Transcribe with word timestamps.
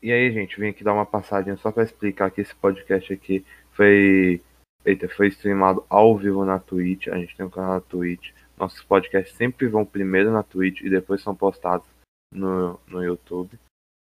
E 0.00 0.12
aí, 0.12 0.32
gente, 0.32 0.58
vim 0.60 0.68
aqui 0.68 0.84
dar 0.84 0.94
uma 0.94 1.06
passadinha 1.06 1.56
só 1.56 1.72
para 1.72 1.82
explicar 1.82 2.30
que 2.30 2.40
esse 2.40 2.54
podcast 2.54 3.12
aqui 3.12 3.44
foi. 3.72 4.40
Eita, 4.84 5.08
foi 5.08 5.28
streamado 5.28 5.84
ao 5.88 6.16
vivo 6.16 6.44
na 6.44 6.58
Twitch. 6.58 7.08
A 7.08 7.16
gente 7.18 7.36
tem 7.36 7.44
um 7.44 7.50
canal 7.50 7.74
na 7.74 7.80
Twitch. 7.80 8.30
Nossos 8.56 8.82
podcasts 8.82 9.36
sempre 9.36 9.66
vão 9.66 9.84
primeiro 9.84 10.32
na 10.32 10.42
Twitch 10.42 10.80
e 10.82 10.90
depois 10.90 11.20
são 11.20 11.34
postados 11.34 11.86
no, 12.32 12.78
no 12.86 13.02
YouTube. 13.02 13.58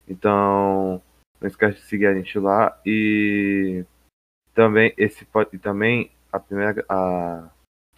Então, 0.07 1.01
não 1.41 1.47
esquece 1.47 1.79
de 1.79 1.85
seguir 1.85 2.05
a 2.05 2.13
gente 2.13 2.37
lá. 2.37 2.79
E 2.85 3.83
também 4.53 4.93
esse 4.97 5.27
e 5.51 5.57
também 5.57 6.11
a 6.31 6.39
primeira 6.39 6.85
a, 6.87 7.49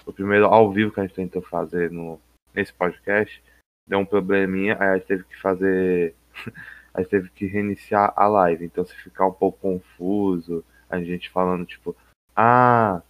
o 0.06 0.14
primeiro 0.14 0.46
ao 0.46 0.72
vivo 0.72 0.92
que 0.92 1.00
a 1.02 1.04
gente 1.04 1.16
tentou 1.16 1.42
fazer 1.42 1.92
no, 1.92 2.20
nesse 2.54 2.74
podcast 2.74 3.42
deu 3.90 4.00
um 4.00 4.06
probleminha, 4.06 4.78
aí 4.80 4.90
a 4.90 4.94
gente 4.98 5.08
teve 5.08 5.24
que 5.24 5.42
fazer 5.42 6.14
a 6.94 7.02
gente 7.02 7.10
teve 7.10 7.30
que 7.30 7.46
reiniciar 7.46 8.14
a 8.16 8.28
live. 8.28 8.66
Então 8.66 8.86
se 8.86 8.96
ficar 8.96 9.28
um 9.28 9.34
pouco 9.34 9.60
confuso, 9.60 10.64
a 10.90 11.02
gente 11.02 11.30
falando 11.30 11.66
tipo, 11.66 11.96
ah, 12.36 13.02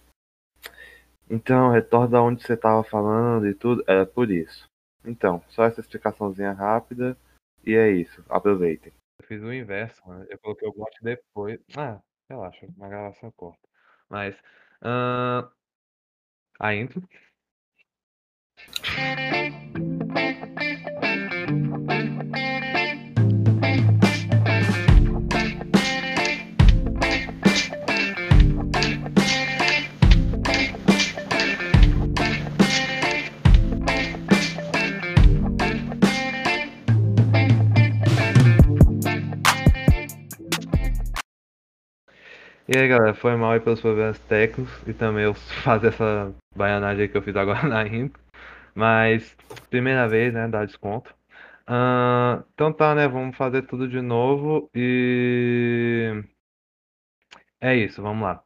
então 1.28 1.70
retorna 1.70 2.20
onde 2.20 2.42
você 2.42 2.56
tava 2.56 2.82
falando 2.82 3.46
e 3.46 3.54
tudo, 3.54 3.84
era 3.86 4.04
por 4.04 4.30
isso. 4.30 4.68
Então, 5.04 5.42
só 5.48 5.64
essa 5.64 5.80
explicaçãozinha 5.80 6.52
rápida 6.52 7.16
e 7.64 7.74
é 7.74 7.90
isso. 7.90 8.24
Aproveitem. 8.28 8.92
Eu 9.20 9.26
fiz 9.26 9.42
o 9.42 9.52
inverso, 9.52 10.00
mano. 10.06 10.26
Eu 10.28 10.38
coloquei 10.38 10.68
o 10.68 10.72
bot 10.72 10.90
depois. 11.02 11.60
Ah, 11.76 12.00
relaxa, 12.28 12.66
na 12.76 12.88
gravação 12.88 13.30
corta. 13.32 13.66
Mas. 14.08 14.36
Uh... 14.82 15.48
A 16.58 16.74
intro. 16.74 17.02
E 42.72 42.78
aí 42.78 42.86
galera, 42.86 43.12
foi 43.14 43.34
mal 43.34 43.50
aí 43.50 43.58
pelos 43.58 43.80
problemas 43.80 44.16
técnicos 44.20 44.72
e 44.86 44.94
também 44.94 45.24
eu 45.24 45.34
fazer 45.64 45.88
essa 45.88 46.32
baianagem 46.54 47.08
que 47.08 47.16
eu 47.16 47.22
fiz 47.22 47.34
agora 47.34 47.62
na 47.66 47.84
intro. 47.84 48.22
Mas, 48.76 49.36
primeira 49.68 50.08
vez, 50.08 50.32
né, 50.32 50.46
dá 50.46 50.64
desconto. 50.64 51.12
Uh, 51.68 52.44
então 52.54 52.72
tá, 52.72 52.94
né, 52.94 53.08
vamos 53.08 53.36
fazer 53.36 53.62
tudo 53.62 53.88
de 53.88 54.00
novo 54.00 54.70
e... 54.72 56.22
É 57.60 57.74
isso, 57.74 58.00
vamos 58.02 58.22
lá. 58.22 58.40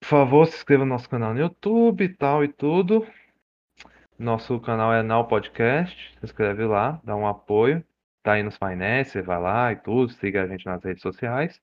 Por 0.00 0.08
favor, 0.08 0.46
se 0.46 0.56
inscreva 0.56 0.84
no 0.84 0.90
nosso 0.90 1.08
canal 1.08 1.32
no 1.32 1.40
YouTube 1.40 2.02
e 2.02 2.08
tal 2.08 2.42
e 2.42 2.48
tudo. 2.48 3.06
Nosso 4.18 4.58
canal 4.60 4.92
é 4.92 5.00
Now 5.02 5.28
Podcast, 5.28 5.96
se 6.18 6.24
inscreve 6.24 6.64
lá, 6.64 7.00
dá 7.04 7.14
um 7.14 7.26
apoio. 7.26 7.84
Tá 8.22 8.32
aí 8.32 8.42
nos 8.42 8.58
você 8.58 9.22
vai 9.22 9.40
lá 9.40 9.72
e 9.72 9.76
tudo, 9.76 10.12
siga 10.12 10.42
a 10.42 10.46
gente 10.48 10.66
nas 10.66 10.82
redes 10.82 11.02
sociais. 11.02 11.60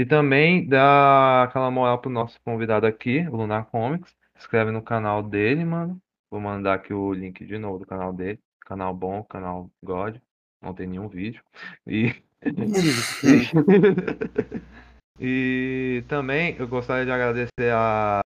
E 0.00 0.06
também 0.06 0.66
dá 0.66 1.42
aquela 1.42 1.70
moral 1.70 2.00
pro 2.00 2.08
nosso 2.08 2.40
convidado 2.40 2.86
aqui, 2.86 3.18
o 3.28 3.36
Lunar 3.36 3.66
Comics. 3.66 4.16
Inscreve 4.34 4.70
no 4.70 4.80
canal 4.80 5.22
dele, 5.22 5.62
mano. 5.62 6.00
Vou 6.30 6.40
mandar 6.40 6.72
aqui 6.72 6.94
o 6.94 7.12
link 7.12 7.44
de 7.44 7.58
novo 7.58 7.80
do 7.80 7.86
canal 7.86 8.10
dele. 8.10 8.40
Canal 8.62 8.94
bom, 8.94 9.22
canal 9.24 9.70
God. 9.84 10.16
Não 10.62 10.72
tem 10.72 10.86
nenhum 10.86 11.06
vídeo. 11.06 11.44
E. 11.86 12.14
e 15.20 16.02
também 16.08 16.56
eu 16.58 16.66
gostaria 16.66 17.04
de 17.04 17.12
agradecer 17.12 17.70
a 17.70 18.22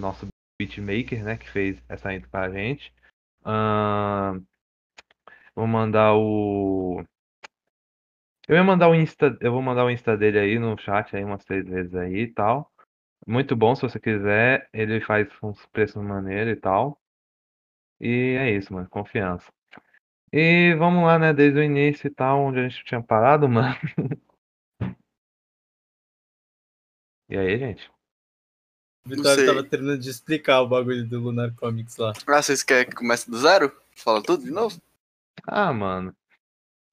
nosso 0.00 0.26
beatmaker, 0.58 1.22
né, 1.22 1.36
que 1.36 1.50
fez 1.50 1.76
essa 1.90 2.14
intro 2.14 2.30
pra 2.30 2.48
gente. 2.48 2.90
Uh... 3.42 4.42
Vou 5.54 5.66
mandar 5.66 6.14
o 6.14 7.04
eu 8.48 8.56
ia 8.56 8.64
mandar 8.64 8.88
o 8.88 8.94
Insta, 8.94 9.36
eu 9.40 9.52
vou 9.52 9.60
mandar 9.60 9.84
o 9.84 9.90
Insta 9.90 10.16
dele 10.16 10.38
aí 10.38 10.58
no 10.58 10.78
chat 10.78 11.16
aí 11.16 11.24
umas 11.24 11.44
três 11.44 11.66
vezes 11.66 11.94
aí 11.94 12.22
e 12.22 12.32
tal. 12.32 12.72
Muito 13.26 13.56
bom 13.56 13.74
se 13.74 13.82
você 13.82 13.98
quiser. 13.98 14.68
Ele 14.72 15.00
faz 15.00 15.28
uns 15.42 15.64
preços 15.66 16.02
maneiros 16.02 16.56
e 16.56 16.60
tal. 16.60 17.00
E 18.00 18.36
é 18.38 18.50
isso, 18.52 18.72
mano. 18.72 18.88
Confiança. 18.88 19.50
E 20.32 20.74
vamos 20.74 21.04
lá, 21.04 21.18
né? 21.18 21.32
Desde 21.32 21.58
o 21.58 21.62
início 21.62 22.06
e 22.06 22.10
tal, 22.10 22.40
onde 22.40 22.60
a 22.60 22.68
gente 22.68 22.84
tinha 22.84 23.02
parado, 23.02 23.48
mano. 23.50 23.74
E 27.28 27.36
aí, 27.36 27.58
gente? 27.58 27.90
O 29.04 29.08
Vitório 29.08 29.46
tava 29.46 29.64
terminando 29.64 30.00
de 30.00 30.10
explicar 30.10 30.60
o 30.60 30.68
bagulho 30.68 31.04
do 31.06 31.20
Lunar 31.20 31.52
Comics 31.54 31.96
lá. 31.96 32.12
Ah, 32.26 32.42
vocês 32.42 32.62
querem 32.62 32.88
que 32.88 32.94
comece 32.94 33.30
do 33.30 33.38
zero? 33.38 33.72
Fala 33.94 34.22
tudo 34.22 34.44
de 34.44 34.50
novo? 34.50 34.80
Ah, 35.44 35.72
mano. 35.72 36.14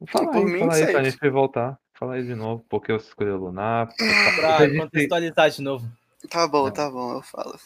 Fala 0.07 0.31
Por 0.31 0.37
aí, 0.37 0.45
mim, 0.45 0.59
fala 0.59 0.75
aí 0.75 0.91
pra 0.91 1.03
gente 1.03 1.29
voltar. 1.29 1.79
Fala 1.93 2.15
aí 2.15 2.23
de 2.23 2.35
novo, 2.35 2.65
porque 2.69 2.91
você 2.91 3.07
escolheu 3.07 3.37
Lunar. 3.37 3.89
Pra 4.35 4.67
gente... 4.67 4.79
contextualizar 4.79 5.49
de 5.49 5.61
novo. 5.61 5.91
Tá 6.29 6.47
bom, 6.47 6.69
tá 6.71 6.89
bom, 6.89 7.13
eu 7.13 7.21
falo. 7.21 7.57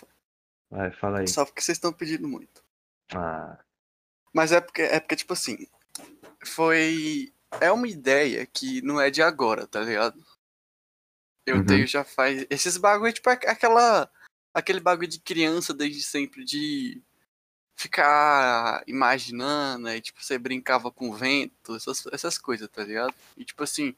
Vai, 0.70 0.92
fala 0.92 1.20
aí. 1.20 1.28
Só 1.28 1.46
porque 1.46 1.62
vocês 1.62 1.78
estão 1.78 1.94
pedindo 1.94 2.28
muito. 2.28 2.64
Ah. 3.14 3.58
Mas 4.34 4.52
é 4.52 4.59
porque, 4.59 4.81
é 4.81 5.00
porque, 5.00 5.16
tipo 5.16 5.34
assim, 5.34 5.68
foi. 6.46 7.31
É 7.62 7.72
uma 7.72 7.88
ideia 7.88 8.46
que 8.46 8.81
não 8.81 9.00
é 9.00 9.09
de 9.09 9.22
agora, 9.22 9.66
tá 9.66 9.80
ligado? 9.80 10.22
Eu 11.46 11.58
uhum. 11.58 11.66
tenho 11.66 11.88
já 11.88 12.04
faz. 12.04 12.46
Esses 12.50 12.78
bagulho, 12.78 13.14
tipo, 13.14 13.30
aquela. 13.30 14.09
Aquele 14.54 14.80
bagulho 14.80 15.08
de 15.08 15.19
criança 15.19 15.74
desde 15.74 16.02
sempre, 16.02 16.44
de 16.44 17.02
ficar 17.77 18.83
imaginando, 18.88 19.88
e 19.89 20.01
tipo, 20.01 20.21
você 20.21 20.38
brincava 20.39 20.91
com 20.91 21.11
o 21.11 21.13
vento, 21.13 21.75
essas, 21.75 22.07
essas 22.11 22.38
coisas, 22.39 22.67
tá 22.67 22.83
ligado? 22.83 23.13
E 23.38 23.45
tipo 23.45 23.63
assim, 23.63 23.95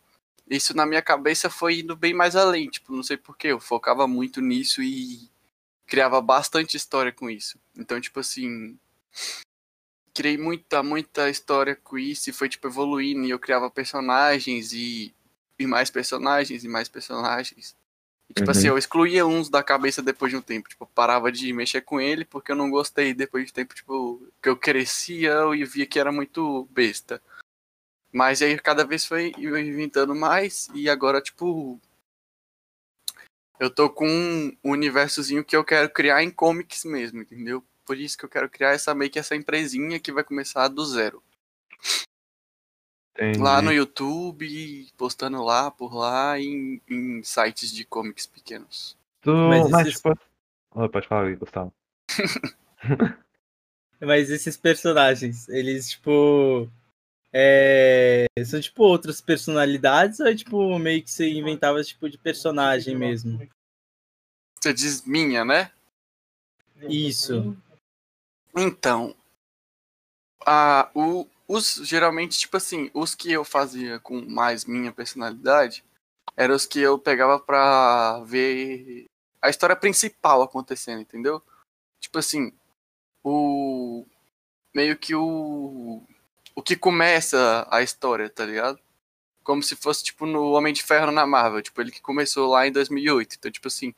isso 0.49 0.75
na 0.75 0.85
minha 0.85 1.01
cabeça 1.01 1.49
foi 1.49 1.79
indo 1.79 1.95
bem 1.95 2.13
mais 2.13 2.35
além, 2.35 2.69
tipo, 2.69 2.93
não 2.93 3.01
sei 3.01 3.15
porquê, 3.15 3.47
eu 3.47 3.59
focava 3.59 4.05
muito 4.05 4.41
nisso 4.41 4.83
e 4.83 5.29
criava 5.87 6.21
bastante 6.21 6.75
história 6.75 7.11
com 7.11 7.29
isso. 7.29 7.57
Então, 7.77 8.01
tipo 8.01 8.19
assim, 8.19 8.77
criei 10.13 10.37
muita, 10.37 10.83
muita 10.83 11.29
história 11.29 11.73
com 11.73 11.97
isso 11.97 12.29
e 12.29 12.33
foi, 12.33 12.49
tipo, 12.49 12.67
evoluindo 12.67 13.25
e 13.25 13.29
eu 13.29 13.39
criava 13.39 13.71
personagens 13.71 14.73
e, 14.73 15.15
e 15.57 15.65
mais 15.65 15.89
personagens 15.89 16.65
e 16.65 16.67
mais 16.67 16.89
personagens. 16.89 17.77
Tipo 18.35 18.51
assim, 18.51 18.59
uhum. 18.59 18.59
assim, 18.59 18.67
eu 18.67 18.77
excluía 18.77 19.25
uns 19.25 19.49
da 19.49 19.63
cabeça 19.63 20.01
depois 20.01 20.31
de 20.31 20.37
um 20.37 20.41
tempo. 20.41 20.69
Tipo, 20.69 20.85
parava 20.85 21.31
de 21.31 21.51
mexer 21.51 21.81
com 21.81 21.99
ele 21.99 22.23
porque 22.23 22.51
eu 22.51 22.55
não 22.55 22.69
gostei 22.69 23.13
depois 23.13 23.45
de 23.45 23.53
tempo, 23.53 23.73
tipo, 23.73 24.21
que 24.41 24.49
eu 24.49 24.55
crescia 24.55 25.33
e 25.55 25.65
via 25.65 25.85
que 25.85 25.99
era 25.99 26.11
muito 26.11 26.67
besta. 26.71 27.21
Mas 28.11 28.41
aí 28.41 28.57
cada 28.59 28.85
vez 28.85 29.05
foi 29.05 29.33
inventando 29.37 30.15
mais 30.15 30.67
e 30.73 30.89
agora, 30.89 31.21
tipo. 31.21 31.79
Eu 33.59 33.69
tô 33.69 33.89
com 33.89 34.07
um 34.07 34.57
universozinho 34.63 35.43
que 35.43 35.55
eu 35.55 35.65
quero 35.65 35.89
criar 35.89 36.23
em 36.23 36.31
comics 36.31 36.85
mesmo, 36.85 37.21
entendeu? 37.21 37.63
Por 37.85 37.97
isso 37.97 38.17
que 38.17 38.23
eu 38.23 38.29
quero 38.29 38.49
criar 38.49 38.71
essa 38.71 38.95
meio 38.95 39.11
que 39.11 39.19
essa 39.19 39.35
empresinha 39.35 39.99
que 39.99 40.13
vai 40.13 40.23
começar 40.23 40.67
do 40.69 40.85
zero. 40.85 41.21
Entendi. 43.19 43.37
Lá 43.37 43.61
no 43.61 43.73
YouTube, 43.73 44.87
postando 44.95 45.43
lá, 45.43 45.69
por 45.69 45.93
lá, 45.93 46.39
em, 46.39 46.81
em 46.89 47.21
sites 47.21 47.69
de 47.69 47.83
comics 47.83 48.25
pequenos. 48.25 48.97
Tu... 49.21 49.29
Mas, 49.29 49.69
Mas 49.69 49.87
esses... 49.87 50.01
pode... 50.01 50.21
Oh, 50.71 50.87
pode 50.87 51.05
falar 51.05 51.27
aí, 51.27 51.35
Gustavo. 51.35 51.73
Mas 53.99 54.29
esses 54.29 54.55
personagens, 54.55 55.49
eles, 55.49 55.89
tipo. 55.89 56.69
É... 57.33 58.25
São 58.45 58.61
tipo 58.61 58.83
outras 58.83 59.19
personalidades 59.19 60.21
ou 60.21 60.27
é 60.27 60.35
tipo 60.35 60.79
meio 60.79 61.03
que 61.03 61.11
você 61.11 61.29
inventava 61.29 61.83
tipo 61.83 62.09
de 62.09 62.17
personagem 62.17 62.95
mesmo? 62.95 63.37
Você 64.59 64.73
diz 64.73 65.05
minha, 65.05 65.43
né? 65.43 65.71
Isso. 66.83 67.55
Então, 68.55 69.13
a, 70.45 70.89
o, 70.95 71.27
os, 71.49 71.81
geralmente, 71.83 72.37
tipo 72.37 72.55
assim, 72.57 72.91
os 72.93 73.15
que 73.15 73.31
eu 73.31 73.43
fazia 73.43 73.99
com 73.99 74.21
mais 74.21 74.65
minha 74.65 74.91
personalidade 74.91 75.83
eram 76.37 76.55
os 76.55 76.67
que 76.67 76.79
eu 76.79 76.99
pegava 76.99 77.39
pra 77.39 78.19
ver 78.23 79.07
a 79.41 79.49
história 79.49 79.75
principal 79.75 80.43
acontecendo, 80.43 81.01
entendeu? 81.01 81.41
Tipo 81.99 82.19
assim, 82.19 82.53
o. 83.23 84.05
Meio 84.75 84.95
que 84.95 85.15
o. 85.15 86.03
O 86.55 86.61
que 86.61 86.75
começa 86.75 87.67
a 87.71 87.81
história, 87.81 88.29
tá 88.29 88.45
ligado? 88.45 88.79
Como 89.43 89.63
se 89.63 89.75
fosse, 89.75 90.03
tipo, 90.03 90.27
no 90.27 90.51
Homem 90.51 90.71
de 90.71 90.83
Ferro 90.83 91.11
na 91.11 91.25
Marvel. 91.25 91.63
Tipo, 91.63 91.81
ele 91.81 91.91
que 91.91 92.01
começou 92.01 92.51
lá 92.51 92.67
em 92.67 92.71
2008. 92.71 93.37
Então, 93.39 93.51
tipo 93.51 93.67
assim, 93.67 93.93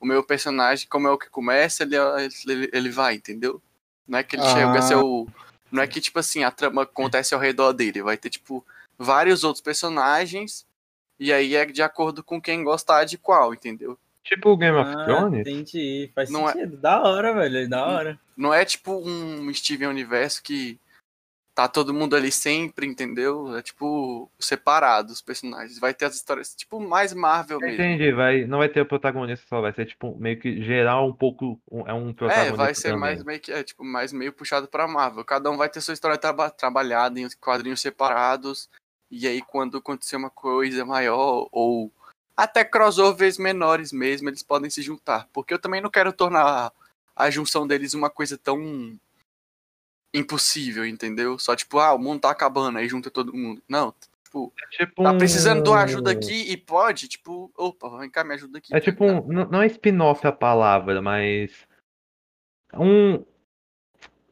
o 0.00 0.06
meu 0.06 0.24
personagem, 0.24 0.88
como 0.88 1.06
é 1.06 1.10
o 1.12 1.18
que 1.18 1.30
começa, 1.30 1.84
ele, 1.84 1.96
ele, 2.46 2.70
ele 2.72 2.90
vai, 2.90 3.14
entendeu? 3.14 3.62
Não 4.06 4.18
é 4.18 4.24
que 4.24 4.34
ele 4.34 4.42
ah. 4.42 4.54
chega 4.54 4.78
a 4.78 4.82
ser 4.82 4.96
o 4.96 5.28
não 5.70 5.82
é 5.82 5.86
que, 5.86 6.00
tipo 6.00 6.18
assim, 6.18 6.42
a 6.44 6.50
trama 6.50 6.82
acontece 6.82 7.34
ao 7.34 7.40
redor 7.40 7.72
dele. 7.72 8.02
Vai 8.02 8.16
ter, 8.16 8.30
tipo, 8.30 8.64
vários 8.98 9.44
outros 9.44 9.62
personagens, 9.62 10.66
e 11.18 11.32
aí 11.32 11.54
é 11.56 11.64
de 11.66 11.82
acordo 11.82 12.22
com 12.22 12.40
quem 12.40 12.62
gostar 12.64 13.04
de 13.04 13.18
qual, 13.18 13.52
entendeu? 13.54 13.98
Tipo 14.24 14.50
o 14.50 14.56
Game 14.56 14.76
of 14.76 14.90
Ah, 14.94 15.04
Thrones? 15.04 15.40
entendi. 15.40 16.10
Faz 16.14 16.28
Não 16.30 16.48
é- 16.48 16.52
sentido. 16.52 16.76
Da 16.76 17.00
hora, 17.02 17.32
velho. 17.32 17.68
Da 17.68 17.86
hora. 17.86 18.20
Não 18.36 18.52
é 18.52 18.64
tipo 18.64 18.92
um 18.98 19.52
Steven 19.54 19.88
Universo 19.88 20.42
que 20.42 20.78
tá 21.58 21.66
todo 21.66 21.92
mundo 21.92 22.14
ali 22.14 22.30
sempre, 22.30 22.86
entendeu? 22.86 23.56
É 23.56 23.60
tipo 23.60 24.30
separado 24.38 25.12
os 25.12 25.20
personagens. 25.20 25.76
Vai 25.80 25.92
ter 25.92 26.04
as 26.04 26.14
histórias, 26.14 26.54
tipo 26.54 26.78
mais 26.78 27.12
Marvel 27.12 27.58
mesmo. 27.58 27.74
Entendi, 27.74 28.12
vai, 28.12 28.44
não 28.44 28.58
vai 28.58 28.68
ter 28.68 28.80
o 28.80 28.86
protagonista 28.86 29.44
só, 29.48 29.60
vai 29.60 29.72
ser 29.72 29.86
tipo 29.86 30.16
meio 30.20 30.38
que 30.38 30.62
geral 30.62 31.08
um 31.08 31.12
pouco, 31.12 31.60
é 31.84 31.92
um 31.92 32.10
É, 32.10 32.12
protagonista 32.12 32.56
vai 32.56 32.74
ser 32.76 32.82
também. 32.90 33.00
mais 33.00 33.24
meio 33.24 33.40
que 33.40 33.50
é, 33.50 33.64
tipo, 33.64 33.82
mais 33.82 34.12
meio 34.12 34.32
puxado 34.32 34.68
pra 34.68 34.86
Marvel. 34.86 35.24
Cada 35.24 35.50
um 35.50 35.56
vai 35.56 35.68
ter 35.68 35.80
sua 35.80 35.94
história 35.94 36.16
traba- 36.16 36.48
trabalhada 36.48 37.18
em 37.18 37.28
quadrinhos 37.40 37.80
separados. 37.80 38.70
E 39.10 39.26
aí, 39.26 39.42
quando 39.42 39.78
acontecer 39.78 40.14
uma 40.14 40.30
coisa 40.30 40.84
maior, 40.84 41.48
ou 41.50 41.90
até 42.36 42.64
crossovers 42.64 43.36
menores 43.36 43.90
mesmo, 43.90 44.28
eles 44.28 44.44
podem 44.44 44.70
se 44.70 44.80
juntar. 44.80 45.26
Porque 45.32 45.52
eu 45.52 45.58
também 45.58 45.80
não 45.80 45.90
quero 45.90 46.12
tornar 46.12 46.70
a 47.16 47.30
junção 47.30 47.66
deles 47.66 47.94
uma 47.94 48.10
coisa 48.10 48.38
tão 48.38 48.96
impossível, 50.14 50.86
entendeu? 50.86 51.38
Só 51.38 51.54
tipo, 51.54 51.78
ah, 51.78 51.92
o 51.94 51.98
mundo 51.98 52.20
tá 52.22 52.30
acabando, 52.30 52.78
aí 52.78 52.88
junta 52.88 53.10
todo 53.10 53.34
mundo. 53.34 53.62
Não, 53.68 53.94
tipo, 54.24 54.52
Tipo 54.70 55.02
tá 55.02 55.14
precisando 55.14 55.62
de 55.62 55.68
uma 55.70 55.78
um- 55.78 55.82
ajuda 55.82 56.10
aqui 56.10 56.50
e 56.50 56.56
pode, 56.56 57.08
tipo, 57.08 57.50
opa, 57.56 57.98
vem 57.98 58.10
cá, 58.10 58.24
me 58.24 58.34
ajuda 58.34 58.58
aqui. 58.58 58.74
É 58.74 58.80
tipo 58.80 59.04
um, 59.04 59.26
não 59.26 59.44
não 59.46 59.62
é 59.62 59.66
spin-off 59.66 60.26
a 60.26 60.32
palavra, 60.32 61.00
mas 61.02 61.66
um 62.74 63.24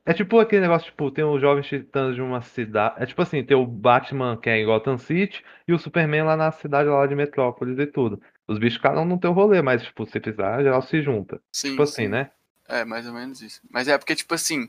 é 0.04 0.12
tipo 0.14 0.38
aquele 0.38 0.62
negócio, 0.62 0.86
tipo, 0.90 1.10
tem 1.10 1.24
os 1.24 1.40
jovens 1.40 1.66
titãs 1.66 2.14
de 2.14 2.20
uma 2.22 2.40
cidade. 2.40 2.94
É 3.02 3.06
tipo 3.06 3.20
assim, 3.22 3.42
tem 3.42 3.56
o 3.56 3.66
Batman 3.66 4.36
que 4.36 4.48
é 4.48 4.58
em 4.58 4.64
Gotham 4.64 4.96
City 4.98 5.42
e 5.66 5.72
o 5.72 5.78
Superman 5.78 6.22
lá 6.22 6.36
na 6.36 6.52
cidade 6.52 6.88
lá 6.88 7.04
de 7.06 7.14
Metrópolis 7.16 7.76
e 7.78 7.86
tudo. 7.86 8.22
Os 8.46 8.58
bichos 8.58 8.78
cada 8.78 9.00
um 9.00 9.04
no 9.04 9.18
teu 9.18 9.32
rolê, 9.32 9.60
mas 9.62 9.82
tipo, 9.82 10.06
se 10.06 10.20
precisar, 10.20 10.62
geral 10.62 10.80
se 10.82 11.02
junta. 11.02 11.40
Sim, 11.50 11.70
Tipo 11.70 11.82
assim, 11.82 12.02
sim. 12.04 12.08
né? 12.08 12.30
É, 12.68 12.84
mais 12.84 13.04
ou 13.06 13.12
menos 13.14 13.40
isso. 13.42 13.60
Mas 13.68 13.88
é 13.88 13.98
porque, 13.98 14.14
tipo 14.14 14.32
assim, 14.34 14.68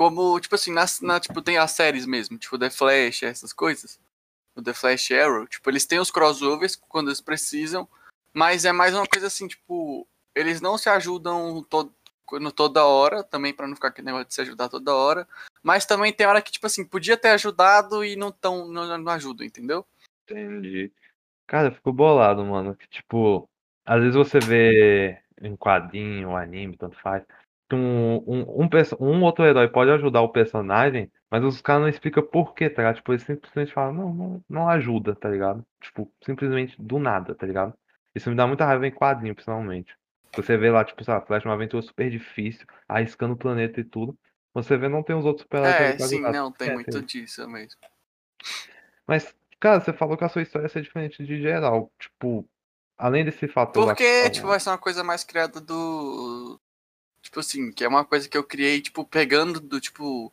como, 0.00 0.40
tipo 0.40 0.54
assim, 0.54 0.72
na, 0.72 0.86
na- 1.02 1.20
tipo, 1.20 1.42
tem 1.42 1.58
as 1.58 1.72
séries 1.72 2.06
mesmo, 2.06 2.38
tipo 2.38 2.58
The 2.58 2.70
Flash, 2.70 3.22
essas 3.22 3.52
coisas. 3.52 4.00
O 4.56 4.62
The 4.62 4.72
Flash 4.72 5.10
Arrow, 5.10 5.46
tipo, 5.46 5.68
eles 5.68 5.84
têm 5.84 5.98
os 5.98 6.10
crossovers 6.10 6.74
quando 6.74 7.08
eles 7.08 7.20
precisam, 7.20 7.86
mas 8.32 8.64
é 8.64 8.72
mais 8.72 8.94
uma 8.94 9.06
coisa 9.06 9.26
assim, 9.26 9.46
tipo, 9.46 10.08
eles 10.34 10.62
não 10.62 10.78
se 10.78 10.88
ajudam 10.88 11.62
no 12.32 12.50
toda 12.50 12.82
hora, 12.86 13.22
também 13.22 13.52
pra 13.52 13.66
não 13.66 13.74
ficar 13.74 13.88
aquele 13.88 14.06
negócio 14.06 14.26
de 14.26 14.32
se 14.32 14.40
ajudar 14.40 14.70
toda 14.70 14.94
hora, 14.94 15.28
mas 15.62 15.84
também 15.84 16.14
tem 16.14 16.26
hora 16.26 16.40
que, 16.40 16.50
tipo 16.50 16.64
assim, 16.64 16.82
podia 16.82 17.18
ter 17.18 17.28
ajudado 17.28 18.02
e 18.02 18.16
não 18.16 18.32
tão, 18.32 18.68
não, 18.68 18.96
não 18.96 19.12
ajudam, 19.12 19.46
entendeu? 19.46 19.84
Entendi. 20.24 20.90
Cara, 21.46 21.68
eu 21.68 21.72
fico 21.72 21.92
bolado, 21.92 22.42
mano. 22.42 22.74
Que, 22.74 22.88
tipo, 22.88 23.46
às 23.84 24.00
vezes 24.00 24.16
você 24.16 24.38
vê 24.38 25.20
em 25.42 25.54
quadrinho, 25.54 26.34
anime, 26.34 26.78
tanto 26.78 26.98
faz, 27.02 27.22
um, 27.76 28.16
um, 28.26 28.64
um, 28.64 28.68
um 29.00 29.22
outro 29.22 29.44
herói 29.44 29.68
pode 29.68 29.90
ajudar 29.90 30.22
o 30.22 30.28
personagem, 30.28 31.10
mas 31.30 31.44
os 31.44 31.60
caras 31.60 31.82
não 31.82 31.88
explicam 31.88 32.22
por 32.22 32.54
quê, 32.54 32.68
tá 32.70 32.82
ligado? 32.82 32.96
Tipo, 32.96 33.12
eles 33.12 33.22
simplesmente 33.22 33.72
falam, 33.72 33.92
não, 33.92 34.14
não, 34.14 34.44
não 34.48 34.68
ajuda, 34.68 35.14
tá 35.14 35.28
ligado? 35.28 35.64
Tipo, 35.80 36.10
simplesmente 36.24 36.80
do 36.80 36.98
nada, 36.98 37.34
tá 37.34 37.46
ligado? 37.46 37.74
Isso 38.14 38.28
me 38.30 38.36
dá 38.36 38.46
muita 38.46 38.64
raiva 38.64 38.86
em 38.86 38.90
quadrinho, 38.90 39.34
principalmente. 39.34 39.94
Você 40.36 40.56
vê 40.56 40.70
lá, 40.70 40.84
tipo, 40.84 41.02
lá, 41.08 41.20
Flash 41.20 41.44
é 41.44 41.48
uma 41.48 41.54
aventura 41.54 41.82
super 41.82 42.10
difícil, 42.10 42.66
arriscando 42.88 43.34
o 43.34 43.36
planeta 43.36 43.80
e 43.80 43.84
tudo. 43.84 44.16
Você 44.54 44.76
vê, 44.76 44.88
não 44.88 45.02
tem 45.02 45.16
os 45.16 45.24
outros 45.24 45.42
super-heróis 45.42 45.76
É, 45.76 45.96
pra 45.96 46.06
sim, 46.06 46.20
ajudar. 46.20 46.32
não, 46.32 46.52
tem 46.52 46.70
É, 46.70 46.74
muito 46.74 47.02
disso 47.02 47.48
mesmo. 47.48 47.78
Mas, 49.06 49.34
cara, 49.58 49.80
você 49.80 49.92
falou 49.92 50.16
que 50.16 50.24
a 50.24 50.28
sua 50.28 50.42
história 50.42 50.66
ia 50.66 50.68
ser 50.68 50.82
diferente 50.82 51.24
de 51.24 51.40
geral. 51.40 51.90
Tipo, 51.98 52.48
além 52.96 53.24
desse 53.24 53.48
fator. 53.48 53.86
lá 53.86 53.94
que 53.94 54.02
Porque, 54.02 54.22
você 54.22 54.30
tipo, 54.30 54.46
vai 54.46 54.60
ser 54.60 54.70
uma 54.70 54.78
coisa 54.78 55.02
mais 55.02 55.24
criada 55.24 55.60
do. 55.60 56.29
Tipo 57.30 57.38
assim, 57.38 57.70
que 57.70 57.84
é 57.84 57.88
uma 57.88 58.04
coisa 58.04 58.28
que 58.28 58.36
eu 58.36 58.42
criei, 58.42 58.80
tipo, 58.82 59.04
pegando 59.04 59.60
do, 59.60 59.80
tipo, 59.80 60.32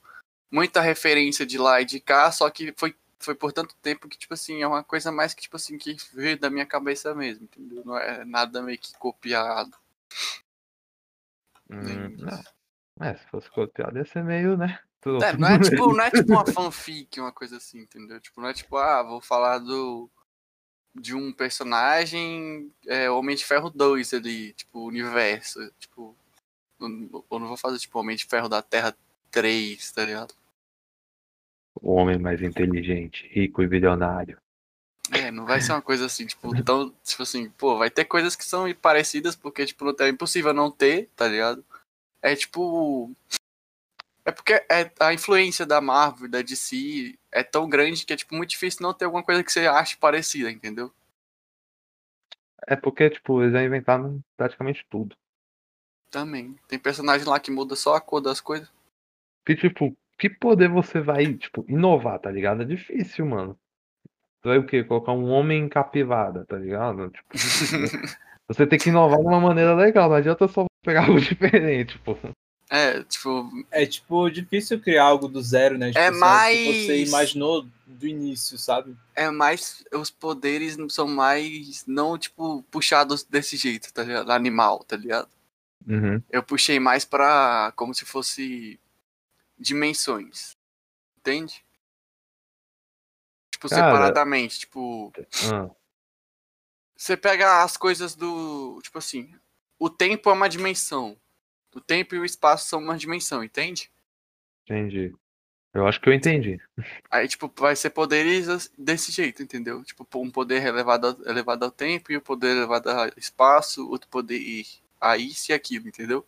muita 0.51 0.81
referência 0.81 1.45
de 1.45 1.55
lá 1.59 1.79
e 1.79 1.85
de 1.85 1.99
cá, 1.99 2.31
só 2.31 2.49
que 2.49 2.73
foi, 2.75 2.95
foi 3.19 3.35
por 3.35 3.53
tanto 3.53 3.75
tempo 3.83 4.09
que, 4.09 4.17
tipo 4.17 4.33
assim, 4.33 4.63
é 4.63 4.67
uma 4.67 4.83
coisa 4.83 5.11
mais 5.11 5.31
que, 5.35 5.43
tipo 5.43 5.55
assim, 5.57 5.77
que 5.77 5.95
veio 6.11 6.39
da 6.39 6.49
minha 6.49 6.65
cabeça 6.65 7.13
mesmo, 7.13 7.43
entendeu? 7.43 7.83
Não 7.85 7.95
é 7.95 8.25
nada 8.25 8.63
meio 8.63 8.79
que 8.79 8.91
copiado. 8.97 9.77
Hum, 11.69 12.15
não. 12.17 12.43
É, 13.07 13.15
se 13.15 13.25
fosse 13.27 13.47
copiado 13.51 13.95
ia 13.99 14.05
ser 14.05 14.23
meio, 14.23 14.57
né? 14.57 14.79
Tudo- 14.99 15.23
É, 15.23 15.37
não 15.37 15.47
é 15.49 15.59
tipo, 15.59 15.93
não 15.93 16.03
é 16.03 16.09
tipo 16.09 16.31
uma 16.33 16.45
fanfic, 16.47 17.19
uma 17.19 17.31
coisa 17.31 17.57
assim, 17.57 17.81
entendeu? 17.81 18.19
Tipo, 18.19 18.41
não 18.41 18.49
é 18.49 18.53
tipo, 18.55 18.75
ah, 18.75 19.03
vou 19.03 19.21
falar 19.21 19.59
do 19.59 20.09
de 20.95 21.13
um 21.13 21.31
personagem 21.31 22.73
é, 22.87 23.07
Homem 23.07 23.35
de 23.35 23.45
Ferro 23.45 23.69
2 23.69 24.15
ali, 24.15 24.51
tipo, 24.53 24.87
universo, 24.87 25.71
tipo, 25.77 26.17
eu 26.79 27.39
não 27.39 27.47
vou 27.47 27.57
fazer 27.57 27.79
tipo 27.79 27.99
Homem 27.99 28.15
de 28.15 28.25
Ferro 28.25 28.49
da 28.49 28.61
Terra 28.61 28.95
3, 29.31 29.91
tá 29.91 30.05
ligado? 30.05 30.33
O 31.81 31.93
homem 31.93 32.17
mais 32.17 32.41
inteligente, 32.41 33.27
rico 33.31 33.61
e 33.61 33.67
bilionário. 33.67 34.39
É, 35.11 35.31
não 35.31 35.45
vai 35.45 35.61
ser 35.61 35.71
uma 35.71 35.81
coisa 35.81 36.05
assim, 36.05 36.25
tipo, 36.25 36.51
tão, 36.63 36.93
tipo 37.03 37.23
assim, 37.23 37.49
pô, 37.51 37.77
vai 37.77 37.89
ter 37.89 38.03
coisas 38.05 38.35
que 38.35 38.43
são 38.43 38.71
parecidas 38.73 39.35
porque, 39.35 39.65
tipo, 39.65 39.85
não- 39.85 39.95
é 39.99 40.09
impossível 40.09 40.53
não 40.53 40.69
ter, 40.69 41.09
tá 41.15 41.27
ligado? 41.27 41.63
É 42.21 42.35
tipo. 42.35 43.15
É 44.25 44.31
porque 44.31 44.53
é, 44.53 44.91
a 44.99 45.13
influência 45.13 45.65
da 45.65 45.79
Marvel 45.79 46.29
da 46.29 46.41
DC 46.41 47.17
é 47.31 47.41
tão 47.43 47.69
grande 47.69 48.05
que 48.05 48.11
é, 48.11 48.17
tipo, 48.17 48.35
muito 48.35 48.49
difícil 48.49 48.81
não 48.81 48.93
ter 48.93 49.05
alguma 49.05 49.23
coisa 49.23 49.41
que 49.41 49.51
você 49.51 49.65
ache 49.65 49.95
parecida, 49.95 50.51
entendeu? 50.51 50.91
É 52.67 52.75
porque, 52.75 53.09
tipo, 53.09 53.41
eles 53.41 53.53
já 53.53 53.63
inventaram 53.63 54.19
praticamente 54.35 54.85
tudo. 54.89 55.15
Também. 56.09 56.55
Tem 56.67 56.79
personagem 56.79 57.27
lá 57.27 57.39
que 57.39 57.51
muda 57.51 57.75
só 57.75 57.95
a 57.95 58.01
cor 58.01 58.21
das 58.21 58.39
coisas. 58.41 58.69
Que, 59.45 59.55
tipo, 59.55 59.95
que 60.17 60.29
poder 60.29 60.69
você 60.69 60.99
vai, 60.99 61.33
tipo, 61.33 61.65
inovar, 61.67 62.19
tá 62.19 62.31
ligado? 62.31 62.61
É 62.61 62.65
difícil, 62.65 63.25
mano. 63.25 63.57
Você 64.41 64.49
vai 64.49 64.57
o 64.59 64.65
quê? 64.65 64.83
Colocar 64.83 65.11
um 65.13 65.29
homem 65.29 65.63
em 65.63 65.69
capivara, 65.69 66.45
tá 66.45 66.57
ligado? 66.57 67.09
Tipo, 67.09 67.29
você 68.47 68.67
tem 68.67 68.79
que 68.79 68.89
inovar 68.89 69.19
de 69.19 69.25
uma 69.25 69.39
maneira 69.39 69.73
legal, 69.75 70.09
não 70.09 70.15
adianta 70.15 70.47
só 70.47 70.65
pegar 70.83 71.05
algo 71.07 71.19
diferente, 71.21 71.97
pô. 71.99 72.17
É, 72.69 73.01
tipo, 73.03 73.49
É 73.71 73.85
tipo 73.85 74.29
difícil 74.29 74.79
criar 74.81 75.05
algo 75.05 75.27
do 75.29 75.41
zero, 75.41 75.77
né? 75.77 75.87
Tipo, 75.87 75.99
É 75.99 76.05
algo 76.07 76.15
que 76.17 76.25
mais- 76.25 76.85
você 76.85 77.03
imaginou 77.05 77.65
do 77.85 78.05
início, 78.07 78.57
sabe? 78.57 78.95
é 79.15 79.29
mais. 79.31 79.83
Os 79.93 80.09
poderes 80.09 80.77
são 80.89 81.07
mais. 81.07 81.85
Não, 81.87 82.17
tipo, 82.17 82.61
puxados 82.69 83.23
desse 83.23 83.55
jeito, 83.55 83.91
tá 83.93 84.03
ligado? 84.03 84.31
Animal, 84.31 84.83
tá 84.83 84.97
ligado? 84.97 85.29
Uhum. 85.87 86.21
Eu 86.29 86.43
puxei 86.43 86.79
mais 86.79 87.05
pra. 87.05 87.71
como 87.75 87.93
se 87.93 88.03
fosse. 88.05 88.79
dimensões. 89.57 90.55
Entende? 91.17 91.63
Tipo, 93.51 93.69
Cara. 93.69 93.83
separadamente. 93.85 94.59
Tipo, 94.59 95.11
Ah, 95.51 95.69
você 96.95 97.15
pega 97.17 97.63
as 97.63 97.77
coisas 97.77 98.15
do. 98.15 98.79
Tipo 98.83 98.97
assim. 98.97 99.33
O 99.79 99.89
tempo 99.89 100.29
é 100.29 100.33
uma 100.33 100.49
dimensão. 100.49 101.17
O 101.75 101.79
tempo 101.79 102.15
e 102.15 102.19
o 102.19 102.25
espaço 102.25 102.67
são 102.67 102.79
uma 102.79 102.97
dimensão, 102.97 103.43
entende? 103.43 103.91
entendi. 104.63 105.13
Eu 105.73 105.85
acho 105.85 106.01
que 106.01 106.09
eu 106.09 106.13
entendi. 106.13 106.59
Aí, 107.11 107.27
tipo, 107.27 107.51
vai 107.55 107.75
ser 107.75 107.91
poderes 107.91 108.71
desse 108.77 109.11
jeito, 109.11 109.43
entendeu? 109.43 109.83
Tipo, 109.83 110.07
um 110.15 110.31
poder 110.31 110.65
elevado, 110.65 111.07
ao- 111.07 111.29
elevado 111.29 111.63
ao 111.65 111.69
tempo 111.71 112.11
e 112.11 112.17
o 112.17 112.21
poder 112.21 112.55
elevado 112.57 112.89
ao 112.89 113.07
espaço, 113.15 113.87
outro 113.87 114.09
poder 114.09 114.39
a 114.99 115.17
isso 115.17 115.51
e 115.51 115.53
aquilo, 115.53 115.87
entendeu? 115.87 116.25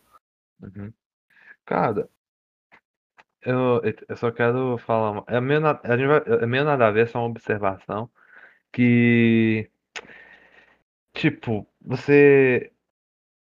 Uhum. 0.62 0.92
Cara, 1.64 2.08
eu, 3.42 3.80
eu 4.08 4.16
só 4.16 4.30
quero 4.30 4.76
falar. 4.78 5.22
É 5.26 5.40
meio, 5.40 5.60
na- 5.60 5.80
a 5.82 5.96
gente 5.96 6.06
vai- 6.06 6.22
é 6.42 6.46
meio 6.46 6.64
nada 6.64 6.86
a 6.86 6.90
ver, 6.90 7.08
só 7.08 7.18
uma 7.20 7.28
observação. 7.28 8.10
Que. 8.72 9.70
Tipo, 11.14 11.66
você. 11.80 12.72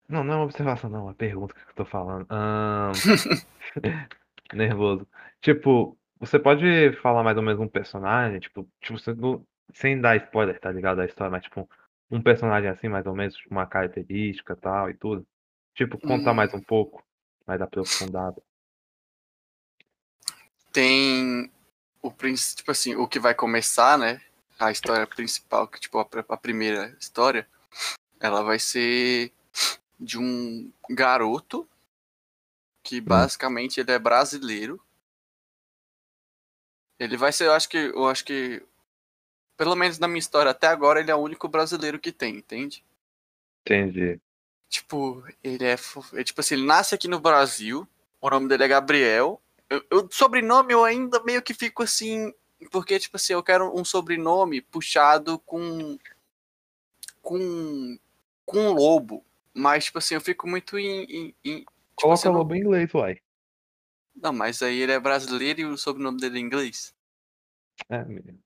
Não, 0.09 0.25
não 0.25 0.35
é 0.35 0.37
uma 0.37 0.45
observação, 0.45 0.89
não, 0.89 1.01
é 1.01 1.03
uma 1.03 1.15
pergunta 1.15 1.55
que 1.55 1.61
eu 1.61 1.75
tô 1.75 1.85
falando. 1.85 2.27
Ahn, 2.31 2.93
Nervoso. 4.55 5.07
Tipo, 5.41 5.99
você 6.19 6.39
pode 6.39 6.93
falar 7.03 7.23
mais 7.23 7.37
ou 7.37 7.43
menos 7.43 7.61
um 7.61 7.69
personagem, 7.69 8.41
tipo, 8.41 8.67
tipo, 8.81 8.99
você 8.99 9.13
não- 9.15 9.45
sem 9.75 10.01
dar 10.01 10.17
spoiler, 10.17 10.59
tá 10.59 10.71
ligado? 10.73 10.97
Da 10.99 11.05
história, 11.05 11.31
mas 11.31 11.43
tipo, 11.45 11.69
um 12.11 12.23
personagem 12.23 12.71
assim, 12.71 12.89
mais 12.89 13.07
ou 13.07 13.15
menos, 13.15 13.37
uma 13.51 13.67
característica 13.67 14.55
e 14.55 14.57
tal 14.57 14.91
e 14.91 14.95
tudo. 14.95 15.27
Tipo, 15.75 15.99
contar 15.99 16.33
Hum. 16.33 16.37
mais 16.37 16.53
um 16.55 16.61
pouco, 16.61 17.05
mais 17.47 17.61
aprofundado. 17.61 18.43
Tem 20.73 21.51
o 22.03 22.11
princ- 22.11 22.55
tipo 22.57 22.71
assim, 22.71 22.95
o 22.95 23.07
que 23.07 23.19
vai 23.19 23.35
começar, 23.35 23.99
né? 23.99 24.21
A 24.59 24.71
história 24.71 25.07
principal, 25.07 25.69
que 25.69 25.79
tipo 25.81 25.99
a, 25.99 26.09
a 26.29 26.37
primeira 26.37 26.97
história, 27.01 27.47
ela 28.21 28.43
vai 28.43 28.59
ser 28.59 29.33
de 30.01 30.19
um 30.19 30.73
garoto 30.91 31.69
que 32.83 33.01
basicamente 33.01 33.81
ele 33.81 33.93
é 33.93 33.99
brasileiro. 33.99 34.81
Ele 36.99 37.17
vai 37.17 37.33
ser, 37.33 37.47
eu 37.47 37.53
acho 37.53 37.69
que, 37.69 37.77
eu 37.77 38.09
acho 38.09 38.25
que 38.25 38.63
pelo 39.59 39.75
menos 39.75 39.99
na 39.99 40.07
minha 40.09 40.21
história 40.21 40.53
até 40.53 40.69
agora, 40.69 41.01
ele 41.01 41.11
é 41.11 41.15
o 41.15 41.19
único 41.19 41.49
brasileiro 41.49 41.99
que 41.99 42.13
tem, 42.13 42.37
entende? 42.37 42.83
Entendi. 43.67 44.21
Tipo, 44.71 45.23
ele 45.43 45.65
é, 45.65 45.77
é 46.15 46.25
tipo 46.25 46.41
assim, 46.41 46.55
ele 46.55 46.65
nasce 46.65 46.95
aqui 46.95 47.09
no 47.09 47.19
Brasil, 47.21 47.87
o 48.21 48.31
nome 48.31 48.49
dele 48.49 48.63
é 48.65 48.69
Gabriel. 48.69 49.43
Eu, 49.69 49.85
eu- 49.91 50.09
sobrenome 50.11 50.73
eu 50.73 50.85
ainda 50.85 51.23
meio 51.25 51.43
que 51.43 51.53
fico 51.53 51.83
assim, 51.83 52.33
porque 52.71 52.99
tipo 53.01 53.17
assim, 53.17 53.33
eu 53.33 53.43
quero 53.43 53.77
um 53.79 53.85
sobrenome 53.85 54.61
puxado 54.63 55.39
com 55.41 55.99
com 57.21 57.99
com 58.47 58.59
um 58.59 58.73
lobo, 58.73 59.25
mas 59.53 59.87
tipo 59.87 59.99
assim, 59.99 60.15
eu 60.15 60.21
fico 60.21 60.49
muito 60.49 60.79
em, 60.79 61.03
em- 61.05 61.35
em- 61.45 61.59
tipo 61.59 61.73
Coloca 61.97 62.15
assim, 62.21 62.29
o 62.29 62.33
lobo 62.33 62.55
em 62.55 62.61
inglês, 62.61 62.95
uai. 62.95 63.21
Não, 64.15 64.33
mas 64.33 64.63
aí 64.63 64.81
ele 64.81 64.93
é 64.93 65.01
brasileiro 65.01 65.61
e 65.61 65.65
o 65.65 65.77
sobrenome 65.77 66.19
dele 66.21 66.39
é 66.39 66.41
inglês. 66.41 66.95
É, 67.89 68.05
menino. 68.05 68.39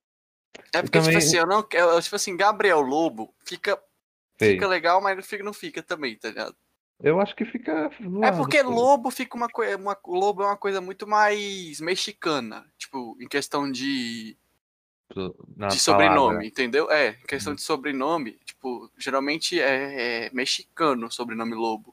É 0.75 0.83
porque, 0.83 0.99
também- 0.99 1.11
tipo 1.11 1.19
assim, 1.19 1.37
eu 1.37 1.47
não 1.47 1.63
quero. 1.63 2.01
Tipo 2.01 2.17
assim, 2.17 2.37
Gabriel 2.37 2.81
Lobo 2.81 3.35
fica, 3.45 3.81
Sei. 4.39 4.55
fica 4.55 4.67
legal, 4.67 5.01
mas 5.01 5.17
não 5.17 5.23
fica, 5.23 5.45
não 5.45 5.53
fica 5.53 5.83
também, 5.83 6.17
tá 6.17 6.29
ligado? 6.29 6.55
Eu 7.01 7.21
acho 7.21 7.35
que 7.35 7.45
fica. 7.45 7.91
É 8.23 8.31
porque 8.33 8.59
sei. 8.59 8.67
lobo 8.67 9.11
fica 9.11 9.37
uma 9.37 9.49
coisa. 9.49 9.77
Uma, 9.77 9.99
lobo 10.07 10.43
é 10.43 10.47
uma 10.47 10.57
coisa 10.57 10.81
muito 10.81 11.07
mais 11.07 11.81
mexicana. 11.81 12.65
Tipo, 12.79 13.17
em 13.21 13.27
questão 13.27 13.71
de, 13.71 14.37
Na 15.17 15.27
de 15.27 15.35
palavra. 15.57 15.71
sobrenome, 15.79 16.47
entendeu? 16.47 16.89
É, 16.91 17.19
em 17.23 17.27
questão 17.27 17.51
Uhum. 17.53 17.57
de 17.57 17.63
sobrenome, 17.63 18.33
tipo, 18.45 18.89
geralmente 18.97 19.59
é, 19.61 20.27
é 20.27 20.31
mexicano 20.33 21.07
o 21.09 21.11
sobrenome 21.11 21.55
lobo. 21.55 21.93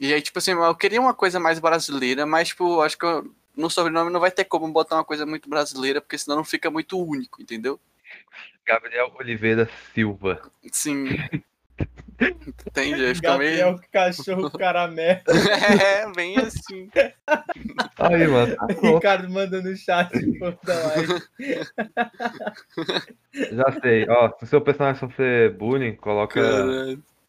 E 0.00 0.12
aí, 0.12 0.20
tipo 0.22 0.38
assim, 0.38 0.52
eu 0.52 0.74
queria 0.74 1.00
uma 1.00 1.14
coisa 1.14 1.38
mais 1.38 1.58
brasileira, 1.60 2.26
mas, 2.26 2.48
tipo, 2.48 2.80
acho 2.80 2.98
que 2.98 3.04
eu- 3.04 3.32
no 3.56 3.70
sobrenome 3.70 4.10
não 4.10 4.20
vai 4.20 4.30
ter 4.30 4.44
como 4.44 4.70
botar 4.72 4.96
uma 4.96 5.04
coisa 5.04 5.26
muito 5.26 5.48
brasileira, 5.48 6.00
porque 6.00 6.18
senão 6.18 6.36
não 6.36 6.44
fica 6.44 6.70
muito 6.70 6.98
único, 6.98 7.42
entendeu? 7.42 7.78
Gabriel 8.66 9.12
Oliveira 9.18 9.68
Silva. 9.92 10.40
Sim. 10.70 11.06
Entende? 12.20 13.14
Fica 13.14 13.38
meio. 13.38 13.56
Gabriel 13.58 13.80
Cachorro 13.90 14.50
Caramelo. 14.58 15.20
É, 15.82 16.12
bem 16.12 16.36
assim. 16.38 16.90
Aí, 17.98 18.26
mano. 18.26 18.54
tá. 18.56 18.66
Ricardo 18.82 19.30
manda 19.30 19.62
no 19.62 19.74
chat 19.74 20.10
da 20.62 20.74
live. 20.88 21.22
Já 23.52 23.80
sei. 23.80 24.06
Ó, 24.08 24.30
se 24.38 24.44
o 24.44 24.46
seu 24.46 24.60
personagem 24.60 25.00
sofrer 25.00 25.56
bullying, 25.56 25.96
coloca. 25.96 26.40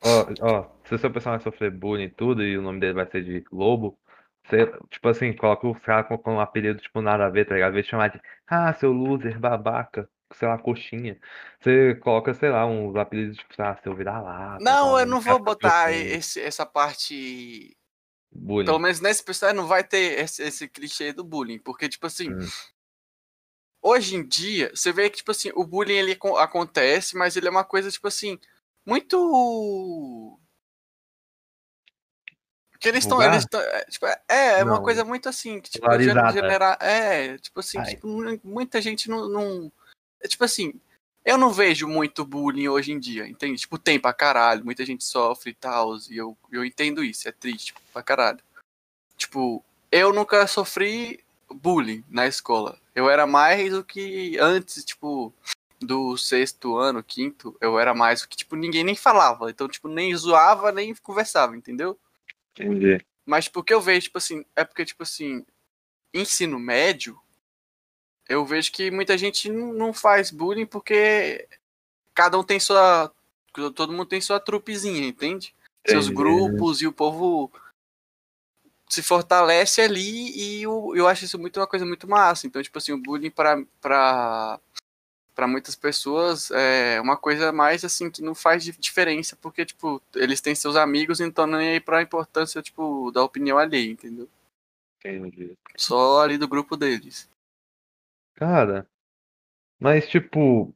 Ó, 0.01 0.27
ó, 0.41 0.65
se 0.83 0.95
o 0.95 0.99
seu 0.99 1.09
personagem 1.09 1.43
sofrer 1.43 1.71
bullying 1.71 2.05
e 2.05 2.09
tudo, 2.09 2.43
e 2.43 2.57
o 2.57 2.61
nome 2.61 2.79
dele 2.79 2.93
vai 2.93 3.05
ser 3.09 3.23
de 3.23 3.45
Lobo, 3.51 3.97
você, 4.51 4.71
tipo 4.89 5.07
assim, 5.07 5.33
coloca 5.33 5.67
o 5.67 5.79
cara 5.79 6.03
com, 6.03 6.17
com 6.17 6.35
um 6.35 6.39
apelido, 6.39 6.79
tipo, 6.79 7.01
nada 7.01 7.25
a 7.25 7.29
ver, 7.29 7.45
tá 7.45 7.55
ligado? 7.55 7.73
De 7.73 7.83
chamar 7.83 8.09
de, 8.09 8.21
ah, 8.47 8.73
seu 8.73 8.91
loser, 8.91 9.39
babaca, 9.39 10.09
sei 10.33 10.47
lá, 10.47 10.57
coxinha. 10.57 11.19
Você 11.59 11.95
coloca, 11.95 12.33
sei 12.33 12.49
lá, 12.49 12.65
uns 12.65 12.95
apelidos, 12.95 13.37
tipo, 13.37 13.55
sei 13.55 13.65
lá, 13.65 13.77
seu 13.81 13.95
vira-lata. 13.95 14.63
Não, 14.63 14.87
tal, 14.87 14.99
eu 14.99 15.05
não 15.05 15.21
vou 15.21 15.33
cara 15.39 15.43
botar 15.43 15.83
profundo, 15.85 16.07
esse, 16.09 16.41
essa 16.41 16.65
parte. 16.65 17.75
Bullying. 18.33 18.65
Pelo 18.65 18.79
menos 18.79 19.01
nesse 19.01 19.23
personagem 19.23 19.57
não 19.59 19.67
vai 19.67 19.83
ter 19.83 20.19
esse, 20.19 20.43
esse 20.43 20.67
clichê 20.67 21.11
do 21.13 21.23
bullying. 21.23 21.59
Porque, 21.59 21.89
tipo 21.89 22.05
assim. 22.05 22.31
Hum. 22.33 22.47
Hoje 23.83 24.15
em 24.15 24.27
dia, 24.27 24.71
você 24.75 24.93
vê 24.93 25.09
que, 25.09 25.17
tipo 25.17 25.31
assim, 25.31 25.51
o 25.55 25.65
bullying 25.65 25.95
ele 25.95 26.11
acon- 26.11 26.37
acontece, 26.37 27.17
mas 27.17 27.35
ele 27.35 27.47
é 27.47 27.51
uma 27.51 27.63
coisa, 27.63 27.89
tipo 27.89 28.07
assim, 28.07 28.37
muito. 28.85 30.39
Que 32.81 32.89
eles 32.89 33.05
estão. 33.05 33.21
É, 33.21 33.85
tipo, 33.85 34.05
é, 34.07 34.19
é 34.27 34.63
uma 34.63 34.81
coisa 34.81 35.05
muito 35.05 35.29
assim, 35.29 35.61
que, 35.61 35.69
tipo, 35.69 35.85
Polarizada. 35.85 36.31
genera, 36.33 36.77
é, 36.81 37.37
tipo 37.37 37.59
assim, 37.59 37.77
tipo, 37.83 38.07
mu- 38.07 38.39
muita 38.43 38.81
gente 38.81 39.07
não, 39.07 39.29
não. 39.29 39.71
É 40.19 40.27
tipo 40.27 40.43
assim, 40.43 40.73
eu 41.23 41.37
não 41.37 41.51
vejo 41.51 41.87
muito 41.87 42.25
bullying 42.25 42.67
hoje 42.67 42.91
em 42.91 42.99
dia, 42.99 43.27
entende? 43.27 43.61
Tipo, 43.61 43.77
tem 43.77 43.99
pra 43.99 44.11
caralho, 44.13 44.65
muita 44.65 44.83
gente 44.83 45.03
sofre 45.03 45.51
e 45.51 45.53
tal, 45.53 45.95
e 46.09 46.17
eu, 46.17 46.35
eu 46.51 46.65
entendo 46.65 47.03
isso, 47.03 47.29
é 47.29 47.31
triste 47.31 47.75
pra 47.93 48.01
caralho. 48.01 48.39
Tipo, 49.15 49.63
eu 49.91 50.11
nunca 50.11 50.47
sofri 50.47 51.23
bullying 51.53 52.03
na 52.09 52.25
escola. 52.25 52.79
Eu 52.95 53.07
era 53.09 53.27
mais 53.27 53.71
do 53.71 53.83
que 53.83 54.37
antes, 54.39 54.83
tipo, 54.83 55.31
do 55.79 56.17
sexto 56.17 56.77
ano, 56.77 57.03
quinto, 57.03 57.55
eu 57.61 57.77
era 57.79 57.93
mais 57.93 58.23
o 58.23 58.27
que, 58.27 58.37
tipo, 58.37 58.55
ninguém 58.55 58.83
nem 58.83 58.95
falava. 58.95 59.51
Então, 59.51 59.67
tipo, 59.67 59.87
nem 59.87 60.15
zoava, 60.15 60.71
nem 60.71 60.95
conversava, 60.95 61.55
entendeu? 61.55 61.97
Entendi. 62.51 63.03
Mas 63.25 63.45
tipo, 63.45 63.59
o 63.59 63.63
que 63.63 63.73
eu 63.73 63.81
vejo, 63.81 64.01
tipo 64.01 64.17
assim, 64.17 64.45
é 64.55 64.63
porque, 64.63 64.85
tipo 64.85 65.03
assim, 65.03 65.45
ensino 66.13 66.59
médio, 66.59 67.19
eu 68.27 68.45
vejo 68.45 68.71
que 68.71 68.91
muita 68.91 69.17
gente 69.17 69.49
não 69.49 69.93
faz 69.93 70.31
bullying 70.31 70.65
porque 70.65 71.47
cada 72.13 72.37
um 72.37 72.43
tem 72.43 72.59
sua. 72.59 73.13
Todo 73.75 73.91
mundo 73.91 74.05
tem 74.05 74.21
sua 74.21 74.39
trupezinha, 74.39 75.07
entende? 75.07 75.53
Seus 75.85 76.05
Entendi. 76.05 76.15
grupos 76.15 76.81
e 76.81 76.87
o 76.87 76.93
povo 76.93 77.51
se 78.87 79.01
fortalece 79.01 79.81
ali 79.81 80.31
e 80.37 80.63
eu, 80.63 80.93
eu 80.95 81.07
acho 81.07 81.25
isso 81.25 81.39
muito 81.39 81.59
uma 81.59 81.67
coisa 81.67 81.85
muito 81.85 82.07
massa. 82.07 82.45
Então, 82.47 82.61
tipo 82.61 82.77
assim, 82.77 82.91
o 82.91 83.01
bullying 83.01 83.31
pra, 83.31 83.61
pra, 83.79 84.59
pra 85.41 85.47
muitas 85.47 85.75
pessoas 85.75 86.51
é 86.51 87.01
uma 87.01 87.17
coisa 87.17 87.51
mais 87.51 87.83
assim 87.83 88.11
que 88.11 88.21
não 88.21 88.35
faz 88.35 88.63
di- 88.63 88.77
diferença, 88.79 89.35
porque, 89.41 89.65
tipo, 89.65 89.99
eles 90.15 90.39
têm 90.39 90.53
seus 90.53 90.75
amigos, 90.75 91.19
então 91.19 91.47
nem 91.47 91.69
aí 91.69 91.79
pra 91.79 91.99
importância, 92.03 92.61
tipo, 92.61 93.09
da 93.11 93.23
opinião 93.23 93.57
alheia, 93.57 93.89
entendeu? 93.91 94.29
Entendi. 95.03 95.57
Só 95.75 96.21
ali 96.21 96.37
do 96.37 96.47
grupo 96.47 96.77
deles. 96.77 97.29
Cara, 98.35 98.87
mas 99.79 100.07
tipo, 100.09 100.75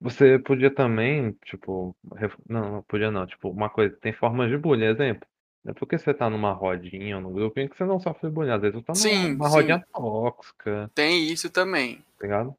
você 0.00 0.38
podia 0.38 0.74
também, 0.74 1.32
tipo, 1.46 1.96
ref- 2.16 2.36
não, 2.48 2.72
não 2.76 2.82
podia 2.84 3.10
não, 3.10 3.26
tipo, 3.26 3.50
uma 3.50 3.70
coisa, 3.70 3.96
tem 3.98 4.12
formas 4.14 4.50
de 4.50 4.58
bullying, 4.58 4.86
exemplo. 4.86 5.28
É 5.66 5.74
porque 5.74 5.98
você 5.98 6.14
tá 6.14 6.30
numa 6.30 6.52
rodinha 6.52 7.16
ou 7.16 7.22
num 7.22 7.32
grupinho 7.34 7.70
que 7.70 7.76
você 7.76 7.84
não 7.84 8.00
sofre 8.00 8.30
bullying, 8.30 8.52
às 8.52 8.62
vezes 8.62 8.76
você 8.80 8.86
tá 8.86 8.94
Sim, 8.94 9.38
numa 9.38 9.48
sim. 9.50 9.50
rodinha 9.50 9.86
tóxica, 9.92 10.90
Tem 10.94 11.24
isso 11.30 11.50
também. 11.50 12.02
tá 12.18 12.26
ligado? 12.26 12.56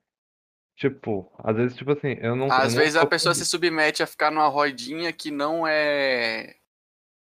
Tipo, 0.75 1.31
às 1.37 1.55
vezes, 1.55 1.77
tipo 1.77 1.91
assim, 1.91 2.17
eu 2.19 2.35
não 2.35 2.47
eu 2.47 2.51
Às 2.53 2.73
não 2.73 2.81
vezes 2.81 2.95
a 2.95 3.05
pessoa 3.05 3.35
se 3.35 3.45
submete 3.45 4.01
a 4.01 4.07
ficar 4.07 4.31
numa 4.31 4.47
rodinha 4.47 5.13
que 5.13 5.29
não 5.29 5.67
é. 5.67 6.55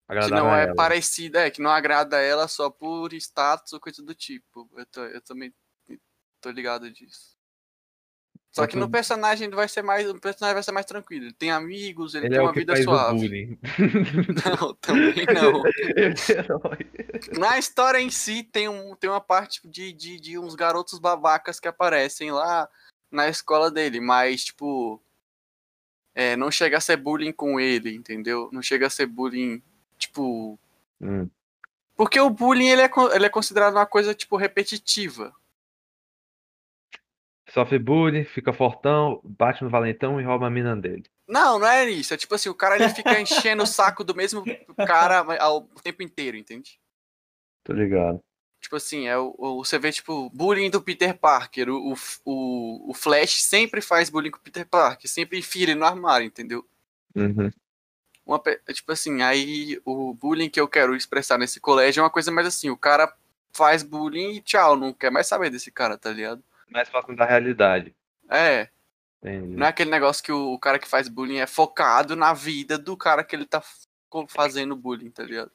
Que 0.08 0.30
não 0.30 0.54
é 0.54 0.72
parecida, 0.74 1.46
é, 1.46 1.50
que 1.50 1.62
não 1.62 1.70
agrada 1.70 2.16
a 2.18 2.20
ela 2.20 2.46
só 2.46 2.68
por 2.70 3.12
status 3.14 3.72
ou 3.72 3.80
coisa 3.80 4.02
do 4.02 4.14
tipo. 4.14 4.70
Eu, 4.76 4.86
tô- 4.86 5.04
eu 5.04 5.20
também 5.22 5.52
tô 6.40 6.50
ligado 6.50 6.90
disso. 6.90 7.34
Só 8.52 8.68
que 8.68 8.76
no 8.76 8.88
personagem 8.88 9.50
vai 9.50 9.66
ser 9.66 9.82
mais. 9.82 10.08
O 10.08 10.20
personagem 10.20 10.54
vai 10.54 10.62
ser 10.62 10.70
mais 10.70 10.86
tranquilo. 10.86 11.24
Ele 11.24 11.32
tem 11.32 11.50
amigos, 11.50 12.14
ele, 12.14 12.26
Ele 12.26 12.34
tem 12.36 12.38
é 12.38 12.46
uma 12.46 12.52
vida 12.52 12.76
suave. 12.80 13.18
bullying. 13.18 13.58
Não, 14.60 14.74
também 14.74 15.26
não. 15.26 15.62
É. 17.34 17.38
Na 17.38 17.58
história 17.58 17.98
em 17.98 18.10
si 18.10 18.44
tem, 18.44 18.68
um, 18.68 18.94
tem 18.94 19.10
uma 19.10 19.20
parte 19.20 19.60
de, 19.68 19.92
de, 19.92 20.20
de 20.20 20.38
uns 20.38 20.54
garotos 20.54 21.00
babacas 21.00 21.58
que 21.58 21.66
aparecem 21.66 22.30
lá 22.30 22.68
na 23.14 23.28
escola 23.28 23.70
dele, 23.70 24.00
mas 24.00 24.44
tipo. 24.44 25.00
É, 26.14 26.36
não 26.36 26.50
chega 26.50 26.76
a 26.76 26.80
ser 26.80 26.96
bullying 26.96 27.32
com 27.32 27.58
ele, 27.58 27.94
entendeu? 27.94 28.48
Não 28.52 28.62
chega 28.62 28.86
a 28.86 28.90
ser 28.90 29.06
bullying, 29.06 29.62
tipo. 29.98 30.58
Hum, 31.00 31.28
Porque 31.96 32.20
o 32.20 32.30
bullying 32.30 32.68
ele 32.68 32.82
é, 32.82 32.90
ele 33.14 33.26
é 33.26 33.28
considerado 33.28 33.74
uma 33.74 33.86
coisa, 33.86 34.14
tipo, 34.14 34.36
repetitiva. 34.36 35.34
Sofre 37.50 37.78
bullying, 37.78 38.24
fica 38.24 38.52
fortão, 38.52 39.20
bate 39.24 39.62
no 39.62 39.70
valentão 39.70 40.20
e 40.20 40.24
rouba 40.24 40.46
a 40.46 40.50
mina 40.50 40.76
dele. 40.76 41.04
Não, 41.28 41.58
não 41.58 41.66
é 41.66 41.88
isso. 41.88 42.12
É 42.14 42.16
tipo 42.16 42.34
assim, 42.34 42.48
o 42.48 42.54
cara 42.54 42.76
ele 42.76 42.88
fica 42.88 43.18
enchendo 43.20 43.62
o 43.62 43.66
saco 43.66 44.04
do 44.04 44.14
mesmo 44.14 44.44
cara 44.86 45.24
ao 45.40 45.62
tempo 45.82 46.02
inteiro, 46.02 46.36
entende? 46.36 46.80
Tô 47.62 47.72
ligado. 47.72 48.22
Tipo 48.64 48.76
assim, 48.76 49.06
é 49.06 49.18
o, 49.18 49.34
o- 49.36 49.62
você 49.62 49.78
vê, 49.78 49.92
tipo, 49.92 50.30
bullying 50.30 50.70
do 50.70 50.80
Peter 50.80 51.14
Parker. 51.14 51.68
O, 51.68 51.92
o, 52.24 52.90
o, 52.90 52.94
Flash 52.94 53.42
sempre 53.42 53.82
faz 53.82 54.08
bullying 54.08 54.30
com 54.30 54.38
o 54.38 54.40
Peter 54.40 54.66
Parker, 54.66 55.06
sempre 55.06 55.38
enfia 55.38 55.64
ele 55.64 55.74
no 55.74 55.84
armário, 55.84 56.26
entendeu? 56.26 56.66
Uhum. 57.14 57.50
Uma, 58.24 58.40
tipo 58.72 58.90
assim, 58.90 59.20
aí 59.20 59.78
o 59.84 60.14
bullying 60.14 60.48
que 60.48 60.58
eu 60.58 60.66
quero 60.66 60.96
expressar 60.96 61.36
nesse 61.36 61.60
colégio 61.60 62.00
é 62.00 62.04
uma 62.04 62.08
coisa 62.08 62.32
mais 62.32 62.46
assim, 62.46 62.70
o 62.70 62.76
cara 62.76 63.14
faz 63.52 63.82
bullying 63.82 64.36
e 64.36 64.40
tchau, 64.40 64.76
não 64.76 64.94
quer 64.94 65.10
mais 65.10 65.26
saber 65.26 65.50
desse 65.50 65.70
cara, 65.70 65.98
tá 65.98 66.10
ligado? 66.10 66.42
Mais 66.70 66.88
próximo 66.88 67.14
da 67.14 67.26
realidade. 67.26 67.94
É, 68.30 68.70
Entendi. 69.22 69.56
Não 69.56 69.66
é 69.66 69.68
aquele 69.68 69.90
negócio 69.90 70.24
que 70.24 70.32
o, 70.32 70.54
o 70.54 70.58
cara 70.58 70.78
que 70.78 70.88
faz 70.88 71.06
bullying 71.06 71.36
é 71.36 71.46
focado 71.46 72.16
na 72.16 72.32
vida 72.32 72.78
do 72.78 72.96
cara 72.96 73.22
que 73.22 73.36
ele 73.36 73.44
tá 73.44 73.62
fazendo 74.28 74.74
bullying, 74.74 75.10
tá 75.10 75.22
ligado? 75.22 75.50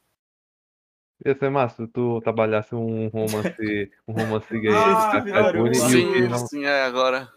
Ia 1.26 1.38
ser 1.38 1.50
massa 1.50 1.86
se 1.86 1.92
tu 1.92 2.22
trabalhasse 2.22 2.74
um 2.74 3.08
romance, 3.10 3.92
um 4.08 4.14
romance 4.14 4.58
gay 4.60 4.72
Ah, 4.74 5.20
Vitório, 5.20 5.76
Sim, 5.76 6.28
não. 6.30 6.38
sim, 6.48 6.66
é 6.66 6.84
agora. 6.84 7.32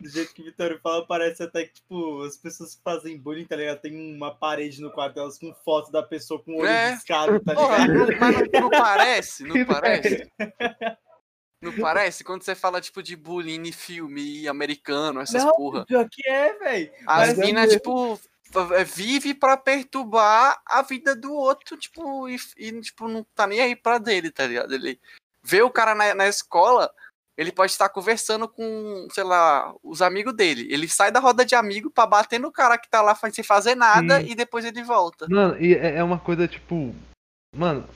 Do 0.00 0.08
jeito 0.08 0.34
que 0.34 0.42
o 0.42 0.44
Vitório 0.44 0.78
fala, 0.82 1.06
parece 1.06 1.42
até 1.42 1.64
que, 1.64 1.72
tipo, 1.74 2.22
as 2.22 2.36
pessoas 2.36 2.74
que 2.74 2.82
fazem 2.82 3.16
bullying, 3.18 3.46
tá 3.46 3.56
ligado? 3.56 3.80
Tem 3.80 4.14
uma 4.14 4.34
parede 4.34 4.80
no 4.82 4.90
quarto 4.90 5.14
delas 5.14 5.38
com 5.38 5.54
foto 5.54 5.90
da 5.90 6.02
pessoa 6.02 6.42
com 6.42 6.52
o 6.52 6.58
olho 6.58 6.68
É. 6.68 6.90
riscado, 6.90 7.40
tá 7.40 7.54
Porra, 7.54 7.86
ligado? 7.86 7.94
não- 8.10 8.18
mas 8.18 8.50
não, 8.52 8.60
não 8.62 8.70
parece? 8.70 9.44
Não 9.44 9.54
parece? 9.66 10.30
Não 11.62 11.72
parece? 11.78 12.24
Quando 12.24 12.42
você 12.42 12.54
fala, 12.54 12.80
tipo, 12.80 13.02
de 13.02 13.14
bullying 13.16 13.68
em 13.68 13.72
filme 13.72 14.46
americano, 14.48 15.20
essas 15.20 15.44
Não, 15.44 15.52
porra. 15.52 15.86
pior 15.86 16.06
que 16.10 16.28
é, 16.28 16.54
velho. 16.58 16.90
As 17.06 17.38
é 17.38 17.44
minas, 17.44 17.66
mesmo. 17.66 17.78
tipo, 17.78 18.20
vive 18.84 19.34
pra 19.34 19.56
perturbar 19.56 20.60
a 20.66 20.82
vida 20.82 21.14
do 21.14 21.32
outro, 21.32 21.76
tipo, 21.76 22.28
e, 22.28 22.36
e, 22.56 22.80
tipo, 22.80 23.08
não 23.08 23.24
tá 23.34 23.46
nem 23.46 23.60
aí 23.60 23.76
pra 23.76 23.98
dele, 23.98 24.30
tá 24.30 24.46
ligado? 24.46 24.74
Ele 24.74 25.00
vê 25.42 25.62
o 25.62 25.70
cara 25.70 25.94
na, 25.94 26.14
na 26.14 26.28
escola, 26.28 26.90
ele 27.36 27.52
pode 27.52 27.72
estar 27.72 27.88
conversando 27.88 28.48
com, 28.48 29.08
sei 29.12 29.24
lá, 29.24 29.74
os 29.82 30.02
amigos 30.02 30.34
dele. 30.34 30.66
Ele 30.70 30.88
sai 30.88 31.10
da 31.10 31.20
roda 31.20 31.44
de 31.44 31.54
amigo 31.54 31.90
pra 31.90 32.06
bater 32.06 32.38
no 32.38 32.52
cara 32.52 32.76
que 32.76 32.90
tá 32.90 33.00
lá 33.00 33.14
sem 33.14 33.44
fazer 33.44 33.74
nada 33.74 34.20
Sim. 34.20 34.26
e 34.30 34.34
depois 34.34 34.64
ele 34.64 34.82
volta. 34.82 35.26
Mano, 35.28 35.56
e 35.60 35.74
é 35.74 35.96
é 35.96 36.04
uma 36.04 36.18
coisa 36.18 36.46
tipo. 36.46 36.94
Mano. 37.56 37.88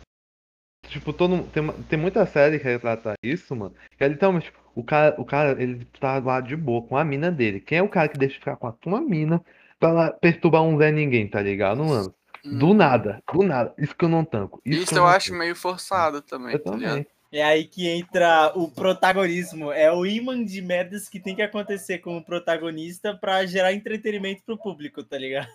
Tipo, 0.89 1.13
todo 1.13 1.37
mundo- 1.37 1.51
tem, 1.51 1.83
tem 1.85 1.99
muita 1.99 2.27
série 2.27 2.59
que 2.59 2.65
retrata 2.65 3.15
isso, 3.23 3.57
mano. 3.57 3.75
Que 3.97 4.05
é 4.05 4.09
literalmente, 4.09 4.47
tipo, 4.47 4.59
o 4.75 4.85
cara, 4.85 5.15
o 5.19 5.25
cara, 5.25 5.63
ele 5.63 5.85
tá 5.99 6.19
lá 6.19 6.41
de 6.41 6.57
boa 6.57 6.87
com 6.87 6.97
a 6.97 7.05
mina 7.05 7.31
dele. 7.31 7.61
Quem 7.61 7.79
é 7.79 7.83
o 7.83 7.89
cara 7.89 8.09
que 8.09 8.19
deixa 8.19 8.39
ficar 8.39 8.57
com 8.57 8.67
a 8.67 8.73
tua 8.73 9.01
mina 9.01 9.43
pra 9.79 9.93
lá 9.93 10.11
perturbar 10.13 10.63
um 10.63 10.79
Zé 10.79 10.91
Ninguém, 10.91 11.29
tá 11.29 11.41
ligado, 11.41 11.85
mano? 11.85 12.15
Do 12.45 12.71
Hum. 12.71 12.75
nada, 12.75 13.23
do 13.33 13.43
nada. 13.43 13.75
Isso 13.79 13.95
que 13.97 14.05
eu 14.05 14.09
não 14.09 14.25
tanco. 14.25 14.61
Isso, 14.65 14.83
Isso 14.83 14.95
eu 14.95 14.99
não 14.99 15.07
acho 15.07 15.29
tanco. 15.29 15.39
meio 15.39 15.57
forçado 15.57 16.21
também, 16.21 16.53
Eu 16.55 16.63
tá 16.63 16.73
ligado? 16.73 16.91
também. 16.91 17.07
É 17.33 17.43
aí 17.43 17.65
que 17.65 17.89
entra 17.89 18.53
o 18.55 18.71
protagonismo. 18.71 19.73
É 19.73 19.91
o 19.91 20.07
imã 20.07 20.45
de 20.45 20.63
merdas 20.63 21.09
que 21.09 21.19
tem 21.19 21.35
que 21.35 21.43
acontecer 21.43 21.99
com 21.99 22.17
o 22.17 22.25
protagonista 22.25 23.13
pra 23.17 23.45
gerar 23.45 23.73
entretenimento 23.73 24.43
pro 24.45 24.57
público, 24.59 25.03
tá 25.03 25.19
ligado? 25.19 25.49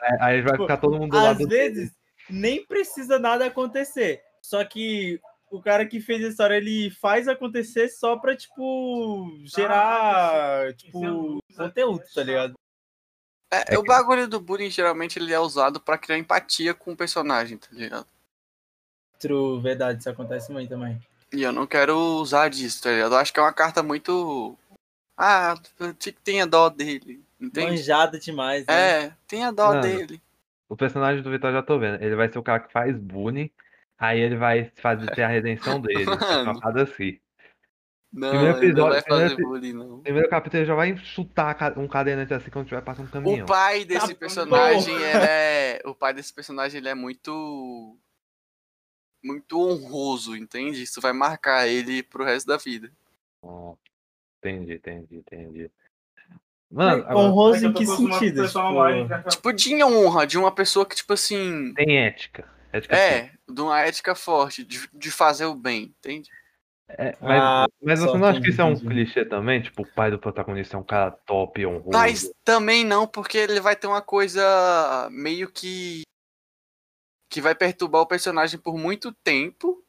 Aí- 0.00 0.18
Aí 0.20 0.42
vai 0.42 0.56
ficar 0.56 0.78
todo 0.78 0.98
mundo 0.98 1.10
do 1.12 1.16
Às 1.18 1.22
lado 1.22 1.46
dele. 1.46 1.48
vezes, 1.74 1.92
nem 2.28 2.64
precisa 2.66 3.18
nada 3.18 3.46
acontecer. 3.46 4.20
Só 4.42 4.64
que 4.64 5.20
o 5.52 5.60
cara 5.60 5.84
que 5.86 6.00
fez 6.00 6.24
a 6.24 6.28
história, 6.28 6.54
ele 6.56 6.90
faz 6.90 7.28
acontecer 7.28 7.88
só 7.90 8.16
pra, 8.16 8.34
tipo, 8.34 9.28
gerar, 9.44 10.72
tipo, 10.74 11.40
conteúdo, 11.56 12.02
tá 12.14 12.22
ligado? 12.24 12.54
É, 13.50 13.76
o 13.76 13.82
bagulho 13.82 14.28
do 14.28 14.38
bullying 14.38 14.70
geralmente 14.70 15.18
ele 15.18 15.32
é 15.32 15.40
usado 15.40 15.80
pra 15.80 15.98
criar 15.98 16.18
empatia 16.18 16.72
com 16.72 16.92
o 16.92 16.96
personagem, 16.96 17.58
tá 17.58 17.66
ligado? 17.72 18.06
True, 19.18 19.60
verdade, 19.60 20.00
isso 20.00 20.08
acontece 20.08 20.52
muito 20.52 20.68
também. 20.68 21.00
E 21.32 21.42
eu 21.42 21.52
não 21.52 21.66
quero 21.66 21.96
usar 21.96 22.48
disso, 22.48 22.82
tá 22.82 22.90
ligado? 22.90 23.12
Eu 23.14 23.18
acho 23.18 23.32
que 23.32 23.40
é 23.40 23.42
uma 23.42 23.52
carta 23.52 23.82
muito. 23.82 24.56
Ah, 25.16 25.54
tenha 26.24 26.46
dó 26.46 26.68
dele, 26.68 27.22
entende? 27.40 27.72
Manjada 27.72 28.18
demais, 28.18 28.66
né? 28.66 28.74
É, 28.74 29.12
tenha 29.26 29.52
dó 29.52 29.68
Mano, 29.68 29.82
dele. 29.82 30.22
O 30.68 30.76
personagem 30.76 31.22
do 31.22 31.30
Vitor 31.30 31.50
eu 31.50 31.54
já 31.54 31.62
tô 31.62 31.78
vendo. 31.78 32.02
Ele 32.02 32.14
vai 32.14 32.30
ser 32.30 32.38
o 32.38 32.42
cara 32.42 32.60
que 32.60 32.72
faz 32.72 32.96
bullying. 32.96 33.50
Aí 33.98 34.18
ele 34.18 34.36
vai 34.36 34.72
fazer 34.76 35.10
ter 35.14 35.22
a 35.22 35.28
redenção 35.28 35.80
dele. 35.80 36.06
Mano. 36.06 36.52
Uma 36.52 36.82
assim. 36.82 37.20
Não, 38.12 38.30
primeiro 38.30 38.58
ele 38.58 38.72
não 38.72 38.88
vai 38.88 38.98
episódio- 38.98 39.36
primeiro 39.36 39.48
bullying, 39.48 39.72
não. 39.72 40.00
Primeiro 40.00 40.28
capítulo 40.28 40.60
ele 40.60 40.66
já 40.66 40.74
vai 40.74 40.96
chutar 40.96 41.78
um 41.78 41.86
cadeirante 41.86 42.34
assim 42.34 42.50
quando 42.50 42.66
tiver 42.66 42.82
passando 42.82 43.06
um 43.06 43.10
caminhão. 43.10 43.44
O 43.44 43.48
pai 43.48 43.84
desse 43.84 44.08
Tá 44.14 44.18
personagem 44.18 44.96
é. 45.04 45.80
O 45.84 45.94
pai 45.94 46.12
desse 46.12 46.32
personagem 46.34 46.78
ele 46.78 46.88
é 46.88 46.94
muito. 46.94 47.96
Muito 49.22 49.60
honroso, 49.60 50.34
entende? 50.36 50.82
Isso 50.82 51.00
vai 51.00 51.12
marcar 51.12 51.68
ele 51.68 52.02
pro 52.02 52.24
resto 52.24 52.46
da 52.46 52.56
vida. 52.56 52.90
Ó, 53.42 53.74
entendi, 54.38 54.74
entendi, 54.74 55.16
entendi. 55.16 55.70
Mano, 56.70 57.02
agora, 57.02 57.18
Honroso 57.18 57.66
em 57.66 57.72
que 57.72 57.84
sentido? 57.84 58.46
Tipo, 58.46 59.28
Tipo, 59.28 59.52
de 59.52 59.84
honra, 59.84 60.26
de 60.26 60.38
uma 60.38 60.52
pessoa 60.52 60.86
que, 60.86 60.94
tipo 60.96 61.12
assim. 61.12 61.74
tem 61.74 61.98
ética. 61.98 62.48
ética 62.72 62.96
sim. 62.96 63.02
É, 63.02 63.32
de 63.48 63.60
uma 63.60 63.80
ética 63.80 64.14
forte, 64.14 64.64
de, 64.64 64.88
de 64.92 65.10
fazer 65.10 65.46
o 65.46 65.54
bem, 65.54 65.94
entende? 65.98 66.30
É, 66.98 67.16
mas, 67.20 67.40
Ah, 67.42 67.66
mas 67.82 68.00
você 68.00 68.18
não 68.18 68.26
acha 68.26 68.40
que 68.40 68.50
isso 68.50 68.60
é 68.60 68.64
um 68.64 68.78
clichê 68.78 69.24
também? 69.24 69.62
Tipo, 69.62 69.82
o 69.82 69.86
pai 69.86 70.10
do 70.10 70.18
protagonista 70.18 70.76
é 70.76 70.80
um 70.80 70.84
cara 70.84 71.10
top, 71.10 71.64
honroso. 71.64 71.90
Mas 71.92 72.30
também 72.44 72.84
não, 72.84 73.06
porque 73.06 73.38
ele 73.38 73.60
vai 73.60 73.76
ter 73.76 73.86
uma 73.86 74.02
coisa 74.02 75.08
meio 75.10 75.50
que. 75.50 76.02
que 77.30 77.40
vai 77.40 77.54
perturbar 77.54 78.02
o 78.02 78.06
personagem 78.06 78.58
por 78.58 78.76
muito 78.76 79.12
tempo. 79.24 79.82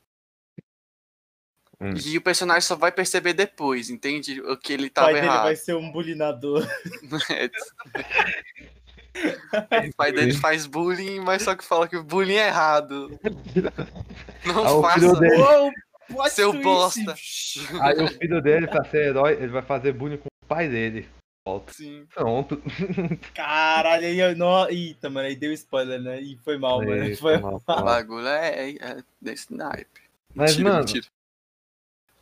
Hum. 1.79 1.93
E 2.05 2.15
o 2.17 2.21
personagem 2.21 2.61
só 2.61 2.75
vai 2.75 2.91
perceber 2.91 3.33
depois, 3.33 3.89
entende? 3.89 4.39
O 4.41 4.55
que 4.55 4.71
ele 4.71 4.85
o 4.85 4.89
tava 4.91 5.07
pai 5.07 5.15
dele 5.15 5.25
errado. 5.25 5.43
vai 5.45 5.55
ser 5.55 5.75
um 5.75 5.91
bulinador. 5.91 6.63
o 9.89 9.95
pai 9.95 10.11
dele 10.11 10.33
faz 10.33 10.67
bullying, 10.67 11.19
mas 11.19 11.41
só 11.41 11.55
que 11.55 11.63
fala 11.63 11.87
que 11.87 11.97
o 11.97 12.03
bullying 12.03 12.35
é 12.35 12.47
errado. 12.47 13.19
Não 14.45 14.65
Ah, 14.65 14.73
o 14.73 14.81
faça. 14.81 14.99
filho 14.99 15.19
dele- 15.19 15.35
Uou, 15.41 15.71
plot 16.11 16.29
Seu 16.31 16.51
twist. 16.51 16.63
bosta. 16.63 17.15
Aí 17.81 18.03
o 18.03 18.07
filho 18.07 18.41
dele, 18.41 18.67
pra 18.67 18.83
ser 18.85 19.07
herói, 19.07 19.33
ele 19.33 19.47
vai 19.47 19.61
fazer 19.61 19.93
bullying 19.93 20.17
com 20.17 20.27
o 20.27 20.45
pai 20.47 20.67
dele. 20.69 21.07
Volta. 21.45 21.73
Sim. 21.73 22.05
Pronto. 22.13 22.61
Caralho, 23.33 24.05
aí 24.05 24.19
eu 24.19 24.35
não. 24.35 24.69
Eita, 24.69 25.09
mano, 25.09 25.27
aí 25.27 25.35
deu 25.35 25.51
spoiler, 25.53 25.99
né? 25.99 26.21
E 26.21 26.37
foi 26.37 26.55
mal, 26.57 26.83
mano. 26.85 27.15
Foi... 27.17 27.37
mal, 27.39 27.55
O 27.55 27.83
bagulho 27.83 28.27
é, 28.27 28.69
é 28.75 29.03
desse 29.19 29.51
naipe. 29.51 30.01
Mas, 30.35 30.51
Mentira, 30.51 30.69
mano, 30.69 30.85
mentira. 30.85 31.07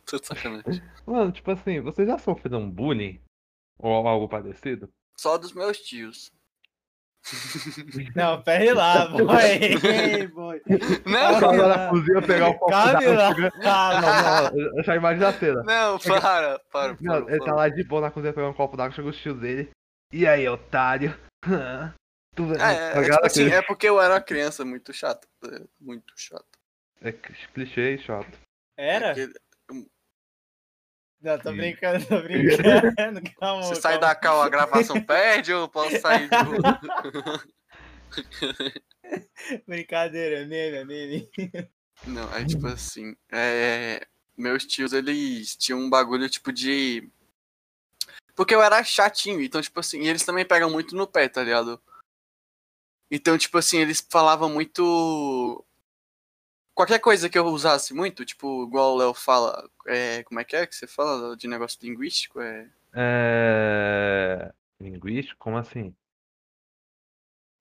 Tô 0.06 0.18
de 0.18 0.26
sacanagem. 0.26 0.82
mano, 1.04 1.30
tipo 1.32 1.50
assim, 1.50 1.80
você 1.80 2.06
já 2.06 2.18
sofreu 2.18 2.58
um 2.58 2.70
bullying? 2.70 3.20
Ou 3.78 3.92
algo 4.08 4.26
parecido? 4.26 4.90
Só 5.18 5.36
dos 5.36 5.52
meus 5.52 5.78
tios. 5.78 6.32
Não, 8.16 8.42
pera 8.42 8.74
lá, 8.74 9.06
boy. 9.08 9.26
Ei, 9.84 10.26
boy. 10.26 10.60
Não, 11.06 11.40
lá. 11.56 11.68
na 11.68 11.88
cozinha 11.90 12.22
pegar 12.22 12.48
o 12.48 12.54
copo 12.54 12.70
d'água. 12.70 13.50
Não, 13.62 14.50
não, 14.52 14.78
eu 14.78 14.82
já 14.84 14.96
imagino 14.96 15.26
a 15.26 15.32
cena. 15.32 15.62
não, 15.62 15.98
para, 15.98 16.58
para. 16.72 16.96
Não, 17.00 17.22
para, 17.24 17.30
ele 17.32 17.38
tá 17.40 17.44
para. 17.44 17.54
lá 17.54 17.68
de 17.68 17.84
boa 17.84 18.00
na 18.00 18.10
cozinha 18.10 18.32
pegando 18.32 18.50
um 18.50 18.56
copo 18.56 18.76
d'água, 18.76 18.94
chega 18.94 19.08
os 19.08 19.16
tios 19.18 19.38
dele. 19.38 19.70
E 20.12 20.26
aí, 20.26 20.48
otário? 20.48 21.16
tu 22.34 22.52
É, 22.54 22.58
tá 22.58 23.00
é, 23.00 23.02
tipo 23.04 23.26
assim, 23.26 23.48
é 23.50 23.62
porque 23.62 23.88
eu 23.88 24.00
era 24.00 24.14
uma 24.14 24.20
criança 24.20 24.64
muito 24.64 24.92
chata. 24.92 25.26
é, 25.44 25.60
Muito 25.80 26.12
chata. 26.16 26.44
É 27.02 27.12
clichê 27.12 27.94
e 27.94 27.98
chato. 27.98 28.38
Era? 28.76 29.14
Não, 31.20 31.38
tô 31.38 31.52
brincando, 31.52 32.04
tô 32.06 32.20
brincando. 32.22 33.20
Calma. 33.38 33.62
Você 33.62 33.74
sai 33.74 33.98
calma. 33.98 34.06
da 34.06 34.14
cal, 34.14 34.42
a 34.42 34.48
gravação 34.48 35.00
perde 35.02 35.52
ou 35.52 35.68
posso 35.68 36.00
sair 36.00 36.28
do. 36.28 36.34
Brincadeira, 39.66 40.46
meme, 40.46 40.76
é 40.76 40.84
meme. 40.84 41.28
Não, 42.06 42.34
é 42.34 42.44
tipo 42.44 42.66
assim. 42.66 43.14
É, 43.30 44.06
meus 44.36 44.64
tios, 44.64 44.92
eles 44.92 45.54
tinham 45.56 45.80
um 45.80 45.90
bagulho 45.90 46.28
tipo 46.28 46.52
de. 46.52 47.10
Porque 48.34 48.54
eu 48.54 48.62
era 48.62 48.82
chatinho, 48.82 49.42
então, 49.42 49.60
tipo 49.60 49.78
assim, 49.78 50.00
e 50.00 50.08
eles 50.08 50.24
também 50.24 50.46
pegam 50.46 50.70
muito 50.70 50.96
no 50.96 51.06
pé, 51.06 51.28
tá 51.28 51.42
ligado? 51.42 51.80
Então, 53.10 53.36
tipo 53.36 53.58
assim, 53.58 53.78
eles 53.78 54.06
falavam 54.08 54.48
muito. 54.48 55.64
Qualquer 56.80 56.98
coisa 56.98 57.28
que 57.28 57.38
eu 57.38 57.44
usasse 57.44 57.92
muito, 57.92 58.24
tipo, 58.24 58.64
igual 58.64 58.94
o 58.94 58.96
Léo 58.96 59.12
fala, 59.12 59.68
é, 59.86 60.22
como 60.22 60.40
é 60.40 60.44
que 60.44 60.56
é 60.56 60.66
que 60.66 60.74
você 60.74 60.86
fala 60.86 61.36
de 61.36 61.46
negócio 61.46 61.78
linguístico? 61.82 62.40
É. 62.40 62.70
É. 62.94 64.50
Linguístico? 64.80 65.36
Como 65.38 65.58
assim? 65.58 65.94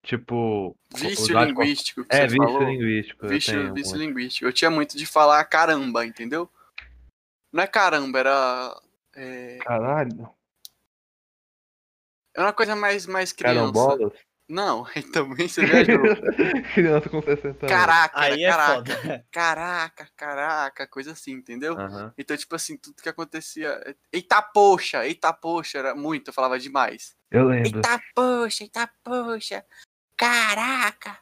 Tipo. 0.06 0.74
Vício 0.96 1.38
de- 1.38 1.46
linguístico 1.48 2.06
É, 2.08 2.28
vício 2.28 2.38
falou. 2.38 2.64
linguístico. 2.64 3.28
Vício, 3.28 3.74
vício 3.74 3.98
linguístico. 3.98 4.46
Eu 4.48 4.54
tinha 4.54 4.72
muito 4.72 4.98
de 4.98 5.06
falar 5.06 5.44
caramba, 5.44 6.06
entendeu? 6.06 6.50
Não 7.52 7.62
é 7.62 7.68
caramba, 7.68 8.20
era. 8.20 8.82
É, 9.18 9.58
Caralho. 9.58 10.34
é 12.38 12.42
uma 12.42 12.54
coisa 12.54 12.74
mais, 12.74 13.06
mais 13.06 13.34
criança. 13.34 13.74
Carambolas? 13.74 14.14
Não, 14.50 14.84
aí 14.96 15.04
também 15.04 15.48
você 15.48 15.64
viajou. 15.64 16.04
Criança 16.74 17.08
com 17.08 17.22
60 17.22 17.48
anos. 17.48 17.60
Caraca, 17.68 18.20
Aí 18.20 18.44
é 18.44 18.50
caraca, 18.50 18.74
foda. 18.74 19.26
caraca, 19.32 20.10
caraca, 20.18 20.88
coisa 20.88 21.12
assim, 21.12 21.34
entendeu? 21.34 21.78
Aham. 21.78 22.12
Então, 22.18 22.36
tipo 22.36 22.56
assim, 22.56 22.76
tudo 22.76 23.02
que 23.02 23.08
acontecia. 23.08 23.96
Eita 24.12 24.42
poxa, 24.42 25.06
eita 25.06 25.32
poxa, 25.32 25.78
era 25.78 25.94
muito, 25.94 26.30
eu 26.30 26.34
falava 26.34 26.58
demais. 26.58 27.16
Eu 27.30 27.48
lembro. 27.48 27.78
Eita 27.78 28.02
poxa, 28.16 28.64
eita 28.64 28.90
poxa, 29.04 29.64
caraca. 30.18 31.20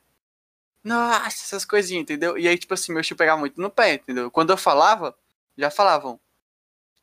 Nossa, 0.81 1.27
essas 1.27 1.65
coisinhas, 1.65 2.03
entendeu? 2.03 2.37
E 2.37 2.47
aí, 2.47 2.57
tipo 2.57 2.73
assim, 2.73 2.93
meu 2.93 3.03
tio 3.03 3.17
pegava 3.17 3.37
muito 3.37 3.59
no 3.59 3.69
pé, 3.69 3.95
entendeu? 3.95 4.31
Quando 4.31 4.51
eu 4.51 4.57
falava, 4.57 5.13
já 5.57 5.69
falavam. 5.69 6.17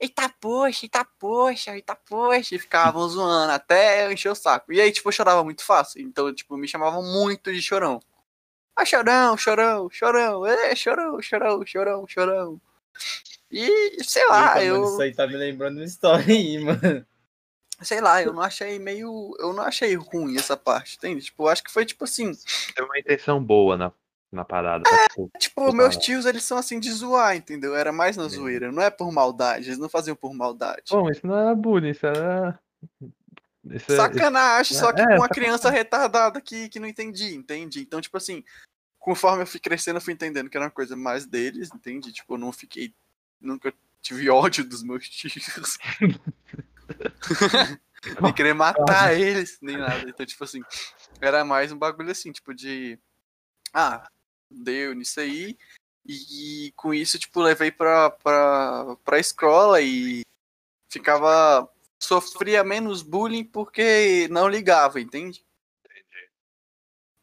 Eita 0.04 0.28
poxa, 0.28 0.84
eita 0.84 1.02
poxa, 1.18 1.74
eita 1.74 1.96
poxa. 1.96 2.54
E 2.54 2.58
ficavam 2.58 3.08
zoando 3.08 3.52
até 3.52 4.04
eu 4.04 4.12
encher 4.12 4.28
o 4.28 4.34
saco. 4.34 4.70
E 4.70 4.78
aí, 4.78 4.92
tipo, 4.92 5.08
eu 5.08 5.12
chorava 5.12 5.42
muito 5.42 5.64
fácil. 5.64 6.02
Então, 6.02 6.32
tipo, 6.34 6.58
me 6.58 6.68
chamavam 6.68 7.02
muito 7.02 7.50
de 7.50 7.62
chorão. 7.62 7.98
Ah, 8.76 8.84
chorão, 8.84 9.34
chorão, 9.38 9.88
chorão, 9.90 10.44
é, 10.44 10.76
chorão, 10.76 11.22
chorão, 11.22 11.64
chorão, 11.64 12.04
chorão. 12.06 12.60
E, 13.50 14.04
sei 14.04 14.26
lá, 14.28 14.58
Eita, 14.58 14.64
eu. 14.64 14.74
mano, 14.74 14.92
isso 14.92 15.02
aí 15.02 15.14
tá 15.14 15.26
me 15.26 15.36
lembrando 15.36 15.78
uma 15.78 15.86
história 15.86 16.26
aí, 16.26 16.58
mano. 16.62 17.06
Sei 17.80 18.02
lá, 18.02 18.22
eu 18.22 18.34
não 18.34 18.42
achei 18.42 18.78
meio. 18.78 19.34
Eu 19.38 19.54
não 19.54 19.62
achei 19.62 19.94
ruim 19.94 20.36
essa 20.36 20.54
parte, 20.54 20.96
entende? 20.96 21.24
Tipo, 21.24 21.44
eu 21.44 21.48
acho 21.48 21.64
que 21.64 21.72
foi 21.72 21.86
tipo 21.86 22.04
assim. 22.04 22.30
Tem 22.74 22.84
uma 22.84 22.98
intenção 22.98 23.42
boa 23.42 23.74
na, 23.78 23.90
na 24.34 24.44
parada. 24.44 24.82
pra, 24.82 25.06
tipo, 25.08 25.30
Tipo, 25.38 25.72
meus 25.72 25.96
tios, 25.96 26.26
eles 26.26 26.42
são 26.44 26.58
assim 26.58 26.78
de 26.80 26.90
zoar, 26.92 27.36
entendeu? 27.36 27.74
Era 27.76 27.92
mais 27.92 28.16
na 28.16 28.28
zoeira, 28.28 28.70
não 28.72 28.82
é 28.82 28.90
por 28.90 29.10
maldade, 29.12 29.68
eles 29.68 29.78
não 29.78 29.88
faziam 29.88 30.16
por 30.16 30.34
maldade. 30.34 30.84
Bom, 30.90 31.08
isso 31.10 31.26
não 31.26 31.36
era 31.36 31.54
bullying, 31.54 31.90
isso 31.90 32.06
era. 32.06 32.58
Isso 33.70 33.92
é- 33.92 33.96
Sacanagem, 33.96 34.76
só 34.76 34.92
que 34.92 35.00
É, 35.00 35.06
com 35.06 35.14
uma 35.14 35.28
criança 35.28 35.70
retardada 35.70 36.40
que, 36.40 36.68
que 36.68 36.78
não 36.78 36.86
entendi, 36.88 37.34
entende? 37.34 37.80
Então, 37.80 38.00
tipo 38.00 38.16
assim, 38.16 38.44
conforme 38.98 39.42
eu 39.42 39.46
fui 39.46 39.60
crescendo, 39.60 39.96
eu 39.96 40.00
fui 40.02 40.12
entendendo 40.12 40.50
que 40.50 40.56
era 40.56 40.66
uma 40.66 40.70
coisa 40.70 40.94
mais 40.96 41.24
deles, 41.26 41.70
entende? 41.74 42.12
Tipo, 42.12 42.34
eu 42.34 42.38
não 42.38 42.52
fiquei. 42.52 42.92
Nunca 43.40 43.72
tive 44.02 44.28
ódio 44.28 44.64
dos 44.64 44.82
meus 44.82 45.08
tios. 45.08 45.78
nem 48.20 48.32
querer 48.32 48.54
matar 48.54 49.14
eles, 49.18 49.58
nem 49.62 49.76
nada. 49.78 50.08
Então, 50.08 50.26
tipo 50.26 50.44
assim, 50.44 50.60
era 51.20 51.44
mais 51.44 51.72
um 51.72 51.78
bagulho 51.78 52.10
assim, 52.10 52.32
tipo, 52.32 52.54
de. 52.54 52.98
Ah, 53.72 54.06
deu 54.50 54.94
nisso 54.94 55.20
aí. 55.20 55.56
E 56.06 56.72
com 56.76 56.92
isso, 56.92 57.18
tipo, 57.18 57.40
levei 57.40 57.70
pra, 57.70 58.10
pra, 58.10 58.96
pra 59.04 59.18
escola 59.18 59.80
e 59.80 60.22
ficava. 60.90 61.68
Sofria 61.98 62.62
menos 62.62 63.00
bullying 63.02 63.44
porque 63.44 64.28
não 64.30 64.46
ligava, 64.46 65.00
entende? 65.00 65.42
Entendi. 65.82 66.28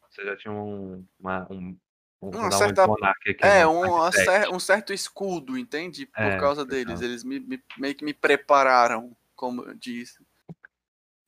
Você 0.10 0.24
já 0.26 0.36
tinha 0.38 0.52
um. 0.52 1.06
Uma, 1.20 1.48
um, 1.52 1.78
um, 2.24 2.30
Uma 2.30 2.52
certa- 2.52 2.86
aqui, 2.86 3.38
É, 3.42 3.68
um 3.68 3.82
um, 3.82 4.04
mindset. 4.04 4.26
cer- 4.26 4.50
um 4.50 4.60
certo 4.60 4.92
escudo, 4.94 5.56
entende? 5.58 6.08
Por 6.08 6.22
É, 6.24 6.40
causa 6.40 6.66
deles. 6.66 7.02
Eles 7.02 7.24
me, 7.24 7.40
me- 7.40 7.64
meio 7.78 7.94
que 7.94 8.04
me 8.04 8.14
prepararam, 8.14 9.16
como 9.36 9.64
eu 9.64 9.76
disse. 9.76 10.26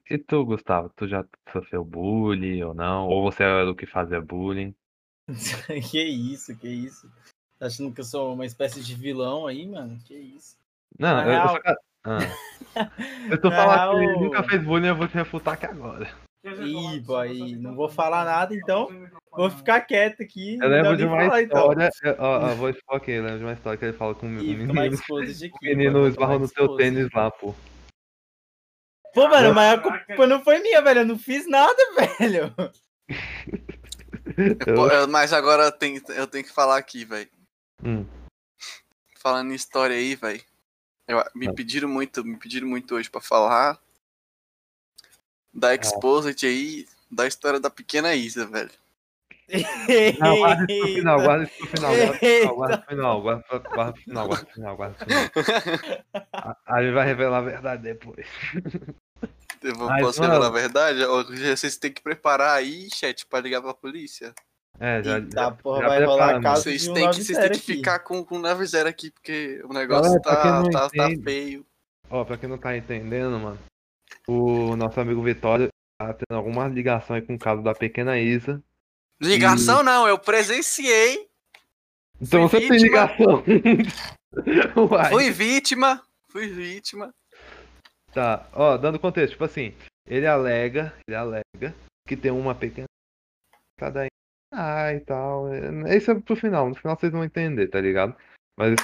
E 0.09 0.17
tu, 0.17 0.43
Gustavo, 0.43 0.91
tu 0.95 1.07
já 1.07 1.23
sofreu 1.51 1.83
bullying 1.85 2.63
ou 2.63 2.73
não? 2.73 3.07
Ou 3.07 3.23
você 3.31 3.43
era 3.43 3.65
do 3.65 3.75
que 3.75 3.85
fazia 3.85 4.19
bullying? 4.19 4.75
que 5.91 6.03
isso, 6.03 6.55
que 6.57 6.67
isso. 6.67 7.09
Tá 7.59 7.67
achando 7.67 7.93
que 7.93 8.01
eu 8.01 8.05
sou 8.05 8.33
uma 8.33 8.45
espécie 8.45 8.81
de 8.83 8.93
vilão 8.95 9.47
aí, 9.47 9.65
mano? 9.65 9.97
Que 10.05 10.15
isso. 10.15 10.57
Não, 10.99 11.15
Na 11.15 11.23
eu, 11.23 11.25
eu 11.27 11.31
real- 11.31 11.49
só 11.49 11.59
quero- 11.61 11.77
Ah. 12.05 12.19
Se 13.31 13.37
tu 13.37 13.49
Na 13.49 13.55
falar 13.55 13.91
que 13.93 13.99
real- 14.05 14.19
nunca 14.19 14.43
fez 14.43 14.63
bullying, 14.63 14.87
eu 14.87 14.95
vou 14.95 15.07
te 15.07 15.13
refutar 15.15 15.53
aqui 15.53 15.65
agora. 15.65 16.09
Ih, 16.43 16.99
boy, 16.99 17.55
não 17.55 17.73
vou 17.73 17.87
falar 17.87 18.25
nada, 18.25 18.53
então. 18.53 18.89
Vou 19.31 19.49
ficar 19.49 19.79
quieto 19.81 20.21
aqui. 20.21 20.55
Eu 20.55 20.59
não 20.59 20.67
lembro 20.69 20.87
vou 20.89 20.95
de 20.97 21.03
nem 21.05 21.13
uma 21.13 21.21
falar, 21.25 21.41
então. 21.41 21.59
história. 21.71 21.89
eu- 22.03 22.15
Ó, 22.19 22.39
ó, 22.51 22.55
vou 22.55 22.69
expor 22.69 22.97
aqui, 22.97 23.11
eu 23.11 23.23
lembro 23.23 23.37
de 23.39 23.45
uma 23.45 23.53
história 23.53 23.77
que 23.79 23.85
ele 23.85 23.93
fala 23.97 24.13
com 24.13 24.27
um 24.27 24.39
Ih, 24.39 24.55
menino. 24.57 24.79
aqui. 24.81 25.49
O 25.49 25.65
menino 25.65 26.07
esbarrou 26.07 26.39
no 26.39 26.45
exposed. 26.45 26.77
tênis 26.77 27.09
lá, 27.13 27.31
pô. 27.31 27.55
Pô, 29.13 29.29
mano, 29.29 29.53
mas 29.53 29.73
a 29.73 29.77
culpa 29.81 30.27
não 30.27 30.43
foi 30.43 30.59
minha, 30.59 30.81
velho. 30.81 30.99
Eu 31.01 31.05
não 31.05 31.17
fiz 31.17 31.47
nada, 31.47 31.77
velho. 32.19 32.53
Pô, 34.75 34.87
eu- 34.87 35.07
mas 35.07 35.33
agora 35.33 35.63
eu 35.65 35.71
tenho, 35.71 36.01
eu 36.09 36.27
tenho 36.27 36.43
que 36.43 36.51
falar 36.51 36.77
aqui, 36.77 37.05
velho. 37.05 37.29
Hum. 37.83 38.05
Falando 39.17 39.51
em 39.51 39.55
história 39.55 39.95
aí, 39.95 40.15
velho. 40.15 40.43
Me 41.35 41.47
Ah. 41.47 41.53
pediram 41.53 41.87
muito, 41.89 42.23
me 42.23 42.37
pediram 42.37 42.67
muito 42.67 42.95
hoje 42.95 43.09
pra 43.09 43.21
falar 43.21 43.79
da 45.53 45.75
Exposit 45.75 46.45
aí, 46.45 46.87
da 47.11 47.27
história 47.27 47.59
da 47.59 47.69
pequena 47.69 48.15
Isa, 48.15 48.45
velho. 48.45 48.71
Não, 50.19 50.37
guarda 50.37 50.63
isso 50.71 50.77
pro 50.79 50.87
final, 50.95 51.21
guarda 51.21 51.43
isso 51.43 51.57
pro 51.57 51.67
final, 51.67 51.95
guarda 52.55 52.77
pro 52.77 52.87
final, 52.87 53.21
guarda 53.21 53.43
pro 53.47 53.53
final, 53.55 53.67
guarda 53.71 53.93
pro 53.93 54.01
final, 54.03 54.27
guarda 54.27 54.45
pro 54.45 54.53
final, 54.53 54.75
guarda 54.77 54.95
pro 54.95 55.43
final. 55.43 56.03
A- 56.33 56.57
Aí 56.65 56.91
vai 56.91 57.05
revelar 57.05 57.37
a 57.37 57.41
verdade 57.41 57.83
depois. 57.83 58.27
Eu 59.61 59.75
vou, 59.75 59.87
Mas, 59.87 60.01
posso 60.01 60.19
mano- 60.21 60.33
revelar 60.33 60.49
a 60.49 60.51
verdade? 60.61 61.03
Ó, 61.05 61.23
Vocês 61.23 61.77
têm 61.77 61.91
que 61.91 62.01
preparar 62.01 62.55
aí, 62.57 62.89
chat, 62.93 63.25
pra 63.27 63.39
ligar 63.39 63.61
pra 63.61 63.73
polícia. 63.73 64.33
É, 64.79 65.01
já. 65.03 65.17
Eita, 65.19 65.29
já- 65.41 65.51
porra, 65.51 65.81
já 65.83 65.87
vai 65.87 66.03
rolar 66.03 66.41
casa 66.41 66.63
Vocês 66.63 66.87
têm 66.87 67.09
que, 67.11 67.15
vocês 67.23 67.27
têm 67.27 67.35
90 67.37 67.53
que 67.59 67.59
ficar 67.59 67.99
com, 67.99 68.23
com 68.25 68.39
90 68.39 68.89
aqui, 68.89 69.11
porque 69.11 69.61
o 69.65 69.73
negócio 69.73 70.19
Galera, 70.19 70.21
tá, 70.21 70.63
tá, 70.71 70.89
tá 70.89 71.05
entende- 71.05 71.23
feio. 71.23 71.65
Ó, 72.09 72.25
pra 72.25 72.37
quem 72.37 72.49
não 72.49 72.57
tá 72.57 72.75
entendendo, 72.75 73.39
mano, 73.39 73.57
o 74.27 74.75
nosso 74.75 74.99
amigo 74.99 75.21
Vitório 75.21 75.67
tá 75.99 76.13
tendo 76.13 76.37
alguma 76.37 76.67
ligação 76.67 77.15
aí 77.15 77.21
com 77.21 77.35
o 77.35 77.39
caso 77.39 77.61
da 77.61 77.73
pequena 77.73 78.17
Isa. 78.19 78.61
Ligação 79.21 79.83
não, 79.83 80.07
eu 80.07 80.17
presenciei, 80.19 81.27
Então 82.21 82.47
você 82.47 82.59
tem 82.59 82.69
vítima. 82.71 82.85
ligação. 82.87 83.43
Uai. 84.91 85.09
fui 85.11 85.31
vítima, 85.31 86.01
fui 86.29 86.47
vítima. 86.47 87.13
Tá, 88.13 88.47
ó, 88.53 88.77
dando 88.77 88.99
contexto, 88.99 89.31
tipo 89.33 89.43
assim, 89.43 89.73
ele 90.07 90.27
alega, 90.27 90.93
ele 91.07 91.15
alega 91.15 91.75
que 92.07 92.15
tem 92.17 92.31
uma 92.31 92.53
pequena 92.53 92.85
cada 93.79 94.01
aí. 94.01 94.07
Ah, 94.51 94.93
e 94.93 94.99
tal. 94.99 95.51
é- 95.53 95.97
Isso 95.97 96.11
é 96.11 96.15
pro 96.19 96.35
final, 96.35 96.69
no 96.69 96.75
final 96.75 96.95
vocês 96.99 97.11
vão 97.11 97.23
entender, 97.23 97.67
tá 97.69 97.81
ligado? 97.81 98.15
Mas 98.57 98.75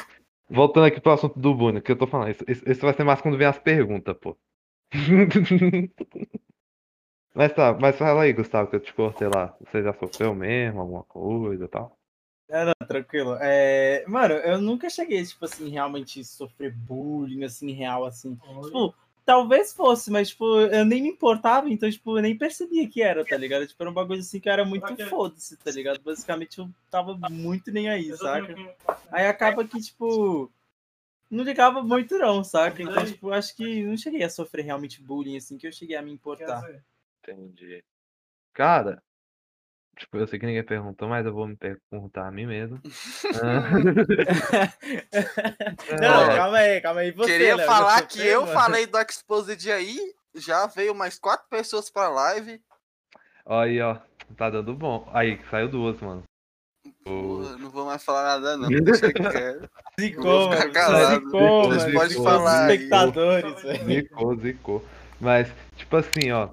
voltando 0.50 0.86
aqui 0.88 1.00
pro 1.00 1.12
assunto 1.12 1.38
do 1.40 1.54
bullying, 1.54 1.82
que 1.82 1.92
eu 1.92 1.98
tô 1.98 2.08
falando, 2.08 2.32
isso- 2.32 2.44
isso 2.66 2.82
vai 2.82 2.94
ser 2.94 3.04
mais 3.04 3.22
quando 3.22 3.38
vem 3.38 3.46
as 3.48 3.60
perguntas, 3.60 4.16
pô. 4.18 4.36
Mas 7.40 7.54
tá, 7.54 7.74
mas 7.74 7.96
fala 7.96 8.24
aí, 8.24 8.34
Gustavo, 8.34 8.70
que 8.70 8.76
eu 8.76 8.82
te 8.82 8.94
cortei 8.94 9.30
lá. 9.30 9.56
Você 9.62 9.82
já 9.82 9.94
sofreu 9.94 10.36
mesmo, 10.36 10.82
alguma 10.82 11.06
coisa 11.06 11.64
e 11.64 11.68
tal? 11.70 11.98
É, 12.50 12.66
não, 12.66 12.74
tranquilo. 12.86 13.38
É, 13.40 14.04
mano, 14.10 14.34
eu 14.34 14.60
nunca 14.60 14.90
cheguei, 14.90 15.24
tipo 15.24 15.46
assim, 15.46 15.70
realmente 15.70 16.22
sofrer 16.26 16.76
bullying, 16.76 17.46
assim, 17.46 17.72
real, 17.72 18.04
assim. 18.04 18.36
Tipo, 18.36 18.94
talvez 19.24 19.72
fosse, 19.72 20.12
mas, 20.12 20.32
tipo, 20.32 20.60
eu 20.60 20.84
nem 20.84 21.02
me 21.02 21.08
importava, 21.08 21.70
então, 21.70 21.90
tipo, 21.90 22.18
eu 22.18 22.22
nem 22.22 22.38
percebia 22.38 22.90
que 22.90 23.02
era, 23.02 23.24
tá 23.24 23.38
ligado? 23.38 23.66
Tipo, 23.66 23.84
era 23.84 23.90
um 23.90 23.94
bagulho 23.94 24.20
assim 24.20 24.42
que 24.42 24.50
era 24.50 24.66
muito 24.66 24.94
foda-se, 25.08 25.56
tá 25.56 25.72
ligado? 25.72 26.02
Basicamente, 26.02 26.60
eu 26.60 26.70
tava 26.92 27.18
muito 27.30 27.72
nem 27.72 27.88
aí, 27.88 28.14
saca? 28.18 28.54
Aí 29.10 29.26
acaba 29.26 29.64
que, 29.64 29.80
tipo, 29.80 30.52
não 31.32 31.46
ligava 31.46 31.82
muito 31.82 32.18
não, 32.18 32.44
saca? 32.44 32.84
Então, 32.84 33.06
tipo, 33.06 33.32
acho 33.32 33.56
que 33.56 33.82
não 33.84 33.96
cheguei 33.96 34.24
a 34.24 34.30
sofrer 34.30 34.66
realmente 34.66 35.02
bullying, 35.02 35.38
assim, 35.38 35.58
que 35.58 35.66
eu 35.66 35.72
cheguei 35.72 35.96
a 35.96 36.02
me 36.02 36.12
importar. 36.12 36.68
Entendi. 37.22 37.84
Cara, 38.54 39.02
tipo, 39.98 40.18
eu 40.18 40.28
sei 40.28 40.40
que 40.40 40.46
ninguém 40.46 40.64
perguntou, 40.64 41.08
mas 41.08 41.26
eu 41.26 41.34
vou 41.34 41.48
me 41.48 41.56
perguntar 41.58 42.28
a 42.28 42.32
mim 42.32 42.46
mesmo. 42.46 42.80
Ah, 43.42 43.70
Não, 46.02 46.24
Ó, 46.24 46.36
calma 46.36 46.58
aí, 46.58 46.82
calma 46.82 47.02
aí. 47.02 47.12
Você, 47.12 47.32
Queria 47.32 47.56
Léo, 47.56 47.68
falar 47.68 48.02
que 48.08 48.26
eu 48.26 48.42
mano? 48.42 48.54
falei 48.54 48.86
do 48.88 48.98
Exposed 49.00 49.72
aí, 49.72 49.98
já 50.36 50.66
veio 50.68 50.94
mais 50.96 51.20
quatro 51.20 51.48
pessoas 51.50 51.90
pra 51.90 52.10
live. 52.10 52.62
Ó 53.46 53.60
aí, 53.62 53.80
ó. 53.82 53.98
Tá 54.38 54.50
dando 54.50 54.74
bom. 54.76 55.10
Aí, 55.14 55.40
saiu 55.50 55.70
duas, 55.70 56.00
mano. 56.02 56.24
Porra, 57.04 57.58
não 57.58 57.70
vou 57.70 57.86
mais 57.86 58.04
falar 58.04 58.24
nada 58.40 58.58
não, 58.58 58.70
deixa 58.84 59.12
quieto. 59.12 59.70
Zicou, 60.00 60.24
Vou 60.24 60.52
ficar 60.52 60.60
mano. 60.62 60.74
calado. 60.74 61.16
Zicou, 61.26 61.64
Vocês 61.64 61.82
mano. 61.84 61.94
podem 61.94 62.10
Zicou 62.10 62.24
falar 62.26 62.66
aí. 62.66 62.76
espectadores. 62.76 63.62
Zicou, 63.86 64.36
zicou. 64.38 64.86
Mas, 65.20 65.52
tipo 65.76 65.96
assim, 65.98 66.32
ó. 66.32 66.50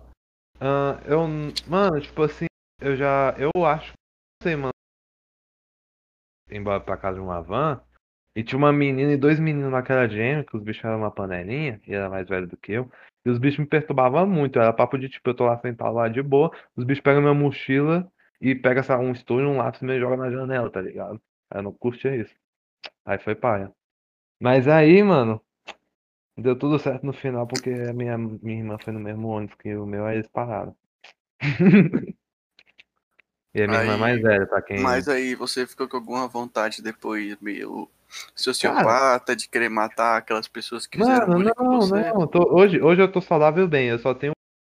Ah, 0.61 1.01
eu. 1.07 1.27
Mano, 1.67 2.01
tipo 2.01 2.23
assim, 2.23 2.47
eu 2.81 2.97
já. 2.97 3.35
Eu 3.39 3.65
acho. 3.65 3.93
Não 3.93 4.43
sei, 4.43 4.57
mano. 4.57 4.73
Embora 6.51 6.81
pra 6.81 6.97
casa 6.97 7.17
de 7.17 7.21
uma 7.21 7.41
van. 7.43 7.81
E 8.35 8.45
tinha 8.45 8.59
uma 8.59 8.73
menina 8.73 9.13
e 9.13 9.17
dois 9.17 9.41
meninos 9.41 9.73
naquela 9.73 10.07
gêmea, 10.07 10.45
que 10.45 10.55
os 10.55 10.63
bichos 10.63 10.85
eram 10.85 10.99
uma 10.99 11.11
panelinha, 11.11 11.81
e 11.87 11.95
era 11.95 12.11
mais 12.11 12.29
velho 12.29 12.47
do 12.47 12.57
que 12.57 12.73
eu. 12.73 12.91
E 13.25 13.31
os 13.31 13.39
bichos 13.39 13.61
me 13.61 13.67
perturbavam 13.67 14.27
muito. 14.27 14.59
Era 14.59 14.73
papo 14.75 14.99
de 14.99 15.09
tipo, 15.09 15.31
eu 15.31 15.35
tô 15.35 15.47
lá 15.47 15.59
sentado 15.59 15.95
lá 15.95 16.09
de 16.09 16.23
boa, 16.23 16.51
os 16.77 16.85
bichos 16.85 17.03
pegam 17.03 17.23
minha 17.23 17.33
mochila 17.35 18.07
e 18.41 18.55
pegam 18.55 18.81
essa, 18.81 18.99
um 18.99 19.13
estojo, 19.13 19.47
um 19.49 19.57
lápis 19.57 19.81
e 19.81 19.87
me 19.87 19.99
jogam 19.99 20.19
na 20.19 20.31
janela, 20.31 20.71
tá 20.71 20.83
ligado? 20.83 21.21
Eu 21.51 21.63
não 21.63 21.73
curtia 21.73 22.15
isso. 22.15 22.35
Aí 23.07 23.19
foi 23.19 23.35
paia. 23.35 23.73
Mas 24.41 24.69
aí, 24.69 25.03
mano, 25.03 25.41
deu 26.37 26.57
tudo 26.59 26.79
certo 26.79 27.05
no 27.05 27.13
final 27.13 27.47
porque 27.47 27.71
a 27.71 27.93
minha, 27.93 28.17
minha 28.19 28.59
irmã 28.59 28.77
foi 28.79 28.93
no 28.93 29.01
mesmo 29.01 29.29
ônibus 29.29 29.57
que 29.57 29.75
o 29.75 29.87
meu, 29.87 30.05
aí 30.07 30.17
eles 30.19 30.29
pararam. 30.29 30.75
E 33.55 33.63
a 33.63 33.67
minha 33.67 33.81
irmã 33.81 33.93
é 33.93 33.95
Aí- 33.95 34.01
mais 34.01 34.21
velha, 34.23 34.47
pra 34.47 34.61
quem. 34.61 34.81
Mas 34.81 35.09
aí 35.09 35.35
você 35.35 35.67
ficou 35.67 35.89
com 35.89 35.97
alguma 35.97 36.29
vontade 36.29 36.83
depois, 36.83 37.39
meio 37.41 37.89
sociopata, 38.35 39.35
de 39.35 39.49
querer 39.49 39.71
matar 39.71 40.19
aquelas 40.19 40.47
pessoas 40.47 40.87
que 40.87 40.99
fizeram 40.99 41.27
Mano, 41.27 41.53
não, 41.59 41.81
você? 41.81 42.13
não. 42.13 42.27
tô- 42.27 42.55
hoje, 42.55 42.81
hoje 42.83 43.01
eu 43.01 43.11
tô 43.11 43.19
saudável 43.23 43.67
bem. 43.67 43.89
Eu 43.89 43.99
só 43.99 44.13
tenho 44.13 44.33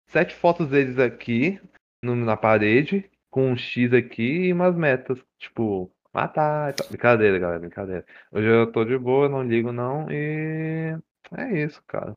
sete 0.08 0.34
fotos 0.34 0.68
deles 0.68 0.98
aqui 0.98 1.60
no- 2.02 2.16
na 2.16 2.36
parede, 2.36 3.08
com 3.30 3.52
um 3.52 3.56
X 3.56 3.92
aqui 3.92 4.46
e 4.48 4.52
umas 4.52 4.74
metas. 4.74 5.16
Tipo, 5.38 5.88
matar. 6.12 6.74
Brincadeira, 6.90 7.38
galera, 7.38 7.60
brincadeira. 7.60 8.04
Hoje 8.32 8.48
eu 8.48 8.66
tô 8.72 8.84
de 8.84 8.98
boa, 8.98 9.28
não 9.28 9.44
ligo 9.44 9.70
não. 9.70 10.10
E 10.10 10.98
é 11.36 11.64
isso, 11.64 11.82
cara. 11.86 12.12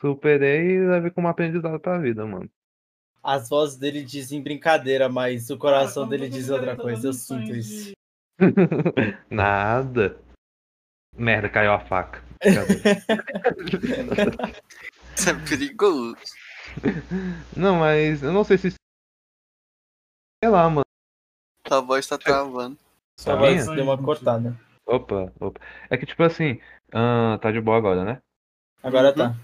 Superei 0.00 0.76
e 0.76 0.86
levei 0.86 1.10
como 1.10 1.28
aprendizado 1.28 1.78
pra 1.78 1.98
vida, 1.98 2.24
mano. 2.26 2.50
As 3.22 3.48
vozes 3.50 3.76
dele 3.78 4.02
dizem 4.02 4.42
brincadeira, 4.42 5.08
mas 5.08 5.50
o 5.50 5.58
coração 5.58 6.08
dele 6.08 6.28
diz 6.28 6.48
outra 6.48 6.74
coisa. 6.76 7.08
Eu 7.08 7.12
sinto 7.12 7.54
isso. 7.54 7.92
Nada. 9.30 10.18
Merda, 11.14 11.50
caiu 11.50 11.72
a 11.72 11.80
faca. 11.80 12.22
Isso 15.14 15.28
é 15.28 15.34
perigoso. 15.46 16.16
Não, 17.54 17.76
mas 17.76 18.22
eu 18.22 18.32
não 18.32 18.42
sei 18.44 18.56
se. 18.56 18.70
Sei 20.42 20.50
lá, 20.50 20.70
mano. 20.70 20.86
Tua 21.64 21.82
voz 21.82 22.06
tá 22.06 22.16
travando. 22.16 22.78
Sua 23.18 23.34
Tá 23.34 23.38
voz 23.38 23.66
deu 23.66 23.84
uma 23.84 24.02
cortada. 24.02 24.58
Opa, 24.86 25.30
opa. 25.38 25.60
É 25.90 25.98
que, 25.98 26.06
tipo 26.06 26.22
assim, 26.22 26.58
ah, 26.92 27.38
tá 27.40 27.50
de 27.50 27.60
boa 27.60 27.76
agora, 27.76 28.04
né? 28.04 28.22
Agora 28.82 29.08
Uhum. 29.08 29.14
tá. 29.14 29.34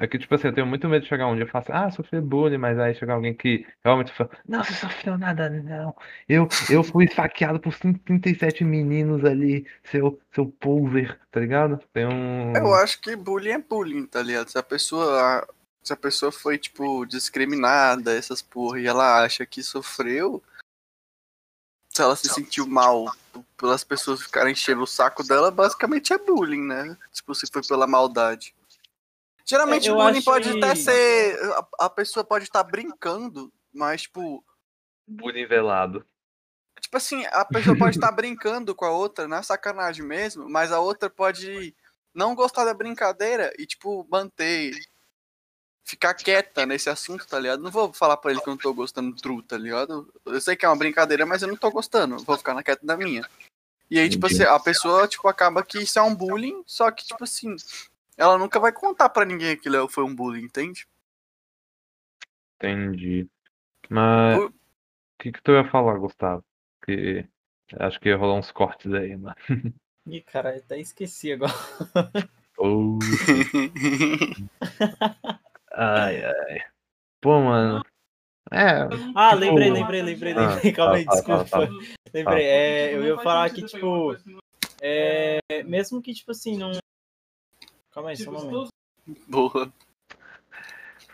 É 0.00 0.06
que, 0.06 0.16
tipo 0.16 0.32
assim, 0.32 0.46
eu 0.46 0.54
tenho 0.54 0.66
muito 0.66 0.88
medo 0.88 1.02
de 1.02 1.08
chegar 1.08 1.26
um 1.26 1.34
dia 1.34 1.42
e 1.44 1.48
falar 1.48 1.62
assim, 1.64 1.72
ah, 1.72 1.90
sofri 1.90 2.20
bullying, 2.20 2.56
mas 2.56 2.78
aí 2.78 2.94
chegar 2.94 3.14
alguém 3.14 3.34
que 3.34 3.66
realmente 3.84 4.12
fala, 4.12 4.30
não, 4.46 4.62
você 4.62 4.72
sofreu 4.74 5.18
nada, 5.18 5.50
não. 5.50 5.92
Eu, 6.28 6.48
eu 6.70 6.84
fui 6.84 7.04
esfaqueado 7.06 7.58
por 7.58 7.74
37 7.76 8.62
meninos 8.62 9.24
ali, 9.24 9.66
seu, 9.82 10.20
seu 10.32 10.46
poser, 10.46 11.18
tá 11.32 11.40
ligado? 11.40 11.80
Tem 11.92 12.06
um. 12.06 12.52
Eu 12.56 12.72
acho 12.74 13.00
que 13.00 13.16
bullying 13.16 13.50
é 13.50 13.58
bullying, 13.58 14.06
tá 14.06 14.22
ligado? 14.22 14.48
Se 14.48 14.56
a 14.58 14.62
pessoa. 14.62 15.44
Se 15.82 15.92
a 15.92 15.96
pessoa 15.96 16.30
foi, 16.30 16.58
tipo, 16.58 17.04
discriminada, 17.04 18.14
essas 18.14 18.40
porra, 18.42 18.78
e 18.78 18.86
ela 18.86 19.24
acha 19.24 19.44
que 19.46 19.62
sofreu. 19.64 20.40
Se 21.98 22.02
ela 22.02 22.14
se 22.14 22.28
sentiu 22.28 22.64
mal 22.64 23.12
pelas 23.56 23.82
pessoas 23.82 24.22
ficarem 24.22 24.52
enchendo 24.52 24.82
o 24.82 24.86
saco 24.86 25.24
dela, 25.24 25.50
basicamente 25.50 26.12
é 26.12 26.18
bullying, 26.18 26.62
né? 26.62 26.96
Tipo, 27.12 27.34
se 27.34 27.48
foi 27.52 27.60
pela 27.60 27.88
maldade. 27.88 28.54
Geralmente 29.44 29.88
É, 29.88 29.90
eu 29.90 29.96
bullying 29.96 30.18
acho 30.18 30.24
pode 30.24 30.48
até 30.48 30.76
ser. 30.76 31.36
A, 31.54 31.86
a 31.86 31.90
pessoa 31.90 32.24
pode 32.24 32.44
estar 32.44 32.62
brincando, 32.62 33.52
mas, 33.74 34.02
tipo. 34.02 34.44
Bullying 35.08 35.48
velado. 35.48 36.06
Tipo 36.80 36.98
assim, 36.98 37.26
a 37.32 37.44
pessoa 37.44 37.76
pode 37.76 37.96
estar 37.96 38.12
brincando 38.12 38.76
com 38.76 38.84
a 38.84 38.92
outra, 38.92 39.26
na 39.26 39.42
sacanagem 39.42 40.06
mesmo, 40.06 40.48
mas 40.48 40.70
a 40.70 40.78
outra 40.78 41.10
pode 41.10 41.74
não 42.14 42.32
gostar 42.32 42.64
da 42.64 42.74
brincadeira 42.74 43.52
e, 43.58 43.66
tipo, 43.66 44.06
manter. 44.08 44.70
Ficar 45.88 46.12
quieta 46.12 46.66
nesse 46.66 46.90
assunto, 46.90 47.26
tá 47.26 47.40
ligado? 47.40 47.62
Não 47.62 47.70
vou 47.70 47.90
falar 47.94 48.18
pra 48.18 48.30
ele 48.30 48.42
que 48.42 48.48
eu 48.48 48.50
não 48.50 48.58
tô 48.58 48.74
gostando 48.74 49.10
do 49.10 49.16
true, 49.22 49.42
tá 49.42 49.56
ligado? 49.56 50.06
Eu 50.26 50.38
sei 50.38 50.54
que 50.54 50.66
é 50.66 50.68
uma 50.68 50.76
brincadeira, 50.76 51.24
mas 51.24 51.40
eu 51.40 51.48
não 51.48 51.56
tô 51.56 51.70
gostando. 51.70 52.18
Vou 52.18 52.36
ficar 52.36 52.52
na 52.52 52.62
quieta 52.62 52.84
da 52.84 52.94
minha. 52.94 53.26
E 53.90 53.98
aí, 53.98 54.06
tipo 54.10 54.26
assim, 54.26 54.42
a 54.42 54.60
pessoa, 54.60 55.08
tipo, 55.08 55.26
acaba 55.28 55.64
que 55.64 55.78
isso 55.78 55.98
é 55.98 56.02
um 56.02 56.14
bullying, 56.14 56.62
só 56.66 56.90
que, 56.90 57.06
tipo 57.06 57.24
assim, 57.24 57.56
ela 58.18 58.36
nunca 58.36 58.60
vai 58.60 58.70
contar 58.70 59.08
pra 59.08 59.24
ninguém 59.24 59.56
que 59.56 59.66
aquilo 59.68 59.88
foi 59.88 60.04
um 60.04 60.14
bullying, 60.14 60.44
entende? 60.44 60.86
Entendi. 62.56 63.26
Mas. 63.88 64.40
O- 64.40 64.46
O 64.48 64.52
que, 65.22 65.32
que 65.32 65.42
tu 65.42 65.52
ia 65.52 65.64
falar, 65.70 65.96
Gustavo? 65.98 66.44
Que. 66.84 67.26
Acho 67.80 67.98
que 67.98 68.10
ia 68.10 68.16
rolar 68.16 68.34
uns 68.38 68.52
cortes 68.52 68.92
aí, 68.92 69.16
mano. 69.16 69.34
Ih, 70.06 70.20
cara, 70.20 70.54
até 70.56 70.78
esqueci 70.78 71.32
agora. 71.32 71.52
Oh, 72.58 72.98
ai, 75.78 76.24
ai. 76.24 76.60
Pô, 77.20 77.40
mano. 77.40 77.82
É. 78.50 78.80
Ah, 79.14 79.30
Tipo- 79.30 79.40
lembrei, 79.40 79.70
lembrei, 79.70 80.02
lembrei, 80.02 80.32
Ah, 80.34 80.54
lembrei. 80.54 80.72
Calma 80.72 80.94
aí, 80.96 81.04
fala, 81.04 81.22
fala, 81.22 81.42
desculpa. 81.44 81.66
fala, 81.66 81.68
Lembrei. 82.14 82.44
É, 82.46 82.94
eu 82.94 83.04
ia 83.04 83.16
falar 83.18 83.50
que, 83.50 83.62
tipo, 83.62 84.16
é, 84.80 85.38
mesmo 85.66 86.00
que, 86.00 86.14
tipo 86.14 86.30
assim, 86.30 86.56
não. 86.56 86.72
Calma 87.92 88.10
aí, 88.10 88.16
só 88.16 88.30
um 88.30 88.34
momento. 88.34 88.68
Boa. 89.28 89.72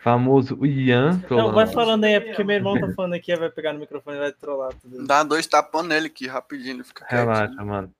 Famoso 0.01 0.63
Ian. 0.65 1.13
Não, 1.13 1.19
trolando 1.21 1.53
vai 1.55 1.65
nós. 1.65 1.73
falando 1.73 2.03
aí, 2.03 2.13
é 2.13 2.19
porque 2.19 2.43
meu 2.43 2.55
irmão 2.55 2.79
tá 2.79 2.87
falando 2.93 3.13
aqui, 3.13 3.35
vai 3.35 3.49
pegar 3.49 3.73
no 3.73 3.79
microfone 3.79 4.17
e 4.17 4.19
vai 4.19 4.31
trollar 4.31 4.71
tudo. 4.75 5.05
Dá 5.05 5.23
dois 5.23 5.47
tapas 5.47 5.83
nele 5.85 6.07
aqui, 6.07 6.27
rapidinho, 6.27 6.75
ele 6.75 6.83
fica 6.83 7.05
Relaxa, 7.09 7.47
quietinho. 7.47 7.65
mano. 7.67 7.91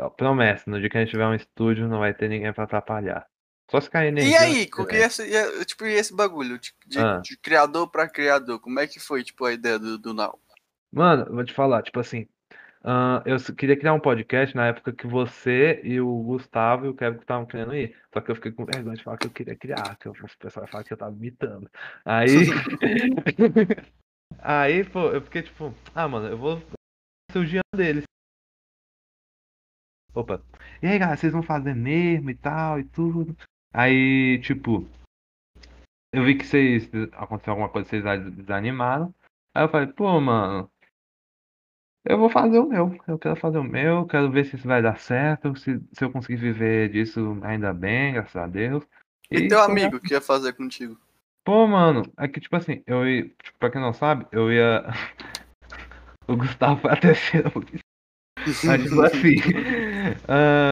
Ó, 0.00 0.08
Promessa, 0.08 0.68
no 0.70 0.80
dia 0.80 0.88
que 0.88 0.96
a 0.96 1.00
gente 1.00 1.10
tiver 1.10 1.26
um 1.26 1.34
estúdio, 1.34 1.86
não 1.86 1.98
vai 1.98 2.14
ter 2.14 2.28
ninguém 2.28 2.52
pra 2.52 2.64
atrapalhar. 2.64 3.26
Só 3.70 3.80
se 3.80 3.88
cair 3.90 4.06
E 4.06 4.08
energia. 4.08 4.40
aí, 4.40 4.54
se 4.62 4.70
com 4.70 4.84
que 4.84 4.92
tiver. 4.94 5.06
esse, 5.06 5.26
e, 5.28 5.34
é, 5.36 5.64
tipo, 5.64 5.84
e 5.86 5.92
esse 5.92 6.14
bagulho 6.14 6.58
de, 6.58 6.72
de- 6.86 6.98
Ah. 6.98 7.18
de 7.18 7.36
criador 7.38 7.88
pra 7.90 8.08
criador, 8.08 8.58
como 8.60 8.80
é 8.80 8.86
que 8.86 8.98
foi, 8.98 9.22
tipo, 9.22 9.44
a 9.44 9.52
ideia 9.52 9.78
do, 9.78 9.96
do 9.98 10.12
Now? 10.12 10.38
Mano, 10.92 11.26
vou 11.32 11.44
te 11.44 11.52
falar, 11.54 11.82
tipo 11.82 12.00
assim. 12.00 12.26
ah, 12.82 13.22
eu 13.26 13.36
queria 13.54 13.76
criar 13.78 13.92
um 13.92 14.00
podcast 14.00 14.56
na 14.56 14.66
época 14.68 14.92
que 14.92 15.06
você 15.06 15.80
e 15.84 16.00
o 16.00 16.22
Gustavo 16.22 16.86
e 16.86 16.88
o 16.88 16.94
Kevin 16.94 17.18
estavam 17.18 17.46
querendo 17.46 17.74
ir. 17.76 17.94
Só 18.12 18.20
que 18.20 18.30
eu 18.30 18.34
fiquei 18.34 18.50
com 18.52 18.64
vergonha 18.64 18.96
de 18.96 19.04
falar 19.04 19.18
que 19.18 19.26
eu 19.26 19.30
queria 19.30 19.54
criar, 19.54 19.96
que 19.98 20.08
o 20.08 20.12
pessoal 20.38 20.64
ia 20.66 20.70
falar 20.72 20.82
que 20.84 20.92
eu 20.92 20.96
tava 20.96 21.14
imitando. 21.14 21.70
Aí. 22.04 22.26
Aí, 24.38 24.84
pô, 24.84 25.10
eu 25.10 25.20
fiquei 25.22 25.42
tipo, 25.42 25.74
ah, 25.94 26.08
mano, 26.08 26.28
eu 26.28 26.38
vou 26.38 26.62
ser 27.30 27.38
o 27.38 27.44
Jean 27.46 27.60
deles. 27.76 28.04
Opa. 30.14 30.42
E 30.82 30.86
aí, 30.86 30.98
galera, 30.98 31.16
vocês 31.16 31.32
vão 31.32 31.42
fazer 31.42 31.74
mesmo 31.74 32.30
e 32.30 32.34
tal 32.34 32.80
e 32.80 32.84
tudo. 32.84 33.36
Aí, 33.72 34.40
tipo, 34.42 34.88
eu 36.12 36.24
vi 36.24 36.34
que 36.36 36.44
vocês. 36.44 36.90
Aconteceu 37.12 37.52
alguma 37.52 37.68
coisa, 37.68 37.88
vocês 37.88 38.02
des- 38.02 38.32
desanimaram. 38.34 39.14
Aí 39.54 39.64
eu 39.64 39.68
falei, 39.68 39.86
pô, 39.88 40.20
mano, 40.20 40.70
eu 42.04 42.18
vou 42.18 42.28
fazer 42.30 42.58
o 42.58 42.66
meu. 42.66 42.98
Eu 43.06 43.18
quero 43.18 43.36
fazer 43.36 43.58
o 43.58 43.64
meu, 43.64 44.06
quero 44.06 44.30
ver 44.30 44.44
se 44.46 44.56
isso 44.56 44.66
vai 44.66 44.82
dar 44.82 44.98
certo. 44.98 45.54
Se, 45.56 45.80
se 45.92 46.04
eu 46.04 46.10
conseguir 46.10 46.36
viver 46.36 46.90
disso, 46.90 47.38
ainda 47.42 47.72
bem, 47.72 48.14
graças 48.14 48.36
a 48.36 48.46
Deus. 48.46 48.84
E 49.30 49.48
teu 49.48 49.58
foi- 49.62 49.72
amigo 49.72 50.00
que 50.00 50.14
ia 50.14 50.20
fazer 50.20 50.52
contigo? 50.54 50.98
Pô, 51.44 51.66
mano, 51.66 52.02
é 52.18 52.28
que 52.28 52.40
tipo 52.40 52.56
assim, 52.56 52.82
eu 52.86 53.06
ia. 53.08 53.28
Tipo, 53.42 53.58
pra 53.58 53.70
quem 53.70 53.80
não 53.80 53.92
sabe, 53.92 54.26
eu 54.32 54.52
ia. 54.52 54.84
O 56.28 56.36
Gustavo 56.36 56.80
foi 56.80 56.92
a 56.92 56.96
terceira 56.96 57.48
opção. 57.56 57.80
Mas 58.64 58.82
tipo 58.84 59.00
assim. 59.02 59.34
ah, 60.28 60.69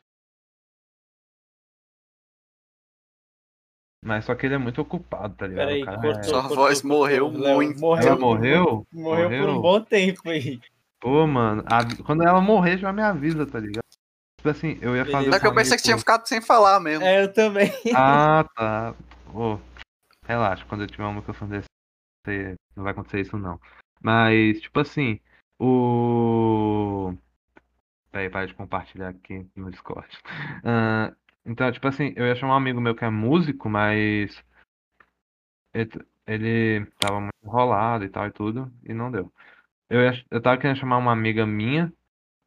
Mas 4.09 4.25
só 4.25 4.35
que 4.35 4.47
ele 4.47 4.55
é 4.55 4.59
muito 4.59 4.81
ocupado, 4.81 5.35
tá 5.35 5.47
ligado? 5.47 5.66
Peraí, 5.66 5.83
O 5.83 5.85
cara 5.85 5.99
cortou. 6.01 6.21
é- 6.21 6.25
Sua 6.25 6.40
voz 6.49 6.81
cortou. 6.81 6.99
morreu 6.99 7.31
Léo, 7.31 7.57
muito. 7.59 7.79
Morreu, 7.79 8.07
Ela 8.07 8.16
morreu? 8.16 8.87
Morreu 8.90 9.29
por 9.29 9.37
um 9.51 9.53
Morreu? 9.53 9.61
bom 9.61 9.81
tempo 9.83 10.31
aí. 10.31 10.59
Pô, 10.99 11.27
mano, 11.27 11.62
a- 11.66 11.85
quando 12.07 12.23
ela 12.27 12.40
morrer, 12.40 12.79
já 12.79 12.90
me 12.90 13.03
avisa, 13.03 13.44
tá 13.44 13.61
ligado? 13.61 13.83
Tipo 14.38 14.49
assim, 14.49 14.79
eu 14.81 14.97
ia 14.97 15.05
fazer. 15.05 15.31
Só 15.31 15.38
que 15.38 15.47
eu 15.47 15.55
pensei 15.55 15.77
que 15.77 15.83
tinha 15.85 15.99
ficado 15.99 16.27
sem 16.27 16.40
falar 16.40 16.81
mesmo. 16.81 17.05
É, 17.05 17.23
eu 17.23 17.31
também. 17.31 17.71
Ah, 17.94 18.47
tá. 18.57 18.94
Ô, 19.35 19.59
relaxa, 20.25 20.64
quando 20.66 20.85
eu 20.85 20.87
tiver 20.87 21.05
um 21.05 21.12
microfone 21.14 21.51
desse, 21.51 21.66
você- 22.25 22.55
não 22.75 22.85
vai 22.85 22.92
acontecer 22.92 23.21
isso 23.21 23.37
não. 23.37 23.61
Mas, 24.01 24.59
tipo 24.62 24.81
assim, 24.81 25.21
o. 25.61 27.12
Peraí, 28.11 28.31
para 28.31 28.47
de 28.47 28.55
compartilhar 28.55 29.11
aqui 29.11 29.47
no 29.55 29.71
Discord. 29.71 30.09
Ah, 30.64 31.12
então, 31.48 31.72
tipo 31.72 31.88
assim, 31.88 32.12
eu 32.16 32.26
ia 32.26 32.37
chamar 32.37 32.54
um 32.54 32.56
amigo 32.58 32.80
meu 32.80 32.94
que 32.94 33.04
é 33.04 33.11
músico, 33.11 33.68
mas. 33.68 34.44
Ele, 36.26 36.87
tava 36.98 37.20
muito 37.20 37.34
enrolado 37.42 38.04
e 38.04 38.08
tal 38.08 38.26
e 38.26 38.30
tudo, 38.32 38.70
e 38.84 38.92
não 38.92 39.11
deu. 39.11 39.32
Eu, 39.88 40.00
ia, 40.02 40.24
eu 40.30 40.42
tava 40.42 40.58
querendo 40.58 40.78
chamar 40.78 40.98
uma 40.98 41.12
amiga 41.12 41.46
minha, 41.46 41.92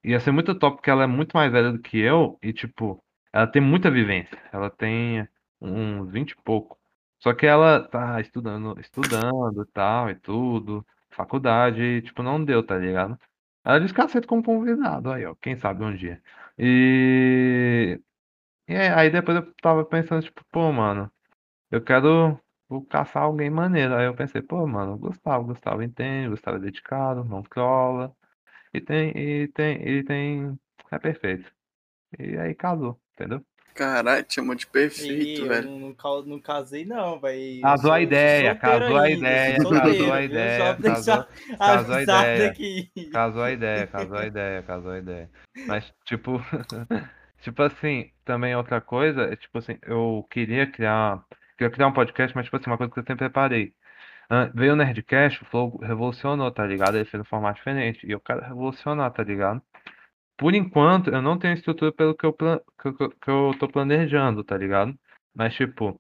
ia 0.04 0.20
ser 0.20 0.32
muito 0.32 0.56
top 0.56 0.78
porque 0.78 0.90
ela 0.92 1.04
é 1.04 1.08
muito 1.08 1.36
mais 1.36 1.52
velha 1.52 1.72
do 1.72 1.80
que 1.80 1.98
eu, 2.00 2.38
e 2.44 2.54
tipo, 2.54 3.04
ela 3.34 3.48
tem 3.48 3.62
muita 3.62 3.92
vivência. 3.92 4.38
Ela 4.52 4.70
tem 4.70 5.28
uns 5.62 6.12
20 6.12 6.32
e 6.32 6.36
pouco. 6.44 6.78
Só 7.20 7.34
que 7.34 7.46
ela 7.46 7.88
tá 7.88 8.20
estudando, 8.22 8.80
estudando 8.80 9.64
e 9.64 9.66
tal 9.74 10.10
e 10.10 10.16
tudo, 10.16 10.86
faculdade, 11.12 11.82
e, 11.82 12.02
tipo, 12.02 12.24
não 12.24 12.44
deu, 12.44 12.64
tá 12.66 12.78
ligado? 12.78 13.20
Ela 13.64 13.80
disse 13.80 13.94
que 13.94 14.02
aceita 14.02 14.28
como 14.28 14.44
convidado, 14.44 15.12
aí, 15.12 15.26
ó, 15.26 15.36
quem 15.36 15.56
sabe 15.58 15.84
um 15.84 15.96
dia. 15.96 16.22
E, 16.58 18.00
e 18.68 18.76
aí 18.76 18.88
aí 18.90 19.10
depois 19.10 19.38
eu 19.38 19.54
tava 19.62 19.86
pensando, 19.86 20.24
tipo, 20.24 20.44
pô, 20.52 20.72
mano, 20.72 21.12
eu 21.72 21.84
quero 21.84 22.40
vou 22.70 22.86
caçar 22.86 23.24
alguém 23.24 23.50
maneiro. 23.50 23.96
Aí 23.96 24.06
eu 24.06 24.16
pensei, 24.16 24.42
pô, 24.42 24.66
mano, 24.68 24.98
Gustavo, 24.98 25.46
Gustavo 25.48 25.84
entende, 25.84 26.30
Gustavo 26.30 26.58
é 26.58 26.62
dedicado, 26.62 27.24
não 27.26 27.44
trola, 27.44 28.16
e 28.74 28.82
tem, 28.82 29.12
e 29.18 29.48
tem, 29.50 29.82
ele 29.84 30.04
tem, 30.04 30.60
é 30.92 31.00
perfeito. 31.00 31.52
E 32.20 32.38
aí 32.38 32.56
casou, 32.56 33.00
entendeu? 33.14 33.44
Caralho, 33.74 34.24
te 34.26 34.36
chamou 34.36 34.56
de 34.56 34.68
perfeito, 34.68 35.44
Ih, 35.44 35.48
velho. 35.48 35.68
não, 35.68 35.80
não, 35.80 36.24
não 36.26 36.40
casei, 36.40 36.86
não, 36.86 37.20
vai. 37.20 37.62
Casou 37.62 37.92
a 37.92 38.02
ideia, 38.02 38.56
casou 38.56 38.98
a 38.98 39.10
ideia, 39.10 39.58
casou 39.64 40.12
a 40.14 40.22
ideia, 40.24 40.82
casou- 40.82 41.96
a 41.96 42.02
ideia. 42.04 42.56
Casou 43.12 43.44
a 43.44 43.52
ideia, 43.52 43.88
casou 43.88 44.18
a 44.18 44.26
ideia, 44.26 44.64
casou 44.64 44.92
a 44.92 44.98
ideia. 44.98 45.30
Mas, 45.68 45.94
tipo, 46.06 46.40
tipo 47.42 47.62
assim, 47.64 48.12
também 48.26 48.56
outra 48.56 48.82
coisa, 48.82 49.24
é 49.24 49.36
tipo 49.36 49.58
assim, 49.60 49.78
eu 49.84 50.28
queria 50.32 50.70
criar, 50.72 51.24
queria 51.58 51.72
criar 51.72 51.88
um 51.88 51.94
podcast, 51.94 52.36
mas 52.36 52.46
tipo 52.46 52.58
assim, 52.58 52.70
uma 52.70 52.78
coisa 52.78 52.94
que 52.94 53.00
eu 53.00 53.04
sempre 53.04 53.18
preparei. 53.30 53.74
Ah, 54.30 54.52
veio 54.56 54.74
o 54.74 54.76
Nerdcast, 54.78 55.44
o 55.44 55.46
Flow 55.48 55.78
revolucionou, 55.80 56.52
tá 56.52 56.66
ligado? 56.66 56.96
Ele 56.98 57.06
fez 57.06 57.22
um 57.22 57.26
formato 57.26 57.58
diferente. 57.58 58.06
E 58.08 58.12
eu 58.12 58.20
quero 58.22 58.42
revolucionar, 58.42 59.12
tá 59.14 59.24
ligado? 59.24 59.62
Por 60.38 60.54
enquanto, 60.56 61.10
eu 61.12 61.22
não 61.22 61.38
tenho 61.40 61.54
estrutura 61.54 61.92
pelo 61.94 62.16
que 62.16 62.26
eu, 62.26 62.34
plan- 62.34 62.60
que 62.82 62.88
eu, 62.90 62.96
que 63.12 63.30
eu 63.32 63.52
tô 63.60 63.68
planejando, 63.70 64.44
tá 64.44 64.58
ligado? 64.58 64.98
Mas, 65.36 65.54
tipo, 65.56 66.00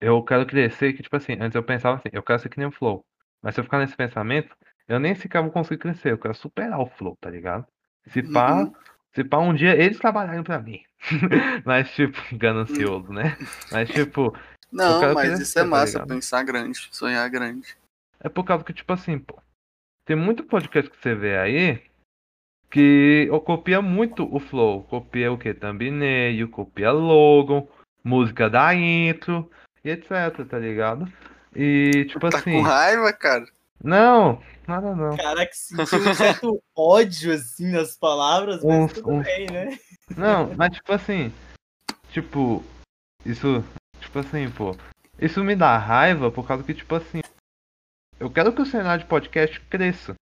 eu 0.00 0.22
quero 0.24 0.46
crescer 0.46 0.92
que, 0.92 1.02
tipo 1.02 1.16
assim, 1.16 1.34
antes 1.40 1.54
eu 1.54 1.62
pensava 1.62 1.96
assim, 1.96 2.08
eu 2.12 2.22
quero 2.22 2.38
ser 2.40 2.48
que 2.48 2.58
nem 2.58 2.68
o 2.68 2.72
Flow. 2.72 3.04
Mas 3.42 3.54
se 3.54 3.60
eu 3.60 3.64
ficar 3.64 3.78
nesse 3.78 3.96
pensamento, 3.96 4.54
eu 4.86 4.98
nem 4.98 5.14
sequer 5.14 5.42
vou 5.42 5.50
conseguir 5.50 5.80
crescer, 5.80 6.12
eu 6.12 6.18
quero 6.18 6.34
superar 6.34 6.80
o 6.80 6.86
Flow, 6.86 7.16
tá 7.20 7.30
ligado? 7.30 7.66
Se 8.08 8.22
pá, 8.22 8.54
Uhum. 8.54 8.72
Se 9.14 9.24
pá 9.24 9.38
um 9.38 9.54
dia 9.54 9.74
eles 9.74 9.98
trabalharem 9.98 10.42
pra 10.42 10.58
mim. 10.58 10.82
Mas, 11.64 11.90
tipo, 11.94 12.18
ganancioso, 12.36 13.12
né? 13.12 13.36
Mas, 13.70 13.88
tipo, 13.88 14.36
Não, 14.72 15.14
mas 15.14 15.28
crescer, 15.28 15.42
isso 15.42 15.58
é 15.58 15.62
tá 15.62 15.68
massa, 15.68 15.92
ligado? 15.92 16.08
pensar 16.08 16.42
grande, 16.42 16.88
sonhar 16.90 17.28
grande. 17.30 17.76
é 18.20 18.28
por 18.28 18.44
causa 18.44 18.64
que, 18.64 18.72
tipo 18.72 18.92
assim, 18.92 19.18
pô, 19.18 19.40
tem 20.04 20.16
muito 20.16 20.42
podcast 20.44 20.90
que 20.90 20.96
você 21.00 21.14
vê 21.14 21.38
aí 21.38 21.82
que 22.70 23.28
copia 23.44 23.80
muito 23.80 24.28
o 24.34 24.38
flow. 24.40 24.82
Copia 24.84 25.32
o 25.32 25.38
que? 25.38 25.54
Thumbnail, 25.54 26.48
copia 26.48 26.90
logo, 26.90 27.70
música 28.04 28.50
da 28.50 28.74
intro 28.74 29.50
e 29.84 29.90
etc, 29.90 30.44
tá 30.48 30.58
ligado? 30.58 31.10
E 31.54 32.04
tipo 32.08 32.28
Tá 32.28 32.38
assim. 32.38 32.52
com 32.52 32.62
raiva, 32.62 33.12
cara? 33.12 33.46
Não, 33.82 34.42
nada 34.68 34.94
não. 34.94 35.16
Caraca, 35.16 35.50
sentiu 35.52 35.98
um 36.10 36.14
certo 36.14 36.62
ódio, 36.76 37.32
assim, 37.32 37.70
nas 37.72 37.96
palavras, 37.96 38.62
mas 38.62 38.76
Uns- 38.84 38.92
tudo 38.92 39.10
uns- 39.10 39.24
bem, 39.24 39.46
né? 39.50 39.78
Não, 40.16 40.54
mas 40.54 40.74
tipo 40.74 40.92
assim, 40.92 41.32
tipo, 42.10 42.62
isso, 43.24 43.64
tipo 44.00 44.18
assim, 44.18 44.50
pô, 44.50 44.76
isso 45.18 45.42
me 45.42 45.56
dá 45.56 45.76
raiva 45.76 46.30
por 46.30 46.46
causa 46.46 46.62
que, 46.62 46.74
tipo 46.74 46.94
assim, 46.94 47.20
eu 48.20 48.30
quero 48.30 48.52
que 48.52 48.62
o 48.62 48.66
cenário 48.66 49.02
de 49.02 49.08
podcast 49.08 49.60
cresça. 49.62 50.14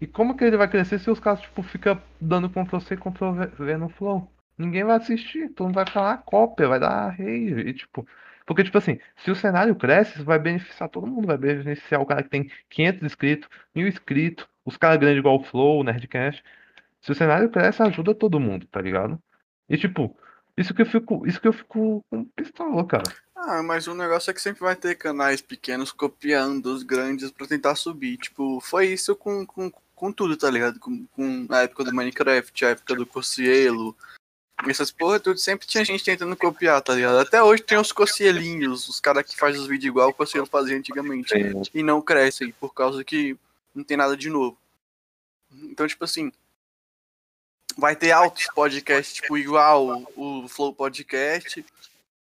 E 0.00 0.06
como 0.06 0.36
que 0.36 0.42
ele 0.44 0.56
vai 0.56 0.68
crescer 0.68 0.98
se 0.98 1.08
os 1.10 1.20
caras, 1.20 1.40
tipo, 1.42 1.62
ficam 1.62 2.00
dando 2.20 2.50
Ctrl 2.50 2.80
C 2.80 2.94
e 2.94 2.96
Ctrl 2.96 3.32
V- 3.32 3.46
V 3.46 3.76
no 3.76 3.88
Flow? 3.88 4.28
Ninguém 4.58 4.82
vai 4.84 4.96
assistir, 4.96 5.48
todo 5.50 5.66
mundo 5.66 5.76
vai 5.76 5.88
falar 5.88 6.18
cópia, 6.18 6.68
vai 6.68 6.80
dar 6.80 7.10
rage, 7.10 7.60
e 7.60 7.72
tipo... 7.74 8.06
Porque, 8.52 8.64
tipo 8.64 8.76
assim, 8.76 8.98
se 9.16 9.30
o 9.30 9.34
cenário 9.34 9.74
cresce, 9.74 10.16
isso 10.16 10.24
vai 10.24 10.38
beneficiar 10.38 10.86
todo 10.86 11.06
mundo, 11.06 11.26
vai 11.26 11.38
beneficiar 11.38 12.02
o 12.02 12.06
cara 12.06 12.22
que 12.22 12.28
tem 12.28 12.50
500 12.68 13.02
inscritos, 13.02 13.48
1000 13.74 13.88
inscritos, 13.88 14.46
os 14.62 14.76
caras 14.76 14.98
grandes 14.98 15.20
igual 15.20 15.40
o 15.40 15.42
Flow, 15.42 15.80
o 15.80 15.82
Nerdcast. 15.82 16.44
Se 17.00 17.10
o 17.10 17.14
cenário 17.14 17.48
cresce, 17.48 17.82
ajuda 17.82 18.14
todo 18.14 18.38
mundo, 18.38 18.66
tá 18.66 18.78
ligado? 18.78 19.18
E 19.70 19.78
tipo, 19.78 20.14
isso 20.54 20.74
que 20.74 20.82
eu 20.82 20.86
fico, 20.86 21.26
isso 21.26 21.40
que 21.40 21.48
eu 21.48 21.52
fico 21.54 22.04
com 22.10 22.24
pistola, 22.36 22.86
cara. 22.86 23.04
Ah, 23.34 23.62
mas 23.62 23.86
o 23.86 23.94
negócio 23.94 24.30
é 24.30 24.34
que 24.34 24.42
sempre 24.42 24.60
vai 24.60 24.76
ter 24.76 24.96
canais 24.96 25.40
pequenos 25.40 25.90
copiando 25.90 26.66
os 26.66 26.82
grandes 26.82 27.30
pra 27.30 27.46
tentar 27.46 27.74
subir. 27.74 28.18
Tipo, 28.18 28.60
foi 28.60 28.88
isso 28.88 29.16
com, 29.16 29.46
com, 29.46 29.72
com 29.94 30.12
tudo, 30.12 30.36
tá 30.36 30.50
ligado? 30.50 30.78
Com, 30.78 31.06
com 31.06 31.46
a 31.48 31.62
época 31.62 31.84
do 31.84 31.94
Minecraft, 31.94 32.66
a 32.66 32.68
época 32.68 32.94
do 32.94 33.06
Cocielo. 33.06 33.96
Essas 34.68 34.92
porra, 34.92 35.18
tudo 35.18 35.38
sempre 35.38 35.66
tinha 35.66 35.84
gente 35.84 36.04
tentando 36.04 36.36
copiar, 36.36 36.80
tá 36.80 36.94
ligado? 36.94 37.18
Até 37.18 37.42
hoje 37.42 37.62
tem 37.62 37.78
os 37.78 37.90
cocielinhos, 37.90 38.88
os 38.88 39.00
caras 39.00 39.26
que 39.26 39.36
fazem 39.36 39.60
os 39.60 39.66
vídeos 39.66 39.88
igual 39.88 40.10
o 40.10 40.14
Cocielo 40.14 40.46
fazia 40.46 40.76
antigamente. 40.76 41.34
E 41.74 41.82
não 41.82 42.00
crescem, 42.00 42.52
por 42.52 42.72
causa 42.72 43.02
que 43.02 43.36
não 43.74 43.82
tem 43.82 43.96
nada 43.96 44.16
de 44.16 44.30
novo. 44.30 44.56
Então, 45.52 45.86
tipo 45.86 46.04
assim, 46.04 46.32
vai 47.76 47.96
ter 47.96 48.12
altos 48.12 48.46
podcasts, 48.54 49.14
tipo, 49.14 49.36
igual 49.36 50.04
o 50.16 50.48
Flow 50.48 50.74
Podcast. 50.74 51.64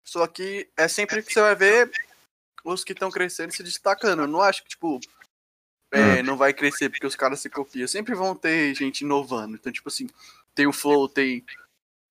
Só 0.04 0.26
que 0.26 0.68
é 0.76 0.88
sempre 0.88 1.22
que 1.22 1.34
você 1.34 1.42
vai 1.42 1.56
ver 1.56 1.92
os 2.64 2.84
que 2.84 2.94
estão 2.94 3.12
crescendo 3.12 3.52
e 3.52 3.56
se 3.56 3.64
destacando. 3.64 4.24
Eu 4.24 4.28
não 4.28 4.42
acho 4.42 4.64
que, 4.64 4.70
tipo, 4.70 5.00
é, 5.92 6.24
não 6.24 6.38
vai 6.38 6.54
crescer 6.54 6.90
porque 6.90 7.06
os 7.06 7.16
caras 7.16 7.40
se 7.40 7.50
copiam. 7.50 7.88
Sempre 7.88 8.16
vão 8.16 8.36
ter 8.36 8.74
gente 8.76 9.02
inovando. 9.02 9.56
Então, 9.56 9.72
tipo 9.72 9.90
assim, 9.90 10.10
tem 10.56 10.68
o 10.68 10.74
Flow, 10.74 11.08
tem, 11.08 11.44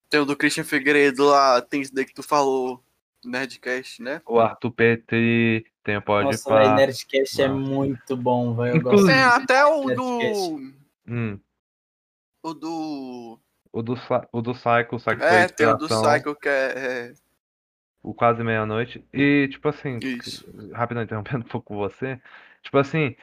tem 0.09 0.19
o 0.19 0.25
do 0.25 0.35
Christian 0.35 0.63
Figueiredo 0.63 1.25
lá, 1.25 1.61
tem 1.61 1.81
esse 1.81 1.93
daí 1.93 2.05
que 2.05 2.13
tu 2.13 2.23
falou, 2.23 2.83
Nerdcast, 3.23 4.01
né? 4.01 4.21
O 4.25 4.39
Arthur 4.39 4.71
Petri, 4.71 5.65
tem 5.83 5.97
o 5.97 6.01
Pode 6.01 6.25
Nossa, 6.25 6.49
Pá. 6.49 6.75
Nerdcast 6.75 7.41
é 7.41 7.47
muito 7.47 8.15
bom, 8.17 8.55
velho. 8.55 8.77
Inclusive-. 8.77 9.11
Tem 9.11 9.21
até 9.21 9.65
o 9.65 9.85
Nerdcast. 9.85 9.95
do. 9.95 10.73
Hum, 11.07 11.39
O 12.43 12.53
do. 12.53 13.39
o 13.73 13.81
do, 13.81 13.95
o 14.31 14.41
do 14.41 14.53
Psycho, 14.53 14.95
o 14.95 14.97
Psycho 14.97 15.23
É, 15.23 15.47
tem 15.47 15.67
o 15.67 15.75
do 15.75 15.87
Cycle 15.87 16.35
que 16.35 16.47
é. 16.49 16.73
é- 16.75 17.13
o 18.01 18.13
Quase 18.13 18.41
Meia-Noite. 18.43 19.03
E, 19.13 19.49
tipo 19.51 19.67
assim, 19.67 19.99
Isso. 20.01 20.49
rapidão 20.73 21.03
interrompendo 21.03 21.43
um 21.45 21.49
pouco 21.49 21.75
você, 21.75 22.19
tipo 22.63 22.77
assim, 22.77 23.13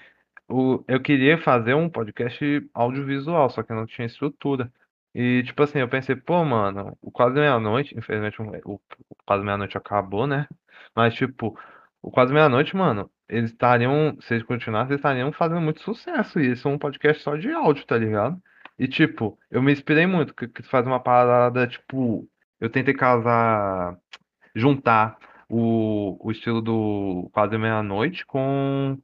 o, 0.49 0.85
eu 0.87 1.01
queria 1.01 1.39
fazer 1.39 1.73
um 1.75 1.89
podcast 1.89 2.45
audiovisual, 2.75 3.49
só 3.49 3.63
que 3.63 3.73
eu 3.73 3.77
não 3.77 3.87
tinha 3.87 4.07
estrutura. 4.07 4.71
E, 5.19 5.43
tipo 5.45 5.63
assim, 5.63 5.79
eu 5.79 5.89
pensei, 5.89 6.15
pô, 6.15 6.45
mano, 6.45 6.95
o 7.01 7.11
Quase 7.11 7.37
Meia-Noite, 7.37 7.97
infelizmente 7.97 8.37
o, 8.67 8.79
Quase 9.25 9.43
Meia-Noite 9.43 9.79
acabou, 9.79 10.27
né? 10.27 10.47
Mas, 10.95 11.15
tipo, 11.15 11.59
o 12.03 12.11
Quase 12.11 12.35
Meia-Noite, 12.35 12.77
mano, 12.77 13.11
eles 13.27 13.51
estariam, 13.51 14.19
se 14.21 14.35
eles 14.35 14.45
continuassem, 14.47 14.91
eles 14.91 14.99
estariam 14.99 15.33
fazendo 15.33 15.63
muito 15.63 15.81
sucesso. 15.81 16.39
E 16.39 16.53
isso 16.53 16.69
é 16.69 16.71
um 16.71 16.79
podcast 16.79 17.23
só 17.23 17.35
de 17.35 17.51
áudio, 17.51 17.87
tá 17.87 17.97
ligado? 17.97 18.39
E, 18.79 18.87
tipo, 18.87 19.39
eu 19.51 19.63
me 19.63 19.73
inspirei 19.73 20.07
muito, 20.07 20.35
que, 20.35 20.49
que 20.49 20.63
faz 20.63 20.87
uma 20.87 21.01
parada, 21.01 21.67
tipo, 21.67 22.29
eu 22.61 22.69
tentei 22.69 22.93
casar, 22.93 23.97
juntar 24.55 25.17
o, 25.49 26.19
o 26.21 26.31
estilo 26.31 26.61
do 26.61 27.31
Quase 27.33 27.57
Meia-Noite 27.57 28.27
com, 28.27 28.99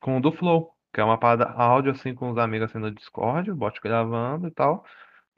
com 0.00 0.18
o 0.18 0.20
do 0.20 0.30
Flow, 0.30 0.72
que 0.92 1.00
é 1.00 1.04
uma 1.04 1.18
parada 1.18 1.46
áudio, 1.50 1.90
assim, 1.90 2.14
com 2.14 2.30
os 2.30 2.38
amigos 2.38 2.70
assim 2.70 2.78
no 2.78 2.90
Discord, 2.92 3.50
o 3.50 3.56
bot 3.56 3.80
gravando 3.82 4.46
e 4.46 4.50
tal, 4.52 4.84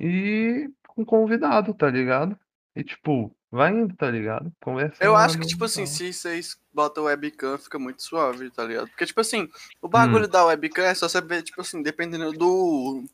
e 0.03 0.69
com 0.89 1.05
convidado, 1.05 1.73
tá 1.73 1.89
ligado? 1.89 2.37
E, 2.75 2.83
tipo, 2.83 3.35
vai 3.51 3.71
indo, 3.71 3.95
tá 3.95 4.11
ligado? 4.11 4.53
Conversando. 4.61 5.07
Eu 5.07 5.15
acho 5.15 5.39
que, 5.39 5.47
tipo 5.47 5.65
assim, 5.65 5.87
se 5.87 6.13
vocês 6.13 6.59
botam 6.73 7.05
webcam, 7.05 7.57
fica 7.57 7.79
muito 7.79 8.03
suave, 8.03 8.51
tá 8.51 8.65
ligado? 8.65 8.89
Porque, 8.89 9.07
tipo 9.07 9.21
assim, 9.21 9.49
o 9.81 9.89
bagulho 9.89 10.27
da 10.27 10.45
webcam 10.45 10.83
é 10.83 10.95
só 10.95 11.09
saber, 11.09 11.43
tipo 11.43 11.61
assim, 11.61 11.83
dependendo 11.83 12.33
do. 12.33 13.05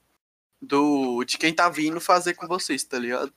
do 0.62 1.22
de 1.24 1.36
quem 1.36 1.52
tá 1.52 1.68
vindo 1.68 2.00
fazer 2.00 2.34
com 2.34 2.46
vocês, 2.48 2.82
tá 2.84 2.98
ligado? 2.98 3.32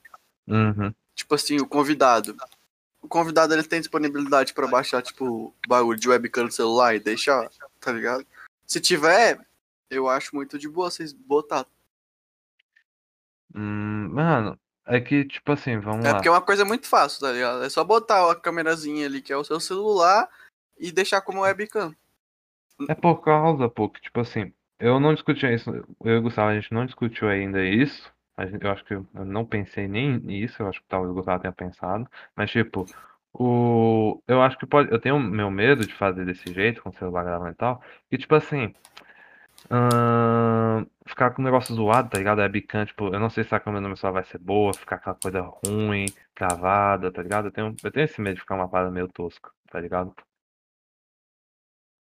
Uhum. 0.46 0.94
Tipo 1.14 1.34
assim, 1.34 1.60
o 1.60 1.66
convidado. 1.66 2.34
O 3.02 3.08
convidado 3.08 3.52
ele 3.52 3.64
tem 3.64 3.80
disponibilidade 3.80 4.54
pra 4.54 4.68
baixar, 4.68 5.02
tipo, 5.02 5.52
bagulho 5.68 5.98
de 5.98 6.08
webcam 6.08 6.44
no 6.44 6.52
celular 6.52 6.94
e 6.94 7.00
deixar, 7.00 7.50
tá 7.80 7.92
ligado? 7.92 8.24
Se 8.64 8.80
tiver, 8.80 9.40
eu 9.90 10.08
acho 10.08 10.34
muito 10.34 10.58
de 10.58 10.68
boa 10.68 10.90
vocês 10.90 11.12
botar. 11.12 11.66
Hum, 13.54 14.08
mano, 14.12 14.58
é 14.86 15.00
que, 15.00 15.24
tipo 15.24 15.52
assim, 15.52 15.78
vamos 15.78 16.04
É 16.04 16.08
lá. 16.08 16.14
porque 16.14 16.28
é 16.28 16.30
uma 16.30 16.40
coisa 16.40 16.64
muito 16.64 16.86
fácil, 16.88 17.20
tá 17.20 17.32
ligado? 17.32 17.62
É 17.64 17.68
só 17.68 17.84
botar 17.84 18.30
a 18.30 18.34
câmerazinha 18.34 19.06
ali, 19.06 19.20
que 19.20 19.32
é 19.32 19.36
o 19.36 19.44
seu 19.44 19.60
celular, 19.60 20.28
e 20.78 20.90
deixar 20.90 21.20
como 21.20 21.42
webcam. 21.42 21.94
É 22.88 22.94
por 22.94 23.22
causa, 23.22 23.68
pô, 23.68 23.88
que, 23.88 24.00
tipo 24.00 24.20
assim, 24.20 24.52
eu 24.78 24.98
não 24.98 25.14
discuti 25.14 25.46
isso, 25.46 25.70
eu 25.70 26.14
e 26.14 26.18
o 26.18 26.22
Gustavo, 26.22 26.50
a 26.50 26.54
gente 26.54 26.72
não 26.74 26.86
discutiu 26.86 27.28
ainda 27.28 27.64
isso. 27.64 28.10
A 28.36 28.46
gente- 28.46 28.64
eu 28.64 28.70
acho 28.70 28.84
que 28.84 28.94
eu 28.94 29.06
não 29.14 29.44
pensei 29.44 29.86
nem 29.86 30.18
nisso, 30.18 30.62
eu 30.62 30.68
acho 30.68 30.80
que 30.80 30.86
talvez 30.88 31.10
o 31.12 31.14
Gustavo 31.14 31.40
tenha 31.42 31.52
pensado. 31.52 32.08
Mas, 32.34 32.50
tipo, 32.50 32.86
o, 33.32 34.20
eu 34.26 34.42
acho 34.42 34.58
que 34.58 34.66
pode. 34.66 34.90
Eu 34.90 34.98
tenho 35.00 35.18
meu 35.20 35.50
medo 35.50 35.86
de 35.86 35.94
fazer 35.94 36.24
desse 36.24 36.52
jeito, 36.52 36.82
com 36.82 36.88
o 36.90 36.94
celular 36.94 37.24
gravando 37.24 37.50
e 37.52 37.54
tal. 37.54 37.82
E, 38.10 38.18
tipo 38.18 38.34
assim, 38.34 38.74
ahn, 39.70 40.86
ficar 41.06 41.30
com 41.32 41.42
o 41.42 41.44
negócio 41.44 41.74
zoado, 41.74 42.10
tá 42.10 42.18
ligado? 42.18 42.38
Webcam, 42.40 42.84
tipo, 42.86 43.06
eu 43.14 43.20
não 43.20 43.30
sei 43.30 43.44
se 43.44 43.54
a 43.54 43.60
câmera 43.60 43.86
meu 43.86 43.96
celular 43.96 44.22
vai 44.22 44.30
ser 44.30 44.38
boa, 44.38 44.74
ficar 44.74 44.96
aquela 44.96 45.16
coisa 45.16 45.40
ruim, 45.42 46.06
travada, 46.34 47.12
tá 47.12 47.22
ligado? 47.22 47.48
Eu 47.48 47.52
tenho, 47.52 47.76
eu 47.82 47.92
tenho 47.92 48.04
esse 48.04 48.20
medo 48.20 48.34
de 48.36 48.40
ficar 48.40 48.54
uma 48.56 48.68
parada 48.68 48.90
meio 48.90 49.08
tosca, 49.08 49.50
tá 49.70 49.80
ligado? 49.80 50.14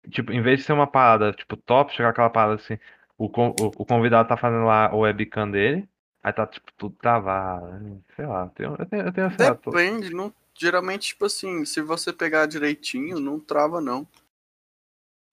Tipo, 0.10 0.32
em 0.32 0.42
vez 0.42 0.60
de 0.60 0.66
ser 0.66 0.74
uma 0.74 0.88
parada, 0.88 1.32
tipo, 1.34 1.56
top, 1.58 1.94
chegar 1.94 2.10
aquela 2.10 2.30
parada 2.30 2.56
assim, 2.56 2.78
o, 3.18 3.26
o, 3.28 3.68
o 3.78 3.86
convidado 3.86 4.28
tá 4.28 4.36
fazendo 4.38 4.66
lá 4.66 4.94
o 4.94 5.00
webcam 5.02 5.50
dele, 5.50 5.88
aí 6.24 6.34
tá, 6.34 6.46
tipo, 6.48 6.72
tudo 6.78 6.96
travado, 6.98 8.04
sei 8.16 8.26
lá, 8.26 8.44
eu 8.46 8.50
tenho, 8.50 8.76
eu 8.80 8.86
tenho, 8.88 9.06
eu 9.08 9.14
tenho, 9.14 9.32
sei 9.32 9.46
lá, 9.46 9.56
tô- 9.56 9.72
Depende, 9.72 10.14
não, 10.14 10.34
geralmente, 10.56 11.08
tipo 11.08 11.26
assim, 11.26 11.66
se 11.66 11.82
você 11.82 12.12
pegar 12.14 12.46
direitinho, 12.46 13.20
não 13.20 13.40
trava, 13.40 13.80
não. 13.82 14.08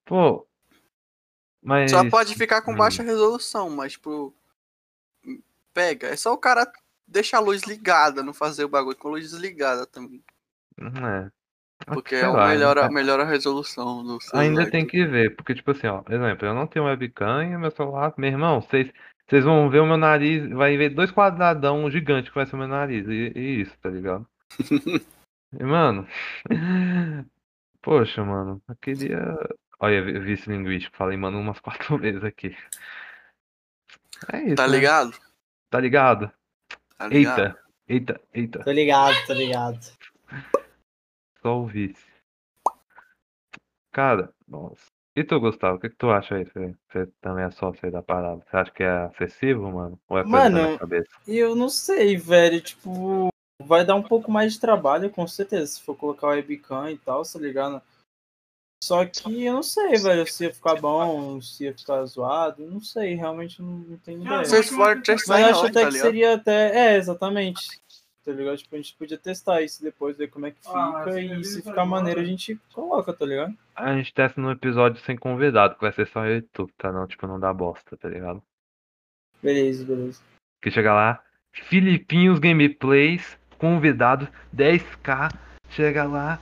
pô, 0.05 0.47
mas, 1.62 1.90
Só 1.90 2.09
pode 2.09 2.35
ficar 2.35 2.62
com 2.62 2.73
hum. 2.73 2.77
baixa 2.77 3.03
resolução, 3.03 3.71
mas, 3.71 3.92
tipo, 3.92 4.35
pega. 5.75 6.09
É 6.09 6.16
só 6.16 6.33
o 6.33 6.38
cara 6.38 6.71
deixar 7.07 7.38
a 7.38 7.40
luz 7.40 7.62
ligada, 7.62 8.23
não 8.23 8.35
fazer 8.35 8.64
o 8.64 8.68
bagulho 8.68 8.97
com 8.97 9.09
a 9.09 9.11
luz 9.12 9.31
desligada 9.31 9.87
também. 9.87 10.23
é, 10.79 11.31
Porque 11.87 12.16
é 12.16 12.29
lá, 12.29 12.49
melhora, 12.49 12.83
é- 12.83 12.90
melhora 12.90 13.23
a 13.23 13.27
resolução 13.27 14.05
do 14.05 14.21
celular. 14.21 14.44
ainda 14.44 14.71
tem 14.71 14.87
que 14.87 15.07
ver, 15.07 15.35
porque, 15.37 15.55
tipo 15.55 15.71
assim, 15.71 15.87
ó, 15.87 16.03
exemplo, 16.09 16.47
eu 16.47 16.55
não 16.55 16.66
tenho 16.66 16.85
webcam 16.85 17.43
e 17.43 17.57
meu 17.57 17.70
celular, 17.70 18.12
meu 18.18 18.28
irmão, 18.28 18.61
vocês, 18.61 18.93
vocês 19.26 19.45
vão 19.45 19.70
ver 19.70 19.80
o 19.80 19.87
meu 19.87 19.97
nariz, 19.97 20.49
vai 20.51 20.76
ver 20.76 20.91
dois 20.91 21.11
quadradão 21.11 21.91
gigante 21.91 22.28
que 22.28 22.35
vai 22.35 22.47
ser 22.47 22.57
o 22.57 22.59
meu 22.59 22.68
nariz, 22.68 23.07
e, 23.09 23.32
e 23.35 23.61
isso, 23.62 23.76
tá 23.80 23.89
ligado? 23.89 24.26
E, 25.51 25.64
mano, 25.64 26.07
poxa, 27.80 28.22
mano, 28.22 28.61
eu 28.68 28.76
queria. 28.76 29.18
Olha, 29.81 30.03
vi- 30.03 30.18
vice 30.18 30.51
linguístico, 30.51 30.97
falei, 30.97 31.16
mano, 31.16 31.39
umas 31.39 31.61
quatro 31.61 31.99
vezes 31.99 32.24
aqui. 32.24 32.57
É 34.33 34.39
isso, 34.43 34.57
Tá 34.57 34.66
né? 34.66 34.76
ligado? 34.76 35.12
Tá 35.70 35.81
ligado? 35.81 36.33
Tá 36.97 37.07
ligado? 37.07 37.41
Eita, 37.41 37.59
eita, 37.89 38.20
eita, 38.35 38.64
Tô 38.64 38.70
ligado, 38.72 39.14
tô 39.26 39.33
ligado. 39.35 39.79
só 41.41 41.59
o 41.61 41.66
vice. 41.66 42.05
Cara, 43.93 44.33
nossa. 44.47 44.87
E 45.16 45.24
tu, 45.24 45.39
Gustavo, 45.41 45.76
o 45.79 45.81
que, 45.81 45.89
que 45.89 45.97
tu 45.97 46.11
acha 46.11 46.37
aí? 46.37 46.45
Você, 46.45 46.74
você 46.89 47.07
também 47.20 47.45
é 47.45 47.51
sócio 47.51 47.81
aí 47.85 47.91
da 47.91 48.03
parada. 48.03 48.45
Você 48.49 48.57
acha 48.57 48.70
que 48.70 48.83
é 48.83 48.89
acessível, 49.05 49.70
mano? 49.70 50.01
Ou 50.09 50.18
é 50.18 50.22
coisa 50.22 50.37
da 50.45 50.51
minha 50.51 50.62
Mano, 50.66 50.79
cabeça? 50.79 51.09
Eu 51.26 51.55
não 51.57 51.68
sei, 51.68 52.16
velho. 52.16 52.61
Tipo, 52.61 53.29
vai 53.61 53.85
dar 53.85 53.97
um 53.97 54.03
pouco 54.03 54.31
mais 54.31 54.53
de 54.53 54.61
trabalho, 54.61 55.11
com 55.11 55.26
certeza. 55.26 55.66
Se 55.66 55.83
for 55.83 55.97
colocar 55.97 56.29
o 56.29 56.31
webcam 56.31 56.91
e 56.91 56.99
tal, 56.99 57.22
tá 57.24 57.39
ligado? 57.39 57.83
Só 58.83 59.05
que 59.05 59.45
eu 59.45 59.53
não 59.53 59.62
sei, 59.62 59.97
velho, 59.97 60.26
se 60.26 60.45
ia 60.45 60.55
ficar 60.55 60.76
bom, 60.76 61.41
se 61.41 61.64
ia 61.64 61.76
ficar 61.76 62.05
zoado, 62.05 62.64
não 62.64 62.81
sei, 62.81 63.14
realmente 63.14 63.61
não, 63.61 63.79
não 63.79 63.99
tenho 63.99 64.22
ideia. 64.22 64.45
Vocês 64.45 64.68
foram 64.70 65.03
testar 65.03 65.41
Mas 65.41 65.57
acho 65.57 65.66
até 65.66 65.83
tá 65.83 65.89
que 65.89 65.99
seria 65.99 66.35
até. 66.35 66.93
É, 66.93 66.97
exatamente. 66.97 67.81
Tá 68.24 68.33
ligado? 68.33 68.59
Tipo, 68.59 68.74
a 68.76 68.79
gente 68.79 68.95
podia 68.95 69.18
testar 69.18 69.62
isso 69.62 69.83
depois, 69.83 70.16
ver 70.16 70.29
como 70.29 70.47
é 70.47 70.51
que 70.51 70.61
fica. 70.61 70.74
Ah, 70.74 71.20
e 71.20 71.45
se 71.45 71.62
ficar 71.62 71.87
maneiro, 71.87 72.20
a 72.20 72.24
gente 72.24 72.61
coloca, 72.72 73.12
tá 73.12 73.24
ligado? 73.24 73.57
A 73.74 73.97
gente 73.97 74.12
testa 74.12 74.41
num 74.41 74.51
episódio 74.51 75.03
sem 75.03 75.16
convidado, 75.16 75.74
que 75.74 75.81
vai 75.81 75.93
ser 75.93 76.07
só 76.09 76.24
eu 76.26 76.37
e 76.37 76.43
tu, 76.43 76.68
tá? 76.76 76.93
Não, 76.93 77.07
tipo, 77.07 77.26
não 77.26 77.41
dá 77.41 77.53
bosta, 77.53 77.97
tá 77.97 78.09
ligado? 78.09 78.43
Beleza, 79.43 79.85
beleza. 79.85 80.20
Que 80.62 80.70
chega 80.70 80.93
lá, 80.93 81.24
Filipinhos 81.53 82.39
Gameplays, 82.39 83.39
convidado, 83.59 84.29
10k, 84.55 85.33
chega 85.70 86.05
lá, 86.05 86.41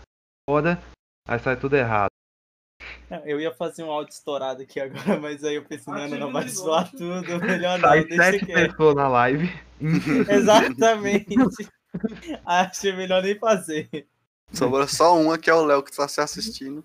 foda, 0.48 0.82
aí 1.28 1.38
sai 1.38 1.56
tudo 1.56 1.76
errado. 1.76 2.15
Eu 3.24 3.40
ia 3.40 3.52
fazer 3.54 3.82
um 3.84 3.90
áudio 3.90 4.12
estourado 4.12 4.62
aqui 4.62 4.80
agora, 4.80 5.18
mas 5.20 5.42
aí 5.44 5.54
eu 5.56 5.64
pensei, 5.64 5.92
Ah, 5.92 6.08
não, 6.08 6.18
não, 6.18 6.32
vai 6.32 6.48
zoar 6.48 6.90
tudo, 6.90 7.38
melhor 7.40 7.80
Sai 7.80 8.00
não, 8.00 8.08
deixa 8.08 8.22
sete 8.24 8.46
pessoas 8.46 8.94
na 8.96 9.08
live. 9.08 9.50
Exatamente. 10.28 11.34
Achei 12.44 12.92
melhor 12.92 13.22
nem 13.22 13.38
fazer. 13.38 13.88
Sobrou 14.52 14.86
só 14.86 15.16
uma 15.18 15.38
que 15.38 15.50
é 15.50 15.54
o 15.54 15.64
Léo 15.64 15.82
que 15.82 15.94
tá 15.94 16.06
se 16.08 16.20
assistindo. 16.20 16.84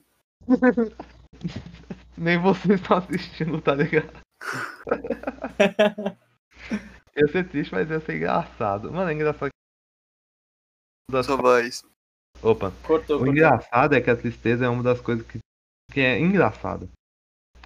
Nem 2.18 2.38
vocês 2.40 2.80
estão 2.80 2.98
assistindo, 2.98 3.62
tá 3.62 3.74
ligado? 3.76 4.12
ia 7.16 7.28
ser 7.28 7.48
triste, 7.50 7.72
mas 7.74 7.90
ia 7.90 8.00
ser 8.00 8.16
engraçado. 8.16 8.92
Mano, 8.92 9.10
é 9.10 9.14
engraçado. 9.14 9.50
Das- 11.12 11.26
Sua 11.26 11.38
voz. 11.38 11.84
Opa, 12.42 12.72
Cortou, 12.84 13.18
o 13.18 13.20
cortou. 13.20 13.28
engraçado 13.28 13.94
é 13.94 14.02
que 14.02 14.10
a 14.10 14.16
tristeza 14.16 14.66
é 14.66 14.70
uma 14.70 14.82
das 14.82 15.00
coisas 15.02 15.26
que, 15.28 15.38
que 15.92 16.00
é 16.00 16.20
engraçada. 16.20 16.88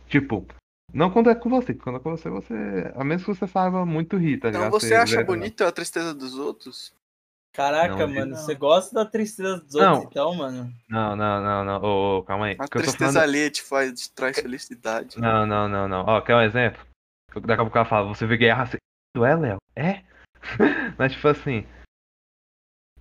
Tipo, 0.08 0.46
não 0.94 1.10
quando 1.12 1.30
é 1.30 1.36
com 1.36 1.50
você, 1.50 1.74
quando 1.74 1.98
é 1.98 2.00
com 2.00 2.12
você, 2.12 2.30
você. 2.30 2.54
A 2.96 3.04
menos 3.04 3.24
que 3.24 3.34
você 3.34 3.48
saiba 3.48 3.86
muito 3.86 4.18
rir, 4.18 4.38
tá 4.40 4.50
Então 4.50 4.62
ligado? 4.62 4.72
você 4.80 4.94
acha 4.96 5.18
vê- 5.18 5.24
bonito 5.24 5.64
a 5.64 5.72
tristeza 5.72 6.14
dos 6.14 6.38
outros? 6.38 6.94
Caraca, 7.54 7.96
Não, 8.06 8.14
mano, 8.14 8.32
não. 8.32 8.36
você 8.38 8.54
gosta 8.54 8.94
da 8.94 9.06
tristeza 9.10 9.62
dos 9.62 9.76
Não. 9.76 9.94
outros, 9.94 10.12
então, 10.12 10.36
mano? 10.36 10.74
Não, 10.90 11.16
não, 11.16 11.42
não, 11.42 11.64
não. 11.66 11.82
Ô, 11.82 12.18
ô, 12.18 12.24
calma 12.24 12.48
aí. 12.48 12.54
A 12.54 12.58
que 12.58 12.64
eu 12.64 12.68
tô 12.68 12.80
tristeza 12.80 13.14
falando- 13.14 13.18
alheia 13.30 13.50
te 13.50 13.62
faz, 13.64 13.94
te 13.94 14.12
traz 14.12 14.40
felicidade. 14.40 15.18
Não, 15.20 15.46
não, 15.46 15.70
não, 15.70 15.88
não. 15.88 16.02
Ó, 16.06 16.22
quer 16.22 16.36
um 16.36 16.42
exemplo? 16.42 16.86
Daqui 17.34 17.54
a 17.62 17.66
pouco 17.66 17.78
ela 17.78 17.88
fala, 17.88 18.08
você 18.08 18.26
vê 18.28 18.36
guerra. 18.36 18.70
Tu 19.16 19.24
é, 19.26 19.36
Léo? 19.36 19.58
É? 19.76 20.04
Mas 20.98 21.14
tipo 21.14 21.28
assim. 21.30 21.66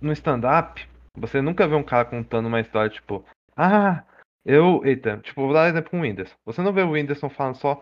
No 0.01 0.11
stand-up, 0.13 0.87
você 1.17 1.41
nunca 1.41 1.67
vê 1.67 1.75
um 1.75 1.83
cara 1.83 2.05
contando 2.05 2.47
uma 2.47 2.59
história, 2.61 2.89
tipo, 2.89 3.25
ah, 3.55 4.03
eu. 4.45 4.81
Eita, 4.85 5.17
tipo, 5.19 5.41
vou 5.45 5.53
dar 5.53 5.69
exemplo 5.69 5.91
com 5.91 5.99
o 5.99 6.01
Whindersson. 6.01 6.35
Você 6.45 6.61
não 6.61 6.73
vê 6.73 6.81
o 6.83 6.91
Whindersson 6.91 7.29
falando 7.29 7.55
só. 7.57 7.81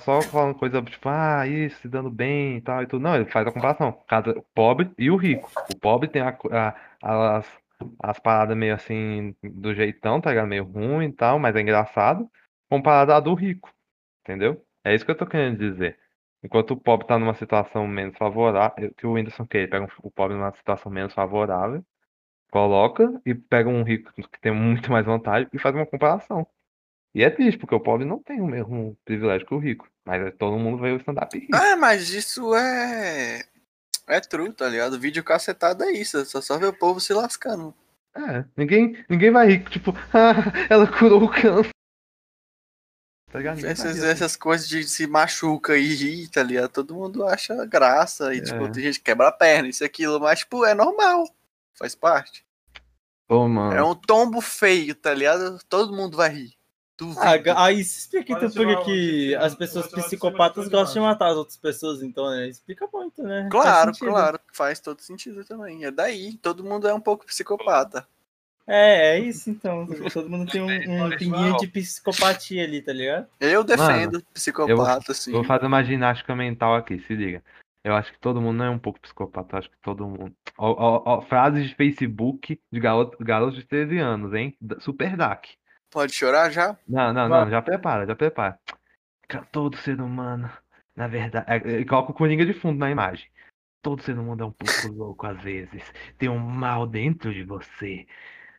Só 0.00 0.24
falando 0.24 0.54
coisa 0.58 0.82
tipo, 0.82 1.08
ah, 1.08 1.46
isso, 1.46 1.80
se 1.82 1.88
dando 1.88 2.10
bem 2.10 2.56
e 2.58 2.60
tal 2.62 2.82
e 2.82 2.86
tudo. 2.86 3.02
Não, 3.02 3.14
ele 3.16 3.26
faz 3.26 3.46
a 3.46 3.52
comparação. 3.52 3.92
Cada 4.08 4.32
o 4.38 4.42
pobre 4.54 4.90
e 4.98 5.10
o 5.10 5.16
rico. 5.16 5.50
O 5.70 5.76
pobre 5.78 6.08
tem 6.08 6.22
a, 6.22 6.36
a- 7.02 7.36
as, 7.38 7.46
as 8.02 8.18
paradas 8.18 8.56
meio 8.56 8.74
assim, 8.74 9.34
do 9.42 9.74
jeitão, 9.74 10.20
tá 10.20 10.30
ligado? 10.30 10.48
Meio 10.48 10.64
ruim 10.64 11.06
e 11.08 11.12
tal, 11.12 11.38
mas 11.38 11.54
é 11.56 11.60
engraçado. 11.60 12.30
Comparado 12.70 13.20
do 13.30 13.34
rico. 13.34 13.70
Entendeu? 14.22 14.64
É 14.84 14.94
isso 14.94 15.04
que 15.04 15.10
eu 15.10 15.16
tô 15.16 15.26
querendo 15.26 15.58
dizer. 15.58 15.98
Enquanto 16.42 16.72
o 16.72 16.76
pobre 16.76 17.06
tá 17.06 17.18
numa 17.18 17.34
situação 17.34 17.86
menos 17.86 18.16
favorável, 18.16 18.94
que 18.96 19.06
o 19.06 19.12
Whindersson 19.14 19.46
quer, 19.46 19.60
ele 19.60 19.68
pega 19.68 19.88
o 20.02 20.10
pobre 20.10 20.36
numa 20.36 20.52
situação 20.52 20.90
menos 20.92 21.12
favorável, 21.14 21.84
coloca 22.50 23.20
e 23.24 23.34
pega 23.34 23.68
um 23.68 23.82
rico 23.82 24.12
que 24.14 24.40
tem 24.40 24.52
muito 24.52 24.90
mais 24.90 25.04
vantagem 25.04 25.48
e 25.52 25.58
faz 25.58 25.74
uma 25.74 25.86
comparação. 25.86 26.46
E 27.14 27.22
é 27.24 27.30
triste, 27.30 27.58
porque 27.58 27.74
o 27.74 27.80
pobre 27.80 28.04
não 28.04 28.22
tem 28.22 28.40
o 28.40 28.46
mesmo 28.46 28.96
privilégio 29.04 29.46
que 29.46 29.54
o 29.54 29.58
rico. 29.58 29.88
Mas 30.04 30.22
é- 30.26 30.30
todo 30.30 30.58
mundo 30.58 30.80
vê 30.80 30.92
o 30.92 30.96
stand-up 30.96 31.36
e 31.36 31.40
ri. 31.40 31.48
Ah, 31.52 31.76
mas 31.76 32.10
isso 32.10 32.54
é. 32.54 33.44
É 34.06 34.20
true, 34.20 34.52
tá 34.52 34.68
ligado? 34.68 34.98
Vídeo 34.98 35.24
cacetado 35.24 35.84
é 35.84 35.92
isso. 35.92 36.24
Só 36.26 36.40
só 36.40 36.58
ver 36.58 36.66
o 36.66 36.72
povo 36.78 37.00
se 37.00 37.12
lascando. 37.12 37.74
É, 38.14 38.44
ninguém, 38.56 39.04
ninguém 39.08 39.30
vai 39.30 39.46
rir, 39.48 39.64
tipo, 39.68 39.92
ah, 40.14 40.34
ela 40.70 40.86
curou 40.86 41.22
o 41.24 41.30
câncer. 41.30 41.70
Tá 43.30 43.40
Essas, 43.42 44.02
essas 44.02 44.36
coisas 44.36 44.66
de 44.66 44.84
se 44.84 45.06
machuca 45.06 45.76
e 45.76 45.94
rir, 45.94 46.28
tá 46.28 46.42
ligado? 46.42 46.70
Todo 46.70 46.94
mundo 46.94 47.26
acha 47.26 47.66
graça. 47.66 48.34
E, 48.34 48.40
tipo, 48.42 48.64
É. 48.64 48.70
tem 48.70 48.82
gente 48.84 48.98
que 49.00 49.04
quebra 49.04 49.28
a 49.28 49.32
perna, 49.32 49.68
isso 49.68 49.84
e 49.84 49.86
aquilo. 49.86 50.18
Mas, 50.18 50.38
tipo, 50.40 50.64
é 50.64 50.72
normal. 50.74 51.24
Faz 51.78 51.94
parte. 51.94 52.44
Mano. 53.30 53.72
É 53.72 53.82
um 53.82 53.94
tombo 53.94 54.40
feio, 54.40 54.94
tá 54.94 55.12
ligado? 55.12 55.58
Todo 55.68 55.94
mundo 55.94 56.16
vai 56.16 56.30
rir. 56.30 56.58
Duvido. 56.96 57.20
Ah, 57.52 57.66
aí 57.66 57.84
se 57.84 58.00
explica 58.00 58.32
então 58.32 58.50
por 58.50 58.84
que 58.84 59.32
as 59.36 59.52
sim. 59.52 59.58
pessoas 59.58 59.86
psicopatas 59.86 60.66
gostam 60.66 61.02
de 61.02 61.08
matar 61.08 61.28
as 61.28 61.36
outras 61.36 61.56
pessoas, 61.56 62.02
então, 62.02 62.28
né? 62.30 62.48
Explica 62.48 62.88
muito, 62.92 63.22
né? 63.22 63.42
Faz 63.42 63.50
Claro, 63.52 63.94
sentido. 63.94 64.10
claro. 64.10 64.40
Faz 64.52 64.80
todo 64.80 65.00
sentido 65.00 65.44
também. 65.44 65.84
É 65.84 65.92
daí. 65.92 66.36
Todo 66.38 66.64
mundo 66.64 66.88
é 66.88 66.94
um 66.94 67.00
pouco 67.00 67.24
psicopata. 67.24 68.04
É, 68.66 69.16
é 69.16 69.18
isso 69.20 69.48
então. 69.48 69.86
Todo 70.12 70.28
mundo 70.28 70.50
tem 70.50 70.60
um, 70.60 70.66
um 71.06 71.16
pinguinho 71.16 71.56
de 71.58 71.68
psicopatia 71.68 72.64
ali, 72.64 72.82
tá 72.82 72.92
ligado? 72.92 73.28
Eu 73.38 73.62
defendo 73.62 74.20
psicopata, 74.34 75.12
assim. 75.12 75.30
Vou 75.30 75.44
fazer 75.44 75.66
uma 75.66 75.84
ginástica 75.84 76.34
mental 76.34 76.74
aqui, 76.74 76.98
se 77.06 77.14
liga. 77.14 77.42
Eu 77.84 77.94
acho 77.94 78.12
que 78.12 78.18
todo 78.18 78.40
mundo 78.40 78.56
não 78.58 78.64
é 78.64 78.70
um 78.70 78.78
pouco 78.78 79.00
psicopata, 79.00 79.54
eu 79.54 79.58
acho 79.60 79.70
que 79.70 79.78
todo 79.80 80.06
mundo. 80.06 80.34
Ó, 80.58 80.70
ó, 80.72 81.02
ó, 81.06 81.20
frases 81.22 81.68
de 81.68 81.74
Facebook 81.74 82.60
de 82.70 82.80
garoto, 82.80 83.16
garotos 83.22 83.56
de 83.56 83.64
13 83.64 83.98
anos, 83.98 84.34
hein? 84.34 84.56
Super 84.80 85.16
DAC. 85.16 85.56
Pode 85.90 86.12
chorar 86.12 86.50
já? 86.50 86.76
Não, 86.86 87.12
não, 87.12 87.28
Vai. 87.28 87.44
não, 87.44 87.50
já 87.50 87.62
prepara, 87.62 88.06
já 88.06 88.14
prepara. 88.14 88.58
Todo 89.52 89.76
ser 89.76 90.00
humano, 90.00 90.50
na 90.94 91.06
verdade. 91.06 91.46
é, 91.48 91.80
é, 91.80 91.84
Coloca 91.84 92.10
o 92.12 92.14
Coringa 92.14 92.44
de 92.44 92.52
fundo 92.52 92.78
na 92.78 92.90
imagem. 92.90 93.30
Todo 93.80 94.02
ser 94.02 94.18
humano 94.18 94.42
é 94.42 94.46
um 94.46 94.52
pouco 94.52 94.88
louco 94.92 95.26
às 95.26 95.40
vezes. 95.42 95.82
Tem 96.18 96.28
um 96.28 96.38
mal 96.38 96.86
dentro 96.86 97.32
de 97.32 97.44
você. 97.44 98.06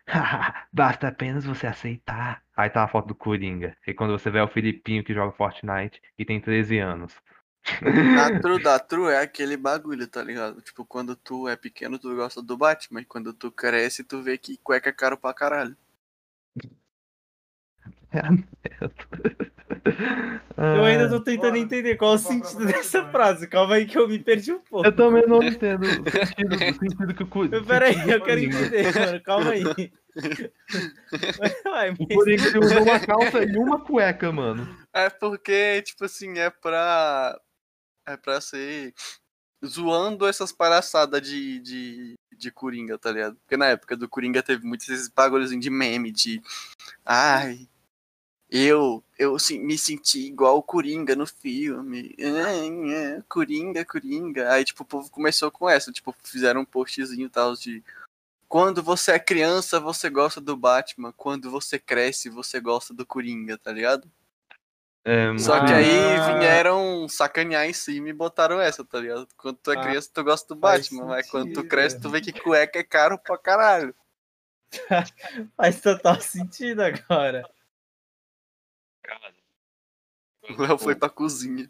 Basta 0.74 1.09
apenas 1.09 1.45
você 1.45 1.67
aceitar. 1.67 2.41
Aí 2.55 2.70
tá 2.70 2.84
a 2.84 2.88
foto 2.88 3.09
do 3.09 3.15
Coringa. 3.15 3.76
E 3.86 3.93
quando 3.93 4.11
você 4.17 4.32
vê 4.32 4.39
o 4.41 4.47
Filipinho 4.47 5.03
que 5.03 5.13
joga 5.13 5.36
Fortnite 5.36 6.01
e 6.17 6.26
tem 6.26 6.39
13 6.39 6.80
anos. 6.80 7.15
Da 8.15 8.39
true, 8.41 8.61
da 8.63 8.80
true 8.80 9.11
é 9.11 9.20
aquele 9.22 9.55
bagulho, 9.57 10.07
tá 10.07 10.22
ligado? 10.24 10.61
Tipo, 10.61 10.84
quando 10.86 11.15
tu 11.15 11.47
é 11.47 11.55
pequeno, 11.55 11.97
tu 11.99 12.15
gosta 12.15 12.41
do 12.41 12.57
Batman. 12.57 13.01
E 13.01 13.05
quando 13.05 13.34
tu 13.34 13.51
cresce, 13.51 14.03
tu 14.03 14.22
vê 14.22 14.38
que 14.38 14.57
cueca 14.57 14.89
é 14.89 14.93
caro 14.93 15.17
pra 15.17 15.34
caralho. 15.34 15.76
Eu 20.57 20.84
ainda 20.84 21.07
tô 21.09 21.20
tentando 21.22 21.49
Bora. 21.51 21.59
entender 21.59 21.95
qual 21.95 22.13
é 22.13 22.15
o 22.15 22.17
sentido 22.17 22.65
dessa 22.65 23.05
frase. 23.09 23.47
Calma 23.47 23.76
aí 23.76 23.86
que 23.86 23.97
eu 23.97 24.07
me 24.07 24.20
perdi 24.20 24.51
um 24.51 24.59
pouco. 24.59 24.86
Eu 24.88 24.95
também 24.95 25.26
não 25.28 25.41
entendo 25.41 25.84
o 25.84 25.88
sentido, 26.09 26.55
o 26.55 26.57
sentido 26.59 27.13
que 27.13 27.24
o 27.24 27.28
Coringa. 27.28 27.63
Pera 27.63 27.86
aí, 27.86 27.95
eu 27.95 28.22
quero 28.22 28.41
Coringa. 28.41 28.57
entender, 28.59 28.99
mano. 28.99 29.22
Calma 29.24 29.51
aí. 29.51 29.63
Vai, 31.63 31.91
O 31.91 31.95
mas- 31.99 32.07
Coringa 32.15 32.47
ele 32.47 32.57
usa 32.59 32.82
uma 32.82 32.99
calça 32.99 33.43
e 33.43 33.57
uma 33.57 33.80
cueca, 33.80 34.32
mano. 34.32 34.67
É 34.93 35.09
porque, 35.09 35.82
tipo 35.84 36.03
assim, 36.05 36.38
é 36.38 36.49
pra. 36.49 37.39
É 38.10 38.18
pra 38.18 38.41
ser. 38.41 38.93
Zoando 39.64 40.26
essas 40.26 40.51
palhaçadas 40.51 41.22
de, 41.22 41.60
de, 41.60 42.16
de 42.36 42.51
Coringa, 42.51 42.97
tá 42.97 43.12
ligado? 43.12 43.36
Porque 43.36 43.55
na 43.55 43.68
época 43.68 43.95
do 43.95 44.10
Coringa 44.10 44.41
teve 44.41 44.66
muitos 44.66 44.89
esses 44.89 45.10
bagulhozinhos 45.10 45.64
de 45.64 45.70
meme, 45.70 46.12
de. 46.12 46.41
Ai. 47.05 47.70
Eu, 48.49 49.03
eu 49.20 49.38
me 49.60 49.78
senti 49.78 50.26
igual 50.26 50.57
o 50.57 50.64
Coringa 50.64 51.16
no 51.16 51.28
filme. 51.28 52.16
Coringa, 53.30 53.86
Coringa. 53.86 54.51
Aí, 54.51 54.66
tipo, 54.66 54.82
o 54.82 54.86
povo 54.88 55.12
começou 55.12 55.51
com 55.51 55.70
essa. 55.70 55.91
Tipo, 55.91 56.16
fizeram 56.24 56.62
um 56.62 56.66
postzinho 56.66 57.28
e 57.28 57.30
tal 57.30 57.53
de. 57.53 57.84
Quando 58.47 58.82
você 58.82 59.12
é 59.12 59.20
criança, 59.20 59.80
você 59.80 60.10
gosta 60.10 60.41
do 60.41 60.57
Batman. 60.57 61.14
Quando 61.14 61.51
você 61.51 61.78
cresce, 61.78 62.28
você 62.28 62.60
gosta 62.60 62.91
do 62.91 63.05
Coringa, 63.05 63.55
tá 63.55 63.72
ligado? 63.72 64.10
É, 65.06 65.38
Só 65.38 65.56
mano. 65.56 65.68
que 65.68 65.74
aí 65.74 66.16
Ah. 66.18 66.38
vieram 66.39 67.08
sacanear 67.08 67.66
em 67.66 67.74
cima 67.74 68.10
e 68.10 68.14
botaram 68.14 68.60
essa, 68.60 68.84
tá 68.86 69.00
ligado? 69.00 69.28
Quando 69.38 69.58
tu 69.58 69.72
é 69.72 69.78
Ah, 69.78 69.82
criança, 69.82 70.10
tu 70.14 70.24
gosta 70.24 70.47
do 70.54 70.60
Batman, 70.60 71.06
mas 71.06 71.30
quando 71.32 71.54
tu 71.54 71.68
cresce, 71.68 72.00
tu 72.02 72.10
vê 72.10 72.20
que 72.22 72.34
cueca 72.34 72.78
é 72.80 72.84
caro 72.84 73.18
pra 73.18 73.38
caralho. 73.38 73.95
Faz 75.58 75.82
total 75.82 76.20
sentido 76.22 76.82
agora. 76.82 77.50
O 80.50 80.62
Léo 80.62 80.78
foi 80.78 80.95
pra 80.95 81.10
cozinha. 81.10 81.70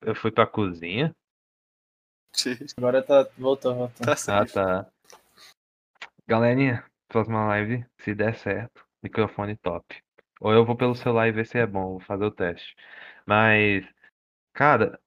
Eu 0.00 0.14
fui 0.14 0.30
pra 0.30 0.46
cozinha. 0.46 1.14
Agora 2.76 3.02
tá. 3.02 3.28
Voltou, 3.38 3.74
voltou. 3.74 4.04
Tá 4.06 4.12
Ah, 4.12 4.16
certo. 4.16 4.52
tá. 4.54 4.86
Galerinha, 6.26 6.84
próxima 7.08 7.46
live, 7.46 7.84
se 7.98 8.14
der 8.14 8.34
certo, 8.36 8.86
microfone 9.02 9.56
top. 9.56 10.02
Ou 10.40 10.52
eu 10.52 10.64
vou 10.64 10.76
pelo 10.76 10.94
celular 10.94 11.28
e 11.28 11.32
ver 11.32 11.46
se 11.46 11.58
é 11.58 11.66
bom, 11.66 11.92
vou 11.92 12.00
fazer 12.00 12.24
o 12.24 12.30
teste. 12.30 12.76
Mas, 13.26 13.84
cara, 14.54 15.00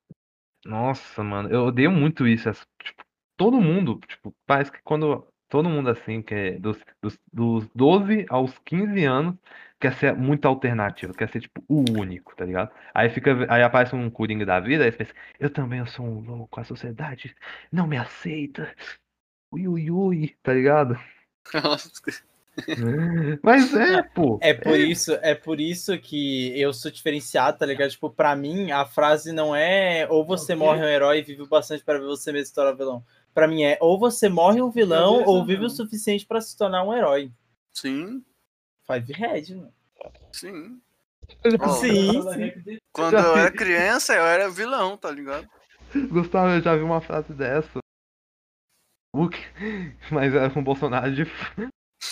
nossa, 0.66 1.24
mano, 1.24 1.50
eu 1.50 1.66
odeio 1.66 1.92
muito 1.92 2.28
isso. 2.28 2.50
tipo, 2.84 3.04
todo 3.38 3.62
mundo, 3.62 4.00
tipo, 4.08 4.34
parece 4.46 4.72
que 4.72 4.82
quando 4.84 5.28
todo 5.50 5.70
mundo 5.70 5.90
assim, 5.90 6.22
que 6.22 6.34
é 6.34 6.60
dos, 6.60 6.78
dos, 7.02 7.20
dos 7.32 7.68
12 7.76 8.26
aos 8.30 8.58
15 8.60 9.04
anos, 9.06 9.36
quer 9.80 9.94
ser 9.96 10.16
muito 10.16 10.48
alternativo, 10.48 11.14
quer 11.14 11.30
ser 11.30 11.42
tipo 11.42 11.64
o 11.68 11.84
único, 12.00 12.36
tá 12.36 12.46
ligado? 12.46 12.72
Aí 12.94 13.10
fica, 13.10 13.32
aí 13.54 13.62
aparece 13.62 13.96
um 13.96 14.10
Coringa 14.10 14.46
da 14.46 14.60
vida, 14.60 14.84
aí 14.86 14.92
você 14.92 14.98
pensa, 15.00 15.14
eu 15.40 15.50
também 15.52 15.86
sou 15.86 16.06
um 16.06 16.20
louco, 16.22 16.60
a 16.60 16.64
sociedade 16.64 17.36
não 17.72 17.86
me 17.88 17.98
aceita. 17.98 18.74
Ui, 19.52 19.68
ui, 19.68 19.92
ui, 19.92 20.38
tá 20.44 20.54
ligado? 20.54 20.96
Nossa. 21.54 21.92
Mas 23.42 23.74
é, 23.74 24.04
pô. 24.04 24.38
É 24.42 24.54
por 24.54 24.80
isso, 24.80 25.14
é 25.22 25.34
por 25.34 25.60
isso 25.60 25.98
que 25.98 26.60
eu 26.60 26.74
sou 26.74 26.92
diferenciado, 26.92 27.58
tá 27.58 27.66
ligado? 27.66 27.90
Tipo, 27.90 28.10
pra 28.10 28.36
mim, 28.36 28.72
a 28.72 28.86
frase 28.86 29.32
não 29.32 29.56
é 29.56 30.08
ou 30.10 30.26
você 30.26 30.56
morre 30.56 30.82
um 30.82 30.88
herói 30.88 31.20
e 31.20 31.24
vive 31.24 31.48
bastante 31.48 31.84
para 31.84 32.00
ver 32.00 32.06
você 32.06 32.32
mesmo 32.32 32.48
se 32.48 32.54
tornar 32.54 32.74
vilão. 32.74 33.04
Pra 33.34 33.48
mim 33.48 33.64
é 33.64 33.78
ou 33.82 33.98
você 34.00 34.30
morre 34.30 34.62
um 34.62 34.70
vilão 34.70 35.24
ou 35.26 35.46
vive 35.46 35.66
o 35.66 35.70
suficiente 35.70 36.26
pra 36.26 36.42
se 36.42 36.58
tornar 36.58 36.84
um 36.84 36.94
herói. 36.94 37.32
Sim, 37.74 38.24
Five 38.86 39.12
Red, 39.14 39.56
mano. 39.56 39.74
sim. 40.32 40.82
Sim, 41.80 42.22
sim. 42.22 42.78
Quando 42.92 43.16
eu 43.18 43.38
era 43.38 43.52
criança, 43.52 44.14
eu 44.14 44.24
era 44.24 44.50
vilão, 44.50 44.98
tá 44.98 45.10
ligado? 45.10 45.48
Gustavo, 46.10 46.54
eu 46.54 46.62
já 46.62 46.76
vi 46.76 46.84
uma 46.84 47.02
frase 47.02 47.34
dessa. 47.34 47.80
Mas 50.12 50.34
era 50.34 50.50
com 50.50 50.60
o 50.60 50.64
Bolsonaro 50.64 51.14
de. 51.14 51.24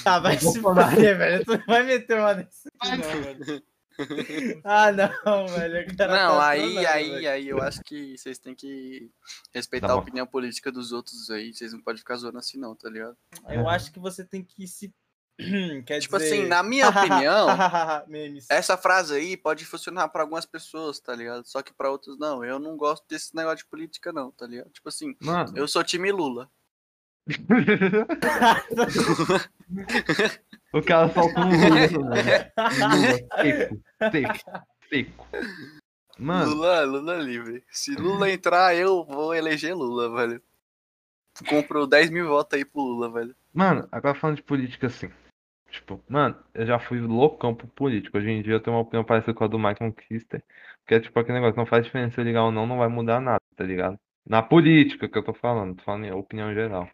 Ah, 0.06 0.20
vai 0.20 0.40
se 0.40 0.60
fuder, 0.62 1.18
velho. 1.18 1.46
Tu 1.46 1.52
não 1.58 1.66
vai 1.66 1.84
meter 1.84 2.18
uma 2.20 2.34
desse 2.34 2.68
aqui, 2.80 2.98
não, 2.98 3.22
velho. 3.22 3.64
Ah, 4.64 4.92
não, 4.92 5.48
velho. 5.48 5.86
Não, 5.90 5.96
tá 5.98 6.48
aí, 6.50 6.86
aí, 6.88 7.10
velho. 7.12 7.30
aí 7.30 7.50
eu 7.50 7.62
acho 7.62 7.82
que 7.84 8.18
vocês 8.18 8.40
têm 8.40 8.56
que 8.56 9.12
respeitar 9.54 9.88
Tá 9.88 9.94
a 9.94 9.98
opinião 9.98 10.26
política 10.26 10.72
dos 10.72 10.92
outros 10.92 11.30
aí. 11.30 11.54
Vocês 11.54 11.74
não 11.74 11.82
podem 11.82 12.00
ficar 12.00 12.16
zoando 12.16 12.38
assim, 12.40 12.58
não, 12.58 12.76
tá 12.76 12.90
ligado? 12.90 13.16
Eu 13.50 13.68
acho 13.70 13.92
que 13.92 14.00
você 14.00 14.24
tem 14.24 14.44
que 14.44 14.68
se. 14.68 14.94
Quer 15.86 16.00
Tipo 16.00 16.18
dizer... 16.18 16.34
assim, 16.36 16.48
na 16.48 16.62
minha 16.64 16.90
opinião, 16.90 17.48
essa 18.50 18.78
frase 18.78 19.16
aí 19.16 19.38
pode 19.38 19.66
funcionar 19.66 20.08
pra 20.10 20.22
algumas 20.24 20.46
pessoas, 20.46 21.00
tá 21.00 21.16
ligado? 21.16 21.46
Só 21.46 21.62
que 21.62 21.74
pra 21.74 21.90
outros 21.92 22.18
não. 22.18 22.44
Eu 22.44 22.60
não 22.60 22.78
gosto 22.78 23.06
desse 23.08 23.36
negócio 23.36 23.58
de 23.60 23.66
política, 23.66 24.12
não, 24.12 24.32
tá 24.32 24.46
ligado? 24.48 24.70
Tipo 24.70 24.90
assim, 24.90 25.16
Mano. 25.22 25.54
eu 25.56 25.68
sou 25.68 25.84
time 25.84 26.12
Lula. 26.12 26.50
O 30.74 30.82
cara 30.82 31.10
soltou 31.10 31.44
um 31.44 31.50
Lula, 31.98 32.16
né? 32.16 32.52
Seco, 33.42 33.82
seco, 34.12 34.66
seco. 34.90 35.28
Mano, 36.18 36.52
Lula, 36.54 36.84
Lula 36.84 37.16
livre. 37.18 37.64
Se 37.70 37.96
Lula 37.96 38.30
entrar, 38.32 38.76
eu 38.76 39.04
vou 39.04 39.34
eleger 39.34 39.76
Lula, 39.76 40.10
velho. 40.16 40.42
Compro 41.48 41.88
10 41.88 42.10
mil 42.10 42.28
votos 42.28 42.58
aí 42.58 42.66
pro 42.66 42.82
Lula, 42.82 43.10
velho. 43.10 43.36
mano, 43.54 43.88
agora 43.92 44.14
falando 44.16 44.38
de 44.38 44.44
política 44.44 44.88
assim. 44.88 45.10
Tipo, 45.70 46.04
mano, 46.10 46.36
eu 46.54 46.66
já 46.66 46.78
fui 46.80 47.00
loucão 47.00 47.56
pro 47.56 47.68
político. 47.68 48.18
Hoje 48.18 48.30
em 48.30 48.42
dia 48.42 48.54
eu 48.54 48.60
tenho 48.60 48.76
uma 48.76 48.84
opinião 48.84 49.04
parecida 49.06 49.34
com 49.34 49.44
a 49.46 49.48
do 49.48 49.58
Michael 49.58 49.94
Kister. 49.94 50.44
Que 50.86 50.96
é 50.96 51.00
tipo 51.00 51.18
aquele 51.18 51.40
negócio, 51.40 51.58
não 51.58 51.66
faz 51.66 51.86
diferença 51.86 52.20
eu 52.20 52.26
ligar 52.26 52.44
ou 52.44 52.52
não, 52.52 52.68
não 52.68 52.78
vai 52.78 52.90
mudar 52.90 53.22
nada, 53.22 53.42
tá 53.56 53.64
ligado? 53.64 53.98
Na 54.28 54.44
política 54.44 55.08
que 55.08 55.18
eu 55.18 55.24
tô 55.24 55.34
falando, 55.34 55.76
tô 55.76 55.84
falando 55.84 56.06
em 56.06 56.12
opinião 56.12 56.54
geral. 56.54 56.90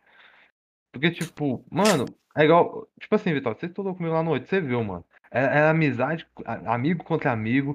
Porque, 0.91 1.11
tipo, 1.11 1.63
mano, 1.69 2.05
é 2.35 2.43
igual. 2.43 2.87
Tipo 2.99 3.15
assim, 3.15 3.33
Vitória, 3.33 3.59
você 3.59 3.65
estudou 3.65 3.95
comigo 3.95 4.13
lá 4.13 4.23
noite, 4.23 4.47
você 4.47 4.59
viu, 4.61 4.83
mano. 4.83 5.05
É, 5.29 5.41
é 5.41 5.69
amizade, 5.69 6.25
amigo 6.65 7.03
contra 7.03 7.31
amigo, 7.31 7.73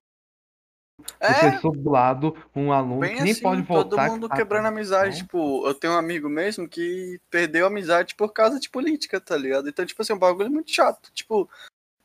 É, 1.20 1.40
professor 1.40 1.76
do 1.76 1.90
lado, 1.90 2.36
um 2.54 2.72
aluno 2.72 3.00
bem 3.00 3.16
que 3.16 3.22
nem 3.22 3.32
assim, 3.32 3.42
pode 3.42 3.62
todo 3.62 3.90
voltar. 3.90 4.10
mundo 4.10 4.22
que 4.22 4.28
tá- 4.30 4.36
quebrando 4.36 4.66
amizade. 4.66 5.18
Tipo, 5.18 5.66
eu 5.66 5.74
tenho 5.74 5.92
um 5.92 5.96
amigo 5.96 6.28
mesmo 6.28 6.68
que 6.68 7.20
perdeu 7.30 7.64
a 7.64 7.68
amizade 7.68 8.14
por 8.14 8.32
causa 8.32 8.58
de 8.58 8.70
política, 8.70 9.20
tá 9.20 9.36
ligado? 9.36 9.68
Então, 9.68 9.84
tipo 9.84 10.00
assim, 10.00 10.12
um 10.12 10.18
bagulho 10.18 10.50
muito 10.50 10.70
chato. 10.72 11.10
Tipo, 11.12 11.48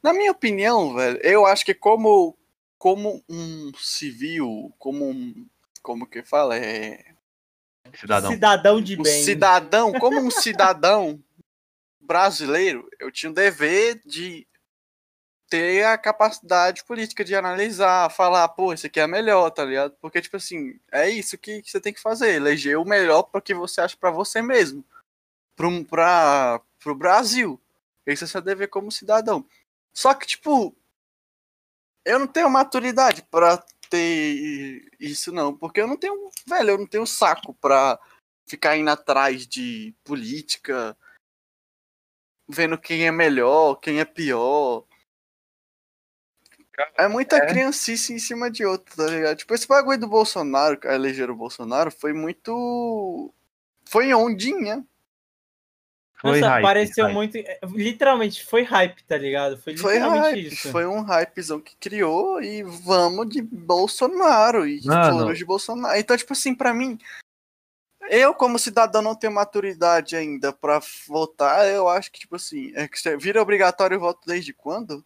na 0.03 0.13
minha 0.13 0.31
opinião, 0.31 0.93
velho, 0.93 1.19
eu 1.23 1.45
acho 1.45 1.65
que 1.65 1.73
como, 1.73 2.37
como 2.77 3.23
um 3.29 3.71
civil, 3.77 4.73
como 4.77 5.09
um. 5.09 5.47
Como 5.81 6.05
que 6.05 6.21
fala? 6.23 6.57
É. 6.57 7.16
Cidadão. 7.95 8.31
Cidadão 8.31 8.81
de 8.81 8.99
um 8.99 9.03
bem. 9.03 9.23
cidadão, 9.23 9.91
como 9.93 10.19
um 10.19 10.29
cidadão 10.31 11.23
brasileiro, 11.99 12.87
eu 12.99 13.11
tinha 13.11 13.31
o 13.31 13.35
dever 13.35 14.01
de 14.05 14.47
ter 15.49 15.85
a 15.85 15.97
capacidade 15.97 16.83
política 16.83 17.23
de 17.23 17.35
analisar, 17.35 18.11
falar, 18.11 18.47
pô, 18.49 18.73
esse 18.73 18.87
aqui 18.87 18.99
é 18.99 19.07
melhor, 19.07 19.49
tá 19.49 19.63
ligado? 19.63 19.95
Porque, 20.01 20.21
tipo 20.21 20.37
assim, 20.37 20.79
é 20.91 21.09
isso 21.09 21.37
que, 21.37 21.61
que 21.61 21.71
você 21.71 21.79
tem 21.79 21.93
que 21.93 22.01
fazer, 22.01 22.33
eleger 22.33 22.77
o 22.77 22.85
melhor 22.85 23.23
para 23.23 23.41
que 23.41 23.53
você 23.53 23.81
acha 23.81 23.95
para 23.95 24.11
você 24.11 24.41
mesmo, 24.41 24.83
pro, 25.55 25.85
pra, 25.85 26.61
pro 26.79 26.95
Brasil. 26.95 27.59
Esse 28.05 28.25
é 28.25 28.27
seu 28.27 28.41
dever 28.41 28.69
como 28.69 28.91
cidadão. 28.91 29.45
Só 29.93 30.13
que, 30.13 30.27
tipo, 30.27 30.75
eu 32.05 32.19
não 32.19 32.27
tenho 32.27 32.49
maturidade 32.49 33.21
pra 33.23 33.63
ter 33.89 34.89
isso, 34.99 35.31
não, 35.31 35.55
porque 35.55 35.81
eu 35.81 35.87
não 35.87 35.97
tenho, 35.97 36.29
velho, 36.47 36.71
eu 36.71 36.77
não 36.77 36.87
tenho 36.87 37.05
saco 37.05 37.53
pra 37.55 37.99
ficar 38.47 38.77
indo 38.77 38.89
atrás 38.89 39.45
de 39.45 39.93
política, 40.03 40.97
vendo 42.47 42.77
quem 42.77 43.05
é 43.05 43.11
melhor, 43.11 43.75
quem 43.75 43.99
é 43.99 44.05
pior. 44.05 44.85
É 46.95 47.07
muita 47.07 47.43
criancice 47.45 48.13
em 48.13 48.19
cima 48.19 48.51
de 48.51 48.63
outro, 48.63 48.95
tá 48.95 49.07
ligado? 49.07 49.37
Tipo, 49.37 49.53
esse 49.55 49.67
bagulho 49.67 49.99
do 49.99 50.07
Bolsonaro, 50.07 50.79
que 50.79 50.87
elegeram 50.87 51.33
o 51.33 51.37
Bolsonaro, 51.37 51.91
foi 51.91 52.13
muito. 52.13 53.33
Foi 53.85 54.13
ondinha. 54.13 54.85
Foi 56.19 56.39
Nossa, 56.39 56.51
hype, 56.53 56.63
pareceu 56.63 57.05
hype. 57.05 57.13
muito. 57.13 57.37
é, 57.37 57.59
Literalmente, 57.63 58.43
foi 58.43 58.63
hype, 58.63 59.03
tá 59.03 59.15
ligado? 59.17 59.57
Foi 59.59 59.77
Foi 59.77 59.93
literalmente 59.93 60.23
hype. 60.41 60.47
isso. 60.53 60.71
Foi 60.71 60.85
um 60.87 61.01
hypezão 61.03 61.59
que 61.61 61.75
criou 61.77 62.41
e 62.41 62.63
vamos 62.63 63.29
de 63.29 63.41
Bolsonaro. 63.41 64.67
E 64.67 64.83
Mano. 64.83 65.19
foram 65.19 65.33
de 65.33 65.45
Bolsonaro. 65.45 65.95
Então, 65.97 66.17
tipo 66.17 66.33
assim, 66.33 66.55
pra 66.55 66.73
mim. 66.73 66.97
Eu, 68.09 68.33
como 68.33 68.57
cidadão, 68.57 69.01
não 69.01 69.13
tenho 69.15 69.33
maturidade 69.33 70.15
ainda 70.15 70.51
pra 70.53 70.81
votar. 71.07 71.67
Eu 71.67 71.87
acho 71.89 72.11
que, 72.11 72.19
tipo 72.21 72.35
assim, 72.37 72.71
é 72.75 72.87
que 72.87 72.97
você- 72.99 73.17
vira 73.17 73.41
obrigatório 73.41 73.97
o 73.97 73.99
voto 73.99 74.21
desde 74.25 74.53
quando? 74.53 75.03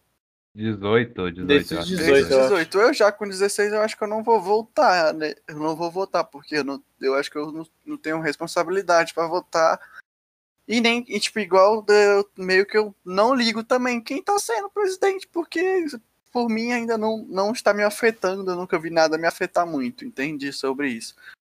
18, 0.54 1.30
18. 1.32 1.46
Desde 1.46 1.74
eu 1.74 1.80
acho. 1.80 1.88
18, 1.88 2.12
Desde 2.12 2.32
eu 2.32 2.38
acho. 2.38 2.48
18. 2.48 2.78
Eu 2.80 2.94
já 2.94 3.10
com 3.12 3.26
16 3.28 3.72
eu 3.72 3.80
acho 3.82 3.96
que 3.98 4.04
eu 4.04 4.08
não 4.08 4.22
vou 4.22 4.40
voltar, 4.40 5.12
né? 5.14 5.34
Eu 5.48 5.56
não 5.58 5.74
vou 5.74 5.90
votar, 5.90 6.24
porque 6.24 6.56
eu, 6.56 6.64
não, 6.64 6.82
eu 7.00 7.14
acho 7.14 7.30
que 7.30 7.36
eu 7.38 7.50
não, 7.50 7.66
não 7.84 7.96
tenho 7.96 8.20
responsabilidade 8.20 9.12
pra 9.14 9.26
votar. 9.26 9.80
E 10.66 10.80
nem, 10.80 11.04
e, 11.08 11.18
tipo, 11.18 11.38
igual 11.40 11.84
eu, 11.88 12.30
meio 12.36 12.64
que 12.64 12.76
eu 12.78 12.94
não 13.04 13.34
ligo 13.34 13.64
também 13.64 14.00
quem 14.00 14.22
tá 14.22 14.38
sendo 14.38 14.70
presidente, 14.70 15.26
porque 15.26 15.86
por 16.30 16.48
mim 16.48 16.72
ainda 16.72 16.96
não, 16.96 17.18
não 17.28 17.52
está 17.52 17.74
me 17.74 17.82
afetando, 17.82 18.50
eu 18.50 18.56
nunca 18.56 18.78
vi 18.78 18.88
nada 18.88 19.18
me 19.18 19.26
afetar 19.26 19.66
muito, 19.66 20.04
entendi 20.04 20.52
sobre 20.52 20.88
isso. 20.88 21.14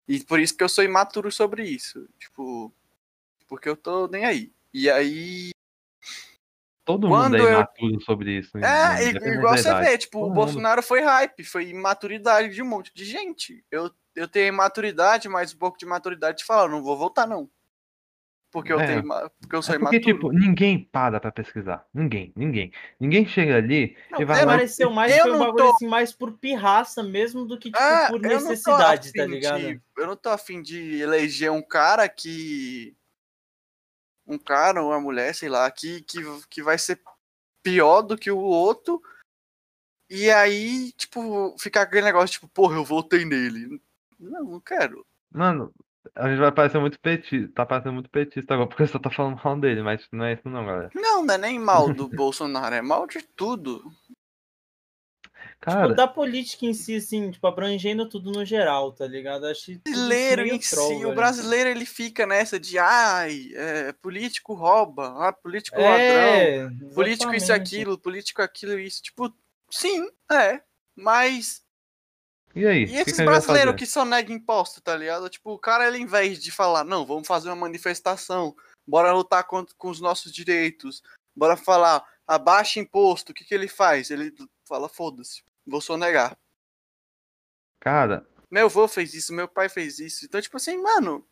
E 0.09 0.21
por 0.25 0.41
isso 0.41 0.57
que 0.57 0.65
eu 0.65 0.69
sou 0.69 0.83
imaturo 0.83 1.31
sobre 1.31 1.65
isso. 1.65 2.09
Tipo, 2.19 2.73
porque 3.47 3.69
eu 3.69 3.77
tô 3.77 4.07
nem 4.09 4.25
aí. 4.25 4.53
E 4.73 4.91
aí. 4.91 5.51
Todo 6.85 7.09
Quando 7.09 7.33
mundo 7.33 7.37
é 7.37 7.41
eu- 7.53 7.55
imaturo 7.61 8.01
sobre 8.03 8.39
isso. 8.39 8.59
É, 8.59 8.61
mano, 8.61 9.01
i- 9.03 9.09
independente 9.11 9.39
igual 9.39 9.57
você 9.57 9.75
vê, 9.75 9.99
tipo, 9.99 10.19
Todo 10.19 10.25
o 10.27 10.29
mundo. 10.29 10.35
Bolsonaro 10.45 10.83
foi 10.83 11.01
hype, 11.01 11.45
foi 11.45 11.69
imaturidade 11.69 12.55
de 12.55 12.61
um 12.63 12.67
monte 12.67 12.93
de 12.95 13.05
gente. 13.05 13.65
Eu, 13.71 13.91
eu 14.15 14.29
tenho 14.29 14.49
imaturidade, 14.49 15.29
mas 15.29 15.55
um 15.55 15.59
pouco 15.59 15.79
de 15.79 15.87
maturidade 15.87 16.39
de 16.39 16.45
falar, 16.45 16.65
eu 16.65 16.71
não 16.71 16.83
vou 16.83 16.97
votar, 16.99 17.27
não. 17.27 17.49
Porque 18.55 18.73
eu 18.73 18.79
É. 18.79 18.87
tenho 18.87 19.03
porque 19.03 19.57
eu 19.57 19.61
sou 19.63 19.75
É 19.75 19.79
porque, 19.81 19.97
imaturo. 19.97 20.15
tipo, 20.15 20.31
ninguém 20.33 20.79
para 20.85 21.19
pra 21.19 21.33
pesquisar. 21.33 21.85
Ninguém, 21.93 22.33
ninguém. 22.37 22.73
Ninguém 23.01 23.27
chega 23.27 23.57
ali 23.57 23.97
Não, 24.13 24.21
e 24.21 24.25
vai 24.25 24.45
lá. 24.47 24.53
pareceu 24.53 24.91
mais 24.93 25.13
eu 25.13 25.23
foi 25.25 25.31
um 25.33 25.39
não 25.39 25.47
bagulho 25.47 25.65
tô- 25.65 25.75
assim, 25.75 25.89
mais 25.89 26.13
por 26.13 26.39
pirraça 26.39 27.03
mesmo 27.03 27.45
do 27.45 27.59
que 27.59 27.73
tipo, 27.73 27.83
Ah, 27.83 28.07
por 28.09 28.23
não 28.23 28.29
necessidade, 28.31 29.13
tá 29.13 29.27
ligado? 29.27 29.59
de- 29.59 29.83
eu 29.99 30.07
não 30.07 30.15
tô 30.17 30.29
afim 30.29 30.63
de 30.63 31.01
eleger 31.01 31.51
um 31.51 31.61
cara 31.61 32.09
que. 32.09 32.97
Um 34.25 34.39
cara 34.39 34.81
ou 34.81 34.91
uma 34.91 35.01
mulher, 35.01 35.35
sei 35.35 35.49
lá, 35.49 35.69
que, 35.69 36.01
que, 36.03 36.21
que 36.49 36.63
vai 36.63 36.79
ser 36.79 37.01
pior 37.61 38.03
do 38.03 38.17
que 38.17 38.31
o 38.31 38.39
outro. 38.39 39.03
E 40.09 40.31
aí, 40.31 40.93
tipo, 40.93 41.57
ficar 41.59 41.83
aquele 41.83 42.03
negócio, 42.03 42.35
tipo, 42.35 42.47
porra, 42.47 42.77
eu 42.77 42.85
votei 42.85 43.25
nele. 43.25 43.81
Não, 44.17 44.45
não 44.45 44.61
quero. 44.61 45.05
Mano, 45.33 45.73
a 46.17 46.29
gente 46.29 46.39
vai 46.39 46.53
parecer 46.53 46.79
muito 46.79 46.99
petista. 47.01 47.53
Tá 47.55 47.67
parecendo 47.67 47.95
muito 47.95 48.11
petista 48.11 48.55
agora, 48.55 48.69
porque 48.69 48.87
você 48.87 48.99
tá 48.99 49.11
falando 49.11 49.41
mal 49.43 49.59
dele, 49.59 49.83
mas 49.83 50.07
não 50.13 50.25
é 50.25 50.35
isso 50.35 50.49
não, 50.49 50.65
galera. 50.65 50.91
Não, 50.95 51.25
não 51.25 51.35
é 51.35 51.39
nem 51.39 51.59
mal 51.59 51.93
do 51.93 52.07
Bolsonaro, 52.09 52.75
é 52.75 52.83
mal 52.83 53.07
de 53.07 53.23
tudo. 53.23 53.83
Cara, 55.61 55.85
Tipo, 55.85 55.95
da 55.95 56.07
política 56.07 56.67
em 56.67 56.75
si, 56.75 56.97
assim, 56.97 57.31
tipo, 57.31 57.47
abrangendo 57.47 58.07
tudo 58.09 58.31
no 58.31 58.45
geral, 58.45 58.93
tá 58.93 59.07
ligado? 59.07 59.47
Acho 59.47 59.73
brasileiro 59.83 60.47
em 60.47 60.59
troll, 60.59 60.89
si, 60.89 60.97
o 60.97 61.01
velho. 61.01 61.15
brasileiro 61.15 61.71
ele 61.71 61.87
fica 61.87 62.27
nessa 62.27 62.61
de 62.61 62.79
ai, 62.79 63.49
é, 63.55 63.93
político 63.95 64.53
rouba, 64.53 65.15
ah, 65.27 65.33
político 65.33 65.81
ladrão, 65.81 65.97
É, 65.97 66.71
político 66.95 67.35
isso 67.35 67.51
e 67.51 67.55
aquilo, 67.55 67.99
político 67.99 68.43
aquilo 68.43 68.79
isso. 68.79 69.03
Tipo, 69.03 69.35
sim, 69.71 70.07
é. 70.31 70.61
Mas 70.95 71.64
e 72.55 72.67
aí? 72.67 72.85
e 72.85 72.97
esses 72.97 73.17
brasileiros 73.17 73.75
que 73.75 73.87
só 73.87 74.05
negam 74.05 74.37
imposto, 74.37 74.81
tá 74.81 74.97
ligado? 74.97 75.29
Tipo, 75.29 75.53
o 75.53 75.59
cara, 75.59 75.87
ele, 75.87 75.99
em 75.99 76.07
vez 76.07 76.43
de 76.43 76.51
falar, 76.51 76.85
não, 76.85 77.05
vamos 77.05 77.27
fazer 77.27 77.49
uma 77.49 77.57
manifestação, 77.57 78.55
bora 78.87 79.13
lutar 79.13 79.45
com, 79.45 79.65
com 79.77 79.89
os 79.89 80.01
nossos 80.01 80.33
direitos, 80.33 81.03
bora 81.35 81.57
falar, 81.57 82.05
abaixa 82.27 82.81
imposto, 82.81 83.33
o 83.33 83.35
que, 83.35 83.45
que 83.45 83.55
ele 83.55 83.69
faz? 83.69 84.11
Ele 84.11 84.33
fala, 84.69 84.89
foda-se, 84.89 85.43
vou 85.67 85.81
sonegar. 85.81 86.37
Cara, 87.81 88.27
Meu 88.51 88.67
avô 88.67 88.89
fez 88.89 89.15
isso, 89.15 89.33
meu 89.33 89.49
pai 89.49 89.69
fez 89.69 89.99
isso. 89.99 90.25
Então, 90.25 90.41
tipo 90.41 90.57
assim, 90.57 90.81
mano, 90.81 91.27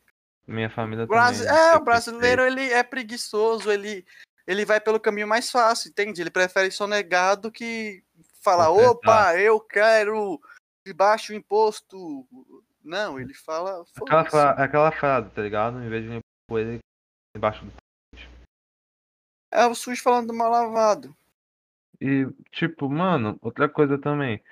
minha 0.47 0.69
família 0.69 1.07
Brasi- 1.07 1.45
também. 1.45 1.59
é, 1.59 1.71
tem 1.71 1.79
o 1.79 1.85
brasileiro, 1.85 2.43
ele 2.43 2.73
é 2.73 2.83
preguiçoso, 2.83 3.71
ele, 3.71 4.05
ele 4.47 4.65
vai 4.65 4.81
pelo 4.81 5.01
caminho 5.01 5.29
mais 5.29 5.51
fácil, 5.51 5.89
entende? 5.91 6.21
Ele 6.21 6.31
prefere 6.31 6.71
sonegar 6.71 7.37
do 7.37 7.51
que 7.51 8.03
falar, 8.43 8.71
opa, 8.71 9.39
eu 9.39 9.61
quero 9.61 10.41
que 10.85 10.93
baixe 10.93 11.33
o 11.33 11.37
imposto. 11.37 12.27
Não, 12.83 13.19
ele 13.21 13.35
fala, 13.35 13.85
Aquela, 13.97 14.25
fra- 14.25 14.51
aquela 14.53 14.93
frase, 14.93 15.31
tá 15.31 15.43
ligado? 15.43 15.83
Em 15.83 15.89
vez 15.89 16.05
de 16.05 16.21
pôr 16.49 16.61
ele 16.61 16.79
embaixo 17.37 17.65
do. 17.65 17.73
é 19.51 19.67
o 19.67 19.75
sujo 19.75 20.03
falando 20.03 20.29
do 20.29 20.35
mal 20.35 20.51
lavado. 20.51 21.15
E, 22.01 22.27
tipo, 22.51 22.89
mano, 22.89 23.39
outra 23.41 23.69
coisa 23.69 23.97
também. 23.97 24.43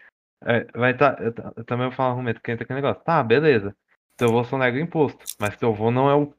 É, 0.43 0.64
vai 0.72 0.97
tá, 0.97 1.16
eu, 1.18 1.35
eu 1.57 1.64
também 1.64 1.89
vou 1.89 1.97
falar 1.97 2.11
argumento 2.11 2.41
que 2.41 2.51
entra 2.51 2.64
aquele 2.64 2.81
negócio. 2.81 3.03
Tá, 3.03 3.22
beleza. 3.22 3.76
Teu 4.16 4.28
avô 4.28 4.45
só 4.45 4.57
nega 4.57 4.78
imposto. 4.78 5.18
Mas 5.39 5.57
teu 5.57 5.70
avô 5.70 5.91
não 5.91 6.09
é 6.09 6.14
o 6.14 6.33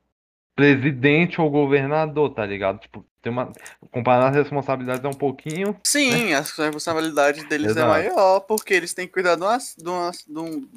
presidente 0.56 1.40
ou 1.40 1.50
governador, 1.50 2.34
tá 2.34 2.46
ligado? 2.46 2.80
Tipo, 2.80 3.06
tem 3.22 3.32
uma. 3.32 3.52
Comparar 3.92 4.30
as 4.30 4.36
responsabilidades 4.36 5.04
é 5.04 5.08
um 5.08 5.14
pouquinho. 5.14 5.80
Sim, 5.84 6.34
a 6.34 6.40
responsabilidade 6.40 7.46
deles 7.48 7.68
é 7.68 7.72
Exato. 7.72 7.88
maior, 7.88 8.40
porque 8.42 8.74
eles 8.74 8.94
têm 8.94 9.08
que 9.08 9.14
cuidar 9.14 9.36
de, 9.36 9.44
umas, 9.44 9.76
de, 9.78 9.90
umas, 9.90 10.26
de 10.26 10.40
um, 10.40 10.68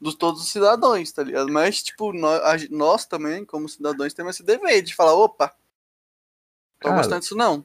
dos 0.00 0.14
todos 0.14 0.42
os 0.42 0.50
cidadãos, 0.50 1.10
tá 1.12 1.22
ligado? 1.22 1.50
Mas, 1.50 1.82
tipo, 1.82 2.12
nós, 2.12 2.68
nós 2.70 3.06
também, 3.06 3.44
como 3.44 3.68
cidadãos, 3.68 4.12
temos 4.12 4.36
esse 4.36 4.44
dever 4.44 4.82
de 4.82 4.94
falar, 4.94 5.14
opa, 5.14 5.48
tô 6.80 6.88
Cara, 6.88 6.96
gostando 6.96 7.20
disso 7.20 7.36
não. 7.36 7.64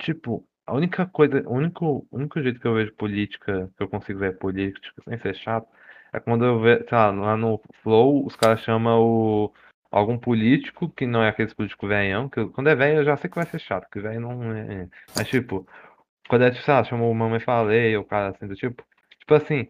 Tipo, 0.00 0.44
a 0.66 0.74
única 0.74 1.06
coisa, 1.06 1.42
o 1.46 1.52
único, 1.52 2.06
o 2.10 2.16
único 2.16 2.40
jeito 2.40 2.60
que 2.60 2.66
eu 2.66 2.74
vejo 2.74 2.94
política, 2.94 3.70
que 3.76 3.82
eu 3.82 3.88
consigo 3.88 4.20
ver 4.20 4.38
política, 4.38 4.80
tipo, 4.80 5.02
sem 5.08 5.20
ser 5.20 5.34
chato, 5.36 5.68
é 6.12 6.20
quando 6.20 6.44
eu 6.44 6.60
vejo, 6.60 6.84
sei 6.88 6.96
lá, 6.96 7.10
lá 7.10 7.36
no 7.36 7.60
Flow, 7.82 8.24
os 8.24 8.36
caras 8.36 8.60
chamam 8.60 9.00
o, 9.00 9.52
algum 9.90 10.18
político, 10.18 10.88
que 10.90 11.06
não 11.06 11.22
é 11.22 11.28
aqueles 11.28 11.52
políticos 11.54 11.88
velhão, 11.88 12.28
que 12.28 12.38
eu- 12.40 12.50
quando 12.50 12.68
é 12.68 12.74
velho 12.74 12.98
eu 13.00 13.04
já 13.04 13.16
sei 13.16 13.28
que 13.30 13.36
vai 13.36 13.46
ser 13.46 13.58
chato, 13.60 13.88
que 13.90 14.00
velho 14.00 14.20
não 14.20 14.52
é. 14.54 14.88
Mas, 15.14 15.28
tipo, 15.28 15.66
quando 16.28 16.44
é, 16.44 16.50
tipo, 16.50 16.64
sei 16.64 16.74
lá, 16.74 16.84
chamou 16.84 17.10
o 17.10 17.14
Mamãe 17.14 17.40
Falei, 17.40 17.96
o 17.96 18.04
cara 18.04 18.28
assim, 18.30 18.46
do 18.46 18.54
tipo, 18.56 18.84
tipo 19.18 19.34
assim, 19.34 19.68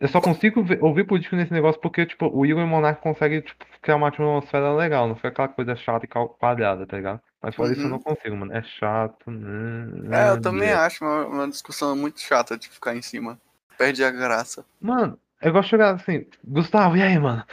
eu 0.00 0.06
só 0.08 0.20
consigo 0.20 0.62
ver- 0.62 0.82
ouvir 0.82 1.04
político 1.04 1.34
nesse 1.34 1.52
negócio 1.52 1.80
porque, 1.80 2.06
tipo, 2.06 2.28
o 2.28 2.46
Igor 2.46 2.62
e 2.62 2.64
o 2.64 2.68
Monark 2.68 3.02
conseguem, 3.02 3.40
tipo, 3.40 3.64
criar 3.82 3.96
uma 3.96 4.08
atmosfera 4.08 4.72
legal, 4.74 5.08
não 5.08 5.16
fica 5.16 5.28
aquela 5.28 5.48
coisa 5.48 5.74
chata 5.74 6.04
e 6.06 6.08
quadrada, 6.08 6.86
tá 6.86 6.96
ligado? 6.96 7.20
Mas 7.42 7.54
fora 7.54 7.72
isso 7.72 7.80
eu 7.80 7.84
Uhum. 7.86 7.90
não 7.90 7.98
consigo, 8.00 8.36
mano. 8.36 8.52
É 8.52 8.62
chato. 8.62 9.28
hum, 9.28 10.12
É, 10.12 10.30
eu 10.30 10.36
hum, 10.36 10.40
também 10.40 10.68
blé. 10.68 10.74
acho 10.74 11.04
uma, 11.04 11.26
uma 11.26 11.48
discussão 11.48 11.96
muito 11.96 12.20
chata 12.20 12.56
de 12.56 12.68
ficar 12.68 12.94
em 12.96 13.02
cima. 13.02 13.40
Perde 13.76 14.04
a 14.04 14.10
graça. 14.10 14.64
Mano, 14.80 15.18
eu 15.40 15.52
gosto 15.52 15.64
de 15.66 15.70
chegar 15.70 15.94
assim, 15.94 16.26
Gustavo, 16.44 16.96
e 16.96 17.02
aí, 17.02 17.18
mano? 17.18 17.44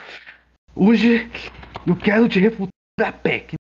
Hoje 0.76 1.30
eu 1.88 1.96
quero 1.98 2.28
te 2.28 2.40
refutar 2.40 2.70
a 3.00 3.12
PEC. 3.14 3.54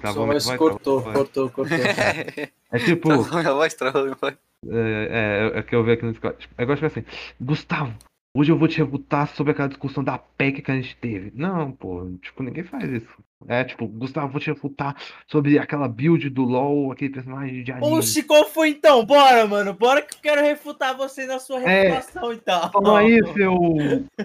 Tá 0.00 0.12
Sua 0.12 0.20
bom, 0.20 0.26
voz 0.32 0.46
vai, 0.46 0.56
cortou, 0.56 1.02
cortou, 1.02 1.50
cortou. 1.50 1.76
É 2.70 2.78
tipo, 2.78 3.08
Tá 3.08 3.16
bom, 3.16 3.38
a 3.38 3.52
voz 3.54 3.74
trava, 3.74 4.14
vai. 4.14 4.38
é, 4.70 5.50
é, 5.54 5.58
é 5.58 5.62
que 5.62 5.74
eu 5.74 5.82
vi 5.82 5.92
aqui 5.92 6.04
no 6.04 6.12
Discord. 6.12 6.38
Tipo, 6.38 6.54
de 6.56 6.76
ficar 6.76 6.86
assim, 6.86 7.04
Gustavo, 7.40 7.98
hoje 8.38 8.52
eu 8.52 8.58
vou 8.58 8.68
te 8.68 8.78
refutar 8.78 9.26
sobre 9.34 9.52
aquela 9.52 9.68
discussão 9.68 10.04
da 10.04 10.16
PEC 10.18 10.62
que 10.62 10.70
a 10.70 10.74
gente 10.76 10.96
teve. 10.96 11.32
Não, 11.34 11.72
pô, 11.72 12.08
tipo, 12.22 12.42
ninguém 12.42 12.62
faz 12.64 12.88
isso. 12.90 13.08
É 13.46 13.62
tipo, 13.64 13.86
Gustavo, 13.86 14.26
eu 14.26 14.32
vou 14.32 14.40
te 14.40 14.50
refutar 14.50 14.96
sobre 15.26 15.58
aquela 15.58 15.88
build 15.88 16.28
do 16.30 16.42
LoL, 16.42 16.90
aquele 16.90 17.12
personagem 17.12 17.62
de 17.62 17.70
anime. 17.70 17.92
Oxi, 17.92 18.22
qual 18.24 18.44
foi 18.48 18.70
então? 18.70 19.04
Bora, 19.04 19.46
mano. 19.46 19.72
Bora 19.74 20.02
que 20.02 20.14
eu 20.16 20.20
quero 20.20 20.40
refutar 20.42 20.96
você 20.96 21.24
na 21.26 21.38
sua 21.38 21.60
É. 21.62 21.88
refutação 21.88 22.32
então. 22.32 22.68
Toma 22.70 22.98
aí, 22.98 23.20
seu. 23.34 23.56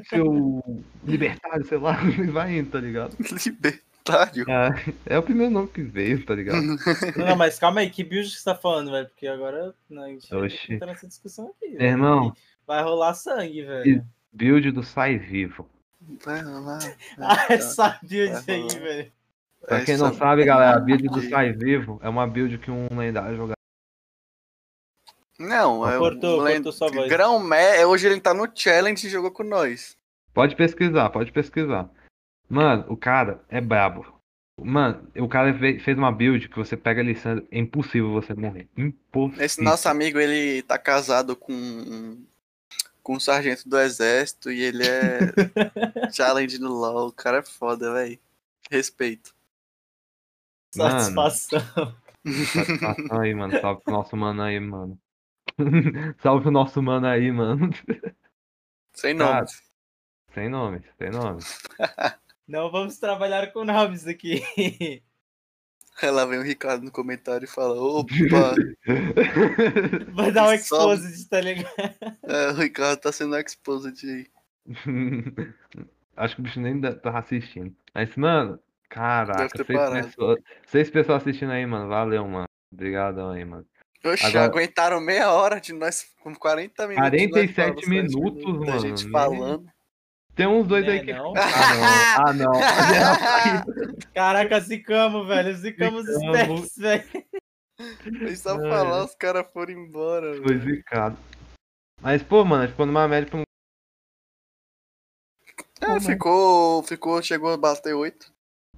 seu. 0.10 0.84
libertário, 1.04 1.66
sei 1.66 1.78
lá, 1.78 1.94
vai 2.32 2.58
indo, 2.58 2.72
tá 2.72 2.80
ligado? 2.80 3.16
Libertário. 3.20 4.46
É, 4.50 5.16
é 5.16 5.20
o 5.20 5.24
primeiro 5.24 5.52
nome 5.52 5.68
que 5.68 5.82
veio, 5.84 6.26
tá 6.26 6.34
ligado? 6.36 6.62
Não, 6.62 6.76
não, 7.28 7.36
mas 7.36 7.60
calma 7.60 7.82
aí, 7.82 7.90
que 7.90 8.04
build 8.04 8.30
que 8.30 8.36
você 8.38 8.44
tá 8.44 8.56
falando, 8.56 8.92
velho? 8.92 9.08
Porque 9.08 9.28
agora 9.28 9.74
não, 9.90 10.04
a 10.04 10.08
gente 10.10 10.34
Oxi. 10.34 10.74
entra 10.74 10.88
nessa 10.88 11.08
discussão 11.08 11.48
aqui. 11.56 11.72
Velho. 11.72 11.84
irmão, 11.84 12.34
Vai 12.66 12.82
rolar 12.84 13.14
sangue, 13.14 13.64
velho. 13.64 14.06
build 14.32 14.72
do 14.72 14.84
Sai 14.84 15.18
Vivo. 15.18 15.70
Vai 16.26 16.44
lá. 16.44 16.80
Ah, 17.20 17.46
essa 17.54 18.00
build 18.04 18.34
Vai 18.46 18.56
aí, 18.56 18.62
rolar. 18.62 18.80
velho. 18.80 19.12
Pra 19.66 19.86
quem 19.86 19.98
não 19.98 20.08
Essa 20.08 20.18
sabe, 20.18 20.44
galera, 20.46 20.78
a 20.78 20.80
build 20.82 21.04
do 21.04 21.12
build. 21.14 21.30
Sai 21.30 21.52
Vivo 21.54 22.00
é 22.04 22.10
uma 22.10 22.28
build 22.28 22.58
que 22.58 22.70
um 22.72 22.88
lendário 22.98 23.36
joga. 23.38 23.54
Não, 25.40 25.88
é 25.88 25.98
Cortou, 25.98 26.40
o 26.40 26.44
Len- 26.44 26.56
cortou 26.56 26.72
sua 26.72 26.90
voz. 26.92 27.10
Grão 27.10 27.40
Mé, 27.40 27.86
hoje 27.86 28.08
ele 28.08 28.22
tá 28.22 28.34
no 28.34 28.48
challenge 28.54 29.08
e 29.08 29.10
jogou 29.10 29.32
com 29.32 29.44
nós. 29.44 29.98
Pode 30.34 30.56
pesquisar, 30.56 31.10
pode 31.10 31.32
pesquisar. 31.32 31.90
Mano, 32.50 32.86
o 32.88 32.96
cara 32.96 33.44
é 33.50 33.60
brabo. 33.60 34.06
Mano, 34.62 35.08
o 35.18 35.28
cara 35.28 35.54
fe- 35.58 35.80
fez 35.80 35.98
uma 35.98 36.12
build 36.12 36.48
que 36.48 36.56
você 36.58 36.78
pega 36.78 37.02
a 37.02 37.04
Lissandra, 37.04 37.44
é 37.52 37.58
impossível 37.60 38.12
você 38.12 38.34
morrer. 38.36 38.68
Impossível. 38.78 39.44
Esse 39.44 39.62
nosso 39.64 39.90
amigo, 39.90 40.20
ele 40.20 40.62
tá 40.62 40.78
casado 40.78 41.36
com 41.36 42.24
com 43.04 43.16
um 43.16 43.20
sargento 43.20 43.68
do 43.68 43.78
exército 43.78 44.50
e 44.50 44.62
ele 44.62 44.84
é 44.88 45.20
challenge 46.16 46.58
no 46.58 46.70
LoL. 46.70 47.10
O 47.10 47.12
cara 47.12 47.40
é 47.40 47.44
foda, 47.44 47.94
velho. 47.94 48.18
Respeito. 48.72 49.36
Mano. 50.76 51.00
Satisfação. 51.00 51.96
Satisfação 52.26 53.22
aí, 53.22 53.36
mano. 53.36 53.60
Salve 53.60 53.82
pro 53.84 53.94
nosso 53.94 54.16
mano 54.18 54.42
aí, 54.42 54.60
mano. 54.60 55.00
Salve 56.24 56.44
pro 56.44 56.52
nosso 56.52 56.82
mano 56.82 57.06
aí, 57.06 57.32
mano. 57.32 57.70
Sem 58.94 59.18
Cara. 59.18 59.42
nome. 59.42 59.52
Sem 60.34 60.50
nome, 60.50 60.84
sem 60.98 61.12
nome. 61.12 61.42
Não 62.48 62.72
vamos 62.72 62.98
trabalhar 62.98 63.52
com 63.54 63.64
nomes 63.64 64.08
aqui. 64.08 64.42
Aí 66.02 66.10
lá 66.10 66.26
vem 66.26 66.40
o 66.40 66.44
Ricardo 66.44 66.84
no 66.84 66.92
comentário 66.92 67.46
e 67.46 67.48
fala: 67.48 67.76
Opa, 67.82 68.10
Vai 70.14 70.32
dar 70.32 70.50
um 70.50 70.54
exposed, 70.54 71.30
tá 71.30 71.40
ligado? 71.40 71.70
é, 72.24 72.50
o 72.50 72.54
Ricardo 72.56 73.00
tá 73.00 73.12
sendo 73.12 73.38
exposed 73.38 73.96
aí. 74.10 74.28
Acho 76.16 76.36
que 76.36 76.42
o 76.42 76.44
bicho 76.44 76.60
nem 76.60 76.80
tá 76.82 77.18
assistindo. 77.18 77.76
Mas, 77.94 78.16
mano, 78.16 78.60
caraca, 78.90 79.50
seis 79.66 80.06
pessoas, 80.06 80.40
seis 80.68 80.90
pessoas 80.90 81.22
assistindo 81.22 81.52
aí, 81.52 81.66
mano. 81.66 81.88
Valeu, 81.90 82.28
mano. 82.28 82.46
Obrigadão 82.72 83.32
aí, 83.32 83.46
mano. 83.46 83.66
Oxe, 84.06 84.26
Agora- 84.26 84.46
aguentaram 84.46 85.00
meia 85.00 85.32
hora 85.32 85.62
de 85.62 85.74
nós, 85.74 86.06
com 86.22 86.36
40 86.36 86.88
minutos. 86.88 87.12
de 87.12 87.28
nós 87.28 87.32
47 87.32 87.56
falando, 87.56 87.82
só 88.12 88.20
minutos, 88.20 88.68
mano, 88.68 88.80
gente 88.80 89.04
nem- 89.04 89.12
falando. 89.12 89.73
Tem 90.36 90.48
uns 90.48 90.68
dois 90.68 90.86
Né, 90.86 90.94
aí 90.94 91.06
que. 91.06 91.14
não? 91.14 91.34
Ah, 91.38 92.34
não. 92.34 92.52
Ah, 92.54 93.64
não. 93.66 94.04
Caraca, 94.14 94.60
zicamos, 94.60 95.28
velho. 95.28 95.56
Zicamos 95.56 96.08
os 96.08 96.20
pets, 96.32 96.76
velho. 96.78 97.04
Foi 98.20 98.36
só 98.36 98.56
Ai. 98.58 98.70
falar, 98.70 99.04
os 99.04 99.16
caras 99.16 99.46
foram 99.54 99.74
embora. 99.74 100.34
Foi 100.42 100.56
velho. 100.58 100.76
zicado. 100.76 101.18
Mas, 102.02 102.24
pô, 102.24 102.44
mano, 102.44 102.68
tipo, 102.68 102.86
numa 102.86 103.08
média 103.08 103.30
pra 103.30 103.40
um. 103.40 103.44
É, 105.82 106.00
ficou, 106.00 106.82
ficou, 106.84 107.22
chegou 107.22 107.52
a 107.54 107.58
bater 107.58 107.94
8, 107.94 108.34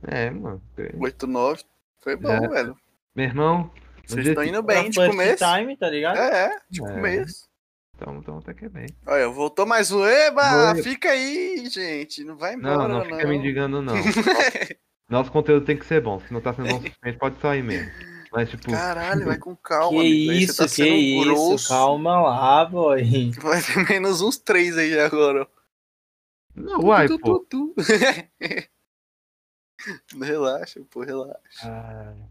É, 0.07 0.29
mano. 0.31 0.61
8, 0.99 1.27
9. 1.27 1.63
Foi 2.01 2.15
bom, 2.15 2.31
É. 2.31 2.47
velho. 2.47 2.77
Meu 3.15 3.25
irmão. 3.25 3.71
Vocês 4.05 4.27
estão 4.27 4.43
indo 4.43 4.61
bem 4.61 4.89
de 4.89 4.97
começo. 5.07 5.43
time, 5.43 5.77
tá 5.77 5.89
ligado? 5.89 6.17
É, 6.17 6.59
de 6.69 6.83
É. 6.83 6.87
começo. 6.87 7.47
Então, 7.95 8.17
então 8.17 8.37
até 8.39 8.53
que 8.53 8.65
é 8.65 8.69
bem. 8.69 8.87
Olha, 9.07 9.29
voltou 9.29 9.65
mais 9.65 9.91
um. 9.91 10.05
Eba! 10.05 10.73
Oi. 10.73 10.83
Fica 10.83 11.09
aí, 11.11 11.65
gente. 11.69 12.23
Não 12.23 12.35
vai 12.35 12.53
embora, 12.55 12.75
Não, 12.77 12.87
não. 12.89 12.97
não 12.99 13.05
fica 13.05 13.27
me 13.27 13.37
indigando, 13.37 13.81
não. 13.81 13.93
Nosso 15.09 15.31
conteúdo 15.31 15.65
tem 15.65 15.77
que 15.77 15.85
ser 15.85 16.01
bom. 16.01 16.19
Se 16.19 16.33
não 16.33 16.41
tá 16.41 16.53
sendo 16.53 16.67
bom 16.69 16.81
suficiente, 16.81 17.17
pode 17.17 17.39
sair 17.39 17.63
mesmo. 17.63 17.89
Mas, 18.31 18.49
tipo, 18.49 18.69
Caralho, 18.69 19.23
vai 19.25 19.37
com 19.37 19.55
calma, 19.63 20.01
que 20.01 20.07
amigo. 20.07 20.31
Isso, 20.33 20.57
tá 20.57 20.67
que 20.67 20.83
isso. 20.85 21.23
grosso. 21.29 21.69
Calma 21.69 22.21
lá, 22.21 22.65
boy. 22.65 23.01
Vai 23.41 23.61
ter 23.61 23.87
menos 23.87 24.21
uns 24.21 24.37
três 24.37 24.77
aí 24.77 24.99
agora. 24.99 25.47
não, 26.53 26.79
uai, 26.81 27.07
Tu, 27.07 27.17
pô. 27.19 27.39
tu, 27.39 27.73
tu, 27.73 27.83
tu. 30.11 30.21
relaxa, 30.21 30.81
pô, 30.91 31.01
relaxa. 31.01 31.39
Ai. 31.63 32.29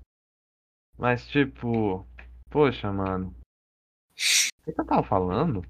Mas, 0.98 1.26
tipo, 1.28 2.06
poxa, 2.50 2.92
mano. 2.92 3.34
O 4.66 4.72
que 4.72 4.80
eu 4.80 4.86
tava 4.86 5.02
falando? 5.02 5.62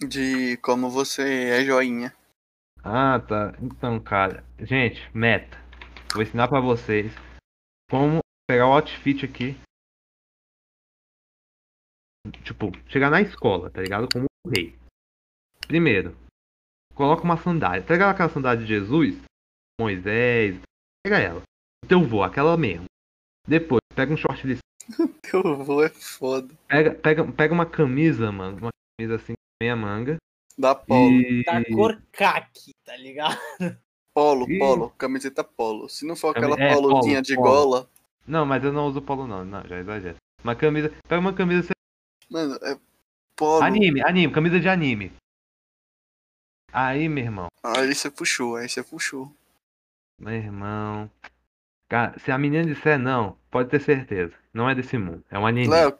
De 0.00 0.56
como 0.58 0.88
você 0.88 1.50
é 1.50 1.64
joinha. 1.64 2.14
Ah, 2.82 3.20
tá. 3.20 3.54
Então, 3.60 4.00
cara. 4.00 4.44
Gente, 4.58 5.00
meta. 5.14 5.58
Vou 6.12 6.22
ensinar 6.22 6.48
pra 6.48 6.60
vocês 6.60 7.12
como 7.90 8.20
pegar 8.48 8.66
o 8.66 8.72
outfit 8.72 9.24
aqui. 9.24 9.56
Tipo, 12.44 12.70
chegar 12.88 13.10
na 13.10 13.20
escola, 13.20 13.70
tá 13.70 13.80
ligado? 13.80 14.08
Como 14.12 14.26
um 14.46 14.50
rei. 14.50 14.78
Primeiro, 15.66 16.16
coloca 16.94 17.22
uma 17.22 17.36
sandália. 17.36 17.84
Tá 17.84 17.92
ligado 17.92 18.14
aquela 18.14 18.28
sandália 18.28 18.64
de 18.64 18.68
Jesus? 18.68 19.20
Moisés, 19.80 20.60
Pega 21.02 21.18
ela. 21.18 21.42
O 21.82 21.88
teu 21.88 22.02
vô, 22.06 22.22
aquela 22.22 22.56
mesmo. 22.56 22.84
Depois, 23.46 23.80
pega 23.94 24.12
um 24.12 24.16
short 24.16 24.46
de 24.46 24.58
Eu 25.32 25.64
vou, 25.64 25.84
é 25.84 25.88
foda. 25.88 26.54
Pega, 26.68 26.94
pega, 26.94 27.32
pega 27.32 27.54
uma 27.54 27.66
camisa, 27.66 28.30
mano. 28.32 28.58
Uma 28.58 28.70
camisa 28.98 29.16
assim, 29.16 29.34
meia 29.62 29.76
manga. 29.76 30.16
Da 30.58 30.74
polo. 30.74 31.10
E. 31.10 31.44
Da 31.44 31.64
cor 31.64 32.02
caque, 32.12 32.72
tá 32.84 32.96
ligado? 32.96 33.38
Polo, 34.12 34.50
Ih. 34.50 34.58
polo, 34.58 34.90
camiseta 34.90 35.44
polo. 35.44 35.88
Se 35.88 36.04
não 36.04 36.16
for 36.16 36.36
aquela 36.36 36.60
é, 36.60 36.74
poludinha 36.74 37.16
polo, 37.16 37.22
de 37.22 37.34
polo. 37.36 37.48
gola, 37.48 37.90
Não, 38.26 38.44
mas 38.44 38.62
eu 38.64 38.72
não 38.72 38.86
uso 38.88 39.00
polo 39.00 39.26
não. 39.26 39.44
Não, 39.44 39.66
já 39.66 39.78
exagero. 39.78 40.16
Uma 40.42 40.56
camisa. 40.56 40.90
Pega 41.08 41.20
uma 41.20 41.32
camisa. 41.32 41.70
mano, 42.28 42.58
é 42.62 42.76
polo. 43.36 43.62
Anime, 43.62 44.02
anime, 44.02 44.32
camisa 44.32 44.58
de 44.58 44.68
anime. 44.68 45.12
Aí, 46.72 47.08
meu 47.08 47.24
irmão. 47.24 47.48
Aí 47.62 47.94
você 47.94 48.10
puxou, 48.10 48.56
aí 48.56 48.68
você 48.68 48.82
puxou. 48.82 49.32
Meu 50.18 50.34
irmão. 50.34 51.10
Cara, 51.88 52.18
se 52.18 52.30
a 52.30 52.38
menina 52.38 52.64
disser 52.64 52.98
não, 52.98 53.36
pode 53.50 53.68
ter 53.68 53.80
certeza. 53.80 54.34
Não 54.52 54.68
é 54.68 54.74
desse 54.74 54.96
mundo. 54.96 55.24
É 55.30 55.38
um 55.38 55.46
anime. 55.46 55.68
Léo, 55.68 55.98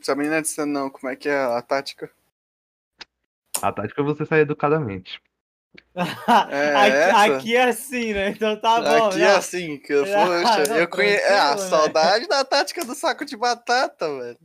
se 0.00 0.10
a 0.10 0.14
menina 0.14 0.40
disser 0.40 0.66
não, 0.66 0.90
como 0.90 1.12
é 1.12 1.16
que 1.16 1.28
é 1.28 1.38
a 1.38 1.62
tática? 1.62 2.10
A 3.62 3.72
tática 3.72 4.00
é 4.00 4.04
você 4.04 4.24
sair 4.24 4.40
educadamente. 4.40 5.20
aqui, 5.94 6.54
essa? 6.54 7.36
aqui 7.36 7.56
é 7.56 7.64
assim, 7.64 8.14
né? 8.14 8.30
Então 8.30 8.60
tá 8.60 8.80
bom. 8.80 9.06
Aqui 9.08 9.18
né? 9.18 9.24
é 9.24 9.36
assim, 9.36 9.78
que 9.78 9.92
eu 9.92 10.02
Ah, 10.14 10.26
poxa, 10.26 10.70
não, 10.70 10.76
eu 10.76 10.88
conheço. 10.88 11.26
É 11.26 11.38
a 11.38 11.50
né? 11.52 11.58
saudade 11.58 12.26
da 12.28 12.44
tática 12.44 12.84
do 12.84 12.94
saco 12.94 13.24
de 13.24 13.36
batata, 13.36 14.08
velho. 14.08 14.38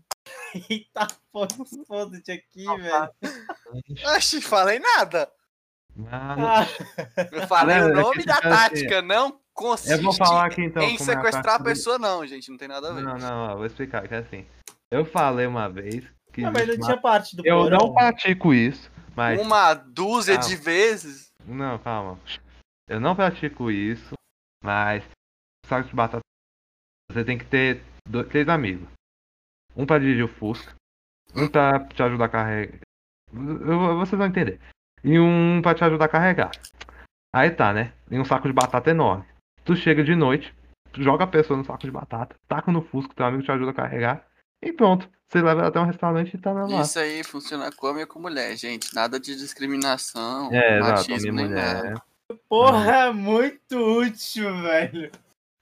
Eita, 0.69 1.07
foda-se 1.31 2.31
aqui, 2.31 2.65
velho. 2.65 3.11
Oxi, 4.15 4.41
falei 4.41 4.79
nada. 4.79 5.31
Ah, 6.11 6.61
Ah, 6.61 6.67
Eu 7.31 7.47
falei 7.47 7.77
Não, 7.77 7.87
o 7.87 7.89
é 7.89 7.93
nome 7.93 8.25
da 8.25 8.35
tipo 8.35 8.47
assim, 8.47 8.57
tática, 8.57 9.01
não 9.01 9.39
consiste 9.55 9.91
eu 9.91 10.03
vou 10.03 10.13
falar 10.13 10.45
aqui 10.45 10.61
então. 10.61 10.83
em 10.83 10.91
é 10.91 10.95
a 10.95 10.99
sequestrar 10.99 11.55
a 11.55 11.57
do- 11.57 11.63
pessoa, 11.63 11.97
não, 11.97 12.25
gente. 12.27 12.51
Não 12.51 12.57
tem 12.57 12.67
nada 12.67 12.89
a 12.89 12.93
ver. 12.93 13.01
Não, 13.03 13.17
não, 13.17 13.55
vou 13.57 13.65
explicar 13.65 14.07
que 14.07 14.13
é 14.13 14.17
assim. 14.19 14.45
Eu 14.91 15.03
falei 15.05 15.47
uma 15.47 15.67
vez 15.69 16.05
que 16.31 16.41
não, 16.41 16.51
mas 16.51 16.61
existe 16.63 16.79
não 16.81 16.85
uma- 16.87 16.93
tinha 16.93 17.01
parte 17.01 17.35
do 17.35 17.47
eu 17.47 17.57
porão. 17.63 17.77
não 17.79 17.93
pratico 17.93 18.53
isso, 18.53 18.91
mas 19.15 19.39
Uma 19.41 19.73
dúzia 19.73 20.35
Ah. 20.35 20.37
de 20.37 20.55
vezes. 20.55 21.31
não, 21.45 21.79
calma. 21.79 22.19
Eu 22.87 22.99
não 22.99 23.15
pratico 23.15 23.71
isso, 23.71 24.13
mas 24.63 25.03
saco 25.65 25.89
de 25.89 25.95
batata 25.95 26.21
você 27.11 27.23
tem 27.23 27.37
que 27.37 27.45
ter 27.45 27.81
dois, 28.07 28.27
três 28.27 28.47
amigos. 28.49 28.87
Um 29.75 29.85
pra 29.85 29.97
dirigir 29.99 30.25
o 30.25 30.27
Fusca, 30.27 30.75
um 31.35 31.47
pra 31.47 31.83
te 31.87 32.01
ajudar 32.03 32.25
a 32.25 32.29
carregar. 32.29 32.79
Vocês 33.31 34.17
vão 34.17 34.27
entender. 34.27 34.59
E 35.03 35.19
um 35.19 35.61
pra 35.61 35.73
te 35.75 35.83
ajudar 35.83 36.05
a 36.05 36.09
carregar. 36.09 36.51
Aí 37.35 37.51
tá, 37.51 37.73
né? 37.73 37.93
E 38.09 38.17
um 38.19 38.23
saco 38.25 38.47
de 38.47 38.53
batata 38.53 38.89
enorme. 38.89 39.25
Tu 39.65 39.75
chega 39.75 40.03
de 40.03 40.15
noite, 40.15 40.53
joga 40.93 41.23
a 41.23 41.27
pessoa 41.27 41.57
no 41.57 41.65
saco 41.65 41.79
de 41.83 41.91
batata, 41.91 42.35
taca 42.47 42.71
no 42.71 42.81
Fusca, 42.81 43.13
teu 43.15 43.25
amigo 43.25 43.43
te 43.43 43.51
ajuda 43.51 43.71
a 43.71 43.73
carregar. 43.73 44.25
E 44.61 44.71
pronto. 44.71 45.09
Você 45.27 45.41
leva 45.41 45.61
ela 45.61 45.69
até 45.69 45.79
um 45.79 45.85
restaurante 45.85 46.35
e 46.35 46.37
tá 46.37 46.53
na 46.53 46.67
lá. 46.67 46.81
Isso 46.81 46.99
aí 46.99 47.23
funciona 47.23 47.71
com 47.71 47.87
homem 47.87 48.03
e 48.03 48.05
com 48.05 48.19
mulher, 48.19 48.55
gente. 48.55 48.93
Nada 48.93 49.19
de 49.19 49.35
discriminação, 49.35 50.53
É, 50.53 50.79
machismo, 50.79 51.31
nem 51.31 51.47
mulher. 51.47 51.83
nada. 51.83 52.03
Porra, 52.47 52.91
é 53.07 53.11
muito 53.11 53.75
útil, 53.75 54.45
velho. 54.61 55.11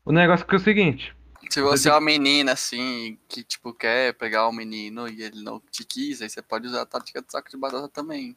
O 0.06 0.12
negócio 0.12 0.46
que 0.46 0.54
é 0.54 0.58
o 0.58 0.62
seguinte. 0.62 1.16
Se 1.50 1.62
você 1.62 1.88
é 1.88 1.94
uma 1.94 2.02
menina 2.02 2.52
assim, 2.54 3.18
que 3.28 3.44
tipo 3.44 3.74
quer 3.74 4.14
pegar 4.16 4.48
um 4.50 4.54
menino 4.54 5.08
e 5.08 5.22
ele 5.22 5.42
não 5.44 5.62
te 5.72 5.86
quis, 5.86 6.22
aí 6.22 6.30
você 6.30 6.42
pode 6.42 6.68
usar 6.68 6.82
a 6.82 6.86
tática 6.86 7.22
do 7.22 7.32
saco 7.32 7.50
de 7.50 7.58
batata 7.58 7.88
também. 7.88 8.36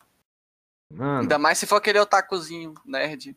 Mano, 0.93 1.23
Ainda 1.23 1.39
mais 1.39 1.59
se 1.59 1.67
for 1.67 1.77
aquele 1.77 1.99
otakuzinho, 1.99 2.75
nerd. 2.85 3.37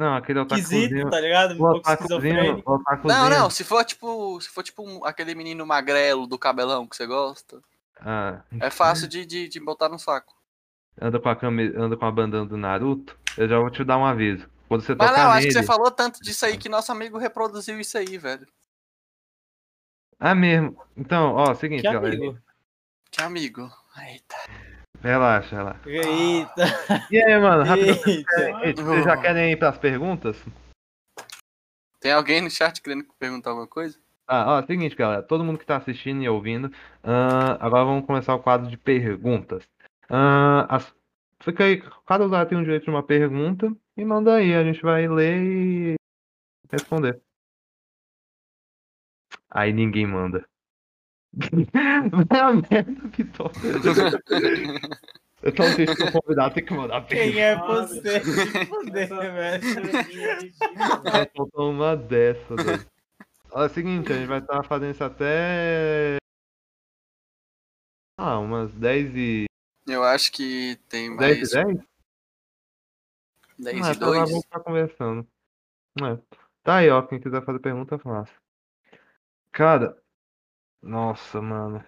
Não, 0.00 0.16
aquele 0.16 0.40
Esquisito, 0.40 0.72
otakuzinho. 0.72 1.10
tá 1.10 1.20
ligado? 1.20 1.54
Um 1.54 1.62
O 1.62 1.70
otakuzinho, 1.76 2.62
o 2.66 2.72
otakuzinho. 2.74 3.20
Não, 3.22 3.30
não, 3.30 3.50
se 3.50 3.62
for 3.62 3.84
tipo. 3.84 4.40
Se 4.40 4.48
for 4.48 4.62
tipo 4.64 4.82
um- 4.82 5.04
aquele 5.04 5.34
menino 5.34 5.64
magrelo 5.66 6.26
do 6.26 6.38
cabelão 6.38 6.86
que 6.86 6.96
você 6.96 7.06
gosta, 7.06 7.60
Ah, 8.00 8.42
é 8.58 8.70
fácil 8.70 9.06
de, 9.06 9.24
de, 9.26 9.46
de 9.48 9.60
botar 9.60 9.88
no 9.88 9.98
saco. 9.98 10.34
anda 11.00 11.20
com 11.20 11.28
a 11.28 11.36
camisa, 11.36 11.78
anda 11.80 11.96
com 11.96 12.04
a 12.06 12.10
bandana 12.10 12.46
do 12.46 12.56
Naruto, 12.56 13.16
eu 13.36 13.48
já 13.48 13.58
vou 13.58 13.70
te 13.70 13.84
dar 13.84 13.96
um 13.98 14.04
aviso. 14.04 14.48
Quando 14.68 14.82
você 14.82 14.94
Mas 14.94 15.10
tocar 15.10 15.22
não, 15.24 15.30
acho 15.30 15.40
nele. 15.40 15.46
que 15.48 15.52
você 15.60 15.62
falou 15.62 15.90
tanto 15.90 16.20
disso 16.22 16.44
aí 16.46 16.56
que 16.56 16.68
nosso 16.68 16.90
amigo 16.92 17.18
reproduziu 17.18 17.78
isso 17.80 17.96
aí, 17.98 18.16
velho. 18.18 18.46
Ah, 20.18 20.34
mesmo. 20.34 20.76
Então, 20.96 21.34
ó, 21.34 21.54
seguinte, 21.54 21.82
Que 21.82 21.92
galera. 21.92 22.14
amigo. 22.14 22.38
Que 23.10 23.22
amigo. 23.22 23.70
Eita. 24.06 24.36
Relaxa, 25.02 25.56
relaxa. 25.56 25.88
Eita, 25.88 26.64
E 27.10 27.18
aí, 27.22 27.40
mano, 27.40 27.64
rapidão. 27.64 27.94
eita. 28.06 28.66
Ei, 28.66 28.74
Vocês 28.74 29.04
já 29.04 29.16
querem 29.16 29.52
ir 29.52 29.56
pras 29.56 29.78
perguntas? 29.78 30.36
Tem 32.00 32.12
alguém 32.12 32.40
no 32.42 32.50
chat 32.50 32.80
querendo 32.82 33.04
perguntar 33.18 33.50
alguma 33.50 33.66
coisa? 33.66 33.98
Ah, 34.26 34.58
ó, 34.58 34.66
seguinte, 34.66 34.94
galera. 34.94 35.22
Todo 35.22 35.42
mundo 35.44 35.58
que 35.58 35.66
tá 35.66 35.76
assistindo 35.76 36.22
e 36.22 36.28
ouvindo. 36.28 36.70
ah, 37.02 37.56
agora 37.64 37.84
vamos 37.84 38.06
começar 38.06 38.34
o 38.34 38.42
quadro 38.42 38.68
de 38.68 38.76
perguntas. 38.76 39.64
Ah, 40.08 40.66
as- 40.76 40.94
Fica 41.42 41.64
aí, 41.64 41.82
cada 42.06 42.24
usuário 42.26 42.50
tem 42.50 42.58
o 42.58 42.62
direito 42.62 42.84
de 42.84 42.90
uma 42.90 43.02
pergunta 43.02 43.74
e 43.96 44.04
manda 44.04 44.34
aí, 44.34 44.54
a 44.54 44.62
gente 44.62 44.82
vai 44.82 45.08
ler 45.08 45.40
e 45.42 45.94
responder. 46.70 47.18
Aí 49.50 49.72
ninguém 49.72 50.06
manda. 50.06 50.44
Vai 51.32 52.40
a 52.40 52.52
merda, 52.52 53.08
Vitor. 53.16 53.52
Eu 55.42 55.54
tô 55.54 55.62
triste 55.74 55.96
que 55.96 56.02
o 56.02 56.12
convidado 56.12 56.54
tem 56.54 56.64
que 56.64 56.74
mandar 56.74 57.00
pergunta. 57.02 57.32
Quem 57.32 57.40
é 57.40 57.56
você? 57.56 58.20
meu 58.20 58.66
Foder, 58.66 59.08
velho. 59.08 59.62
Faltou 61.36 61.70
uma 61.70 61.96
dessa. 61.96 62.54
Olha, 63.52 63.64
é 63.64 63.66
o 63.66 63.68
seguinte, 63.72 64.12
a 64.12 64.16
gente 64.16 64.26
vai 64.26 64.40
estar 64.40 64.62
fazendo 64.64 64.90
isso 64.92 65.04
até. 65.04 66.16
Ah, 68.18 68.38
umas 68.38 68.74
10 68.74 69.16
e. 69.16 69.44
Eu 69.86 70.04
acho 70.04 70.30
que 70.32 70.78
tem 70.88 71.16
10 71.16 71.38
mais 71.38 71.52
e 71.52 71.54
10? 71.54 71.78
10 73.58 73.86
Ah, 73.86 73.92
e 73.92 73.96
então 73.96 74.08
nós 74.08 74.18
2. 74.18 74.30
vamos 74.30 74.44
ficar 74.44 74.60
conversando. 74.60 75.26
É. 76.02 76.18
Tá 76.62 76.76
aí, 76.76 76.90
ó. 76.90 77.02
Quem 77.02 77.20
quiser 77.20 77.44
fazer 77.44 77.60
pergunta, 77.60 77.98
faça. 77.98 78.32
Cara. 79.52 79.96
Nossa, 80.82 81.40
mano. 81.42 81.84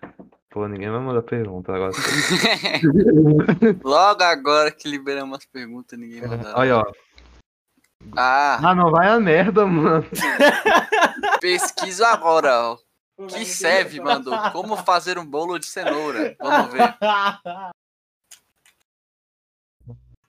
Pô, 0.51 0.69
ninguém 0.69 0.91
vai 0.91 1.01
mandar 1.01 1.23
pergunta 1.23 1.73
agora. 1.75 1.93
Logo 3.83 4.23
agora 4.23 4.71
que 4.71 4.87
liberamos 4.89 5.39
as 5.39 5.47
perguntas, 5.47 5.99
ninguém 5.99 6.27
mandou. 6.27 6.57
Aí, 6.59 6.71
ó. 6.71 6.85
Ah, 8.17 8.59
Ah, 8.63 8.75
não 8.75 8.91
vai 8.91 9.09
a 9.09 9.19
merda, 9.19 9.65
mano. 9.65 10.05
pesquisa 11.41 12.09
agora, 12.09 12.53
ó. 12.73 12.79
Que 13.29 13.45
serve, 13.47 14.01
mandou. 14.01 14.35
Como 14.53 14.77
fazer 14.77 15.17
um 15.19 15.25
bolo 15.25 15.59
de 15.59 15.67
cenoura? 15.67 16.37
Vamos 16.39 16.73
ver. 16.73 16.97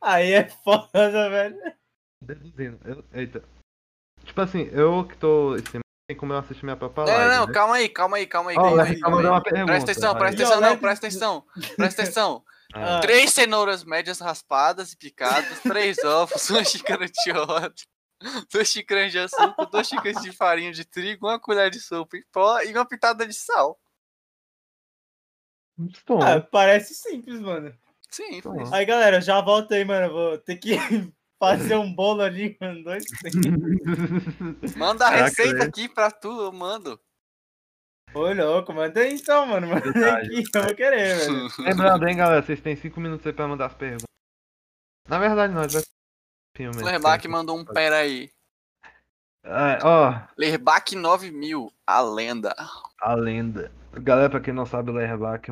Aí 0.02 0.34
é 0.34 0.50
foda, 0.50 1.30
velho. 1.30 1.58
Deduzindo. 2.22 2.80
Eu- 2.86 3.04
eita. 3.14 3.44
Tipo 4.24 4.42
assim, 4.42 4.70
eu 4.72 5.06
que 5.08 5.18
tô. 5.18 5.56
Esse 5.56 5.80
tem 6.08 6.18
como 6.18 6.34
eu 6.34 6.38
assistir 6.38 6.64
minha 6.66 6.76
própria 6.76 7.06
Não, 7.06 7.14
live. 7.14 7.30
não, 7.30 7.40
não, 7.42 7.48
né? 7.48 7.54
calma 7.54 7.76
aí, 7.76 7.90
calma 7.90 8.18
aí, 8.18 8.28
calma 8.28 8.52
aí. 8.52 8.58
Ó, 8.58 8.60
o 8.60 8.64
calma 8.64 8.84
aí, 8.84 9.00
calma 9.00 9.20
aí. 9.20 9.26
uma 9.26 9.42
pergunta. 9.44 9.66
Presta 9.66 9.92
atenção, 9.92 10.16
presta 10.16 10.36
atenção, 10.44 10.62
não, 10.62 10.70
Leque- 10.70 10.82
presta 10.82 11.08
atenção. 11.08 11.46
Presta 11.76 12.02
atenção. 12.02 12.44
Ah. 12.76 13.00
Três 13.02 13.32
cenouras 13.34 13.84
médias 13.84 14.20
raspadas 14.20 14.92
e 14.94 14.98
picadas, 14.98 15.60
três 15.62 15.98
ovos, 16.04 16.50
uma 16.50 16.64
xícara 16.64 17.06
de 17.08 17.32
óleo, 17.32 17.74
duas 18.52 18.68
xícaras 18.68 19.12
de 19.12 19.20
açúcar, 19.20 19.66
duas 19.68 19.88
xícaras 19.88 20.22
de 20.24 20.32
farinha 20.32 20.72
de 20.72 20.84
trigo, 20.84 21.28
uma 21.28 21.40
colher 21.40 21.70
de 21.70 21.80
sopa 21.80 22.18
em 22.18 22.24
pó 22.32 22.60
e 22.62 22.74
uma 22.74 22.86
pitada 22.86 23.26
de 23.28 23.34
sal. 23.34 23.80
Estou. 25.90 26.22
Ah, 26.22 26.40
parece 26.42 26.94
simples, 26.94 27.40
mano. 27.40 27.74
Sim, 28.10 28.42
foi 28.42 28.62
isso. 28.62 28.74
Aí, 28.76 28.86
galera, 28.86 29.20
já 29.22 29.42
volta 29.42 29.74
aí, 29.76 29.84
mano. 29.86 30.12
Vou 30.14 30.38
ter 30.38 30.58
que 30.58 30.76
fazer 31.44 31.76
um 31.76 31.94
bolo 31.94 32.22
ali, 32.22 32.58
mano. 32.60 32.84
Dois 32.84 33.06
tempos. 33.06 34.76
Manda 34.76 35.06
a 35.06 35.10
Caraca, 35.10 35.26
receita 35.26 35.54
velho. 35.54 35.70
aqui 35.70 35.90
pra 35.90 36.12
tu, 36.12 36.42
eu 36.42 36.52
mando. 36.52 37.00
Ô, 38.14 38.32
louco, 38.32 38.74
manda 38.74 39.00
aí 39.00 39.16
então, 39.16 39.46
mano. 39.46 39.68
Manda 39.68 39.82
Verdade. 39.92 40.28
aqui, 40.28 40.44
eu 40.54 40.64
vou 40.64 40.76
querer, 40.76 41.18
velho. 41.18 41.48
Lembrando, 41.60 42.08
hein, 42.08 42.16
galera, 42.18 42.42
vocês 42.44 42.62
têm 42.62 42.76
5 42.76 43.00
minutos 43.00 43.26
aí 43.26 43.34
pra 43.34 43.48
mandar 43.48 43.68
as 43.68 43.74
perguntas. 43.74 44.06
Na 45.08 45.18
verdade, 45.20 45.54
nós 45.54 45.74
vai. 45.74 45.84
Filme. 46.56 46.84
Lerbac 46.84 47.28
mandou 47.28 47.58
um 47.58 47.66
pera 47.66 47.98
aí. 47.98 48.30
É, 49.44 49.80
ó, 49.84 50.22
Lerbac 50.38 50.96
9000, 50.96 51.74
a 51.86 52.02
lenda. 52.02 52.56
a 53.02 53.16
lenda. 53.16 53.72
Galera, 53.94 54.30
pra 54.30 54.40
quem 54.40 54.54
não 54.54 54.66
sabe, 54.66 54.92
o 54.92 54.94
Lerback 54.94 55.52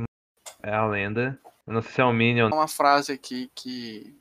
é 0.62 0.74
a 0.74 0.86
lenda. 0.86 1.39
Eu 1.66 1.74
não 1.74 1.82
sei 1.82 1.92
se 1.92 2.02
é 2.02 2.06
o 2.06 2.14
Minion. 2.14 2.50
Uma 2.54 2.68
frase 2.68 3.12
aqui 3.12 3.52
que 3.56 4.16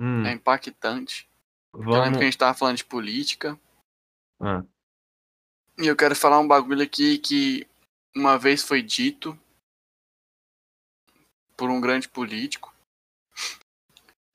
Hum, 0.00 0.24
é 0.24 0.32
impactante. 0.32 1.28
Eu 1.74 1.80
lembro 1.80 1.94
vamos. 1.94 2.16
que 2.16 2.22
a 2.22 2.26
gente 2.26 2.38
tava 2.38 2.56
falando 2.56 2.78
de 2.78 2.84
política. 2.86 3.60
Ah, 4.40 4.64
E 5.78 5.86
eu 5.86 5.94
quero 5.94 6.16
falar 6.16 6.40
um 6.40 6.48
bagulho 6.48 6.82
aqui 6.82 7.18
que 7.18 7.68
uma 8.16 8.38
vez 8.38 8.62
foi 8.62 8.80
dito 8.82 9.38
por 11.54 11.68
um 11.68 11.80
grande 11.80 12.08
político. 12.08 12.74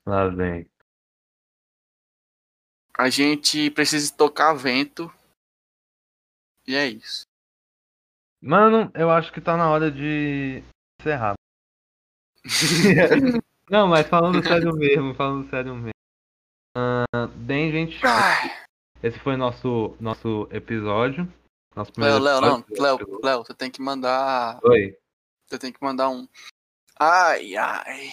lá 0.06 0.28
vem. 0.28 0.70
A 2.96 3.10
gente 3.10 3.68
precisa 3.72 4.14
tocar 4.16 4.54
vento. 4.54 5.12
E 6.66 6.74
é 6.76 6.86
isso. 6.86 7.26
Mano, 8.40 8.90
eu 8.94 9.10
acho 9.10 9.32
que 9.32 9.40
tá 9.40 9.56
na 9.56 9.68
hora 9.68 9.90
de 9.90 10.62
encerrar. 11.00 11.34
Não, 13.70 13.88
mas 13.88 14.06
falando 14.06 14.42
sério 14.42 14.74
mesmo, 14.74 15.14
falando 15.14 15.48
sério 15.50 15.74
mesmo. 15.74 15.90
Ah, 16.76 17.26
bem, 17.34 17.72
gente, 17.72 18.00
esse 19.02 19.18
foi 19.18 19.36
nosso 19.36 19.96
nosso 19.98 20.48
episódio. 20.50 21.26
Nosso 21.74 21.92
Léo, 21.98 22.18
Léo, 22.18 22.40
não. 22.40 22.64
Léo, 22.78 22.98
Léo, 23.22 23.44
você 23.44 23.54
tem 23.54 23.70
que 23.70 23.82
mandar. 23.82 24.58
Oi. 24.62 24.96
Você 25.46 25.58
tem 25.58 25.72
que 25.72 25.82
mandar 25.82 26.08
um. 26.08 26.26
Ai, 26.98 27.56
ai. 27.56 28.10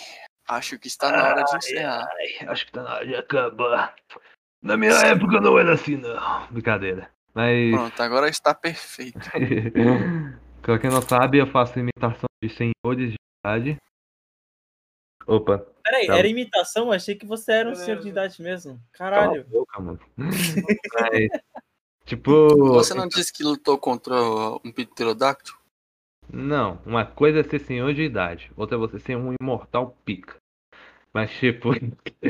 Acho 0.47 0.78
que 0.78 0.88
está 0.88 1.12
na 1.12 1.24
hora 1.24 1.43
de 1.43 1.56
encerrar. 1.56 2.08
Ai, 2.12 2.47
acho 2.47 2.66
que 2.66 2.72
tá 2.72 2.84
na 2.84 2.95
hora 2.95 3.08
de 3.08 3.16
acabar. 3.16 3.95
Na 4.62 4.76
minha 4.76 4.93
época 4.93 5.39
não 5.39 5.58
era 5.58 5.74
assim, 5.74 5.97
não. 5.97 6.47
Brincadeira. 6.47 7.10
Mas, 7.34 7.72
Pronto, 7.72 8.01
agora 8.01 8.30
está 8.30 8.54
perfeito. 8.54 9.20
pra 10.62 10.80
quem 10.80 10.89
não 10.89 11.01
sabe, 11.01 11.39
eu 11.39 11.47
faço 11.47 11.80
imitação 11.80 12.28
de 12.41 12.49
senhores 12.49 13.12
de 13.12 13.16
idade. 13.43 13.78
Opa, 15.28 15.65
Peraí, 15.84 16.07
Tá. 16.07 16.17
era 16.17 16.28
imitação? 16.28 16.91
Achei 16.91 17.15
que 17.15 17.26
você 17.26 17.51
era 17.51 17.69
um 17.69 17.76
senhor 17.76 17.99
de 17.99 18.09
idade 18.09 18.41
mesmo. 18.41 18.80
cala 18.93 19.15
a 19.15 19.19
Caralho. 19.21 19.43
boca, 19.45 19.80
mano. 19.82 19.99
Mas, 20.95 21.30
tipo, 22.05 22.47
Você 22.74 22.93
não 22.93 23.07
disse 23.07 23.32
que 23.34 23.43
lutou 23.43 23.78
contra 23.78 24.13
um 24.63 24.71
pterodáctilo? 24.71 25.57
não, 26.32 26.82
uma 26.86 27.05
coisa 27.05 27.41
é 27.41 27.43
ser 27.43 27.59
senhor 27.59 27.93
de 27.93 28.01
idade, 28.01 28.49
outra 28.55 28.78
é 28.78 28.80
você 28.80 28.97
ser 28.99 29.17
um 29.17 29.34
imortal 29.39 29.95
pica. 30.05 30.38
Mas, 31.13 31.32
tipo. 31.32 31.69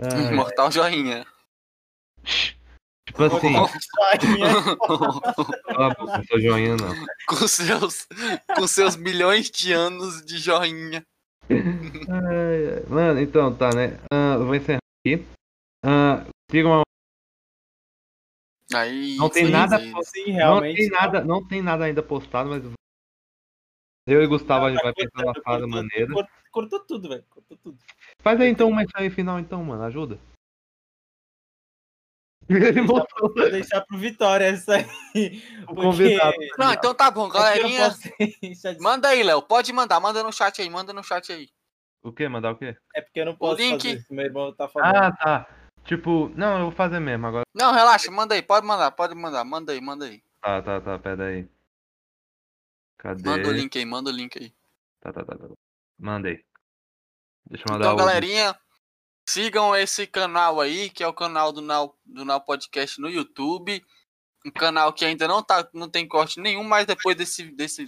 Ai, 0.00 0.34
Mortal 0.34 0.70
joinha. 0.72 1.24
tipo 3.06 3.22
assim, 3.24 3.52
Joinha. 3.52 4.76
cala 4.78 5.86
a 5.86 5.94
boca, 5.94 6.16
não 6.18 6.24
sou 6.24 6.40
joinha, 6.40 6.76
não. 6.76 7.06
com 7.28 7.46
seus, 7.46 8.06
com 8.56 8.66
seus 8.66 8.96
milhões 8.96 9.50
de 9.50 9.72
anos 9.72 10.24
de 10.24 10.38
joinha. 10.38 11.04
Ai, 11.50 12.74
ai. 12.74 12.86
Mano, 12.88 13.20
então 13.20 13.54
tá, 13.54 13.70
né? 13.74 13.98
Ah, 14.12 14.34
eu 14.34 14.46
vou 14.46 14.54
encerrar 14.54 14.78
aqui. 15.04 15.24
Ah, 15.84 16.24
sigam 16.50 16.80
a 16.80 16.82
Aí. 18.74 19.16
Não 19.18 19.28
tem 19.28 19.46
sim, 19.46 19.52
nada 19.52 19.78
sim. 19.78 19.92
Sim, 20.04 20.36
Não 20.38 20.60
tem 20.60 20.88
nada, 20.88 21.24
não 21.24 21.46
tem 21.46 21.62
nada 21.62 21.84
ainda 21.84 22.02
postado, 22.02 22.48
mas 22.48 22.62
eu 24.06 24.22
e 24.22 24.26
Gustavo 24.26 24.66
a 24.66 24.70
gente 24.70 24.82
vai 24.82 24.92
pensar 24.92 25.24
na 25.24 25.34
fada 25.42 25.66
maneira. 25.66 26.12
Cortou, 26.12 26.34
cortou 26.50 26.80
tudo, 26.80 27.08
velho. 27.08 27.24
Cortou 27.30 27.56
tudo. 27.56 27.78
Faz 28.20 28.40
aí 28.40 28.48
então 28.48 28.68
uma 28.68 28.84
aí 28.94 29.10
final 29.10 29.38
então, 29.38 29.62
mano, 29.62 29.82
ajuda. 29.84 30.18
Ele 32.56 32.80
voltou. 32.82 33.32
Vou 33.34 33.50
deixar 33.50 33.80
pro 33.82 33.98
Vitória 33.98 34.44
essa 34.46 34.74
aí. 34.76 35.42
O 35.62 35.66
Porque- 35.66 35.82
convidado. 35.82 36.36
Não, 36.58 36.72
então 36.72 36.94
tá 36.94 37.10
bom, 37.10 37.28
galerinha. 37.30 37.90
posso 37.90 38.82
Manda 38.82 39.08
aí, 39.08 39.22
Léo. 39.22 39.42
Pode 39.42 39.72
mandar, 39.72 40.00
manda 40.00 40.22
no 40.22 40.32
chat 40.32 40.60
aí, 40.60 40.68
manda 40.70 40.92
no 40.92 41.02
chat 41.02 41.32
aí. 41.32 41.48
O 42.02 42.12
que? 42.12 42.28
Mandar 42.28 42.50
o 42.52 42.56
quê? 42.56 42.76
É 42.94 43.00
porque 43.00 43.20
eu 43.20 43.26
não 43.26 43.36
posso 43.36 43.60
link. 43.60 43.82
fazer 43.82 43.98
isso. 43.98 44.12
Meu 44.12 44.24
irmão 44.24 44.52
tá 44.52 44.68
falando. 44.68 44.96
Ah, 44.96 45.12
tá. 45.12 45.48
Tipo, 45.84 46.30
não, 46.36 46.56
eu 46.58 46.62
vou 46.64 46.72
fazer 46.72 47.00
mesmo 47.00 47.26
agora. 47.26 47.44
Não, 47.54 47.72
relaxa, 47.72 48.10
manda 48.10 48.34
aí, 48.34 48.42
pode 48.42 48.66
mandar, 48.66 48.90
pode 48.92 49.14
mandar, 49.14 49.44
manda 49.44 49.72
aí, 49.72 49.80
manda 49.80 50.04
aí. 50.06 50.22
Tá, 50.40 50.60
tá, 50.62 50.80
tá, 50.80 50.98
pera 50.98 51.26
aí. 51.26 51.48
Cadê? 52.98 53.28
Manda 53.28 53.48
o 53.48 53.52
link 53.52 53.78
aí, 53.78 53.84
manda 53.84 54.10
o 54.10 54.12
link 54.12 54.38
aí. 54.38 54.52
Tá, 55.00 55.12
tá, 55.12 55.24
tá, 55.24 55.36
tá. 55.36 55.46
Mandei. 55.98 56.44
Deixa 57.48 57.64
eu 57.68 57.72
mandar 57.72 57.84
Então, 57.86 57.94
o. 57.94 57.98
galerinha, 57.98 58.56
sigam 59.26 59.74
esse 59.76 60.06
canal 60.06 60.60
aí, 60.60 60.90
que 60.90 61.02
é 61.02 61.06
o 61.06 61.12
canal 61.12 61.52
do 61.52 61.60
Now, 61.60 61.94
do 62.04 62.24
Now 62.24 62.40
Podcast 62.40 63.00
no 63.00 63.08
YouTube. 63.08 63.84
Um 64.44 64.50
canal 64.50 64.92
que 64.92 65.04
ainda 65.04 65.28
não, 65.28 65.42
tá, 65.42 65.68
não 65.72 65.88
tem 65.88 66.06
corte 66.06 66.40
nenhum, 66.40 66.64
mas 66.64 66.86
depois 66.86 67.16
desse, 67.16 67.44
desse, 67.44 67.86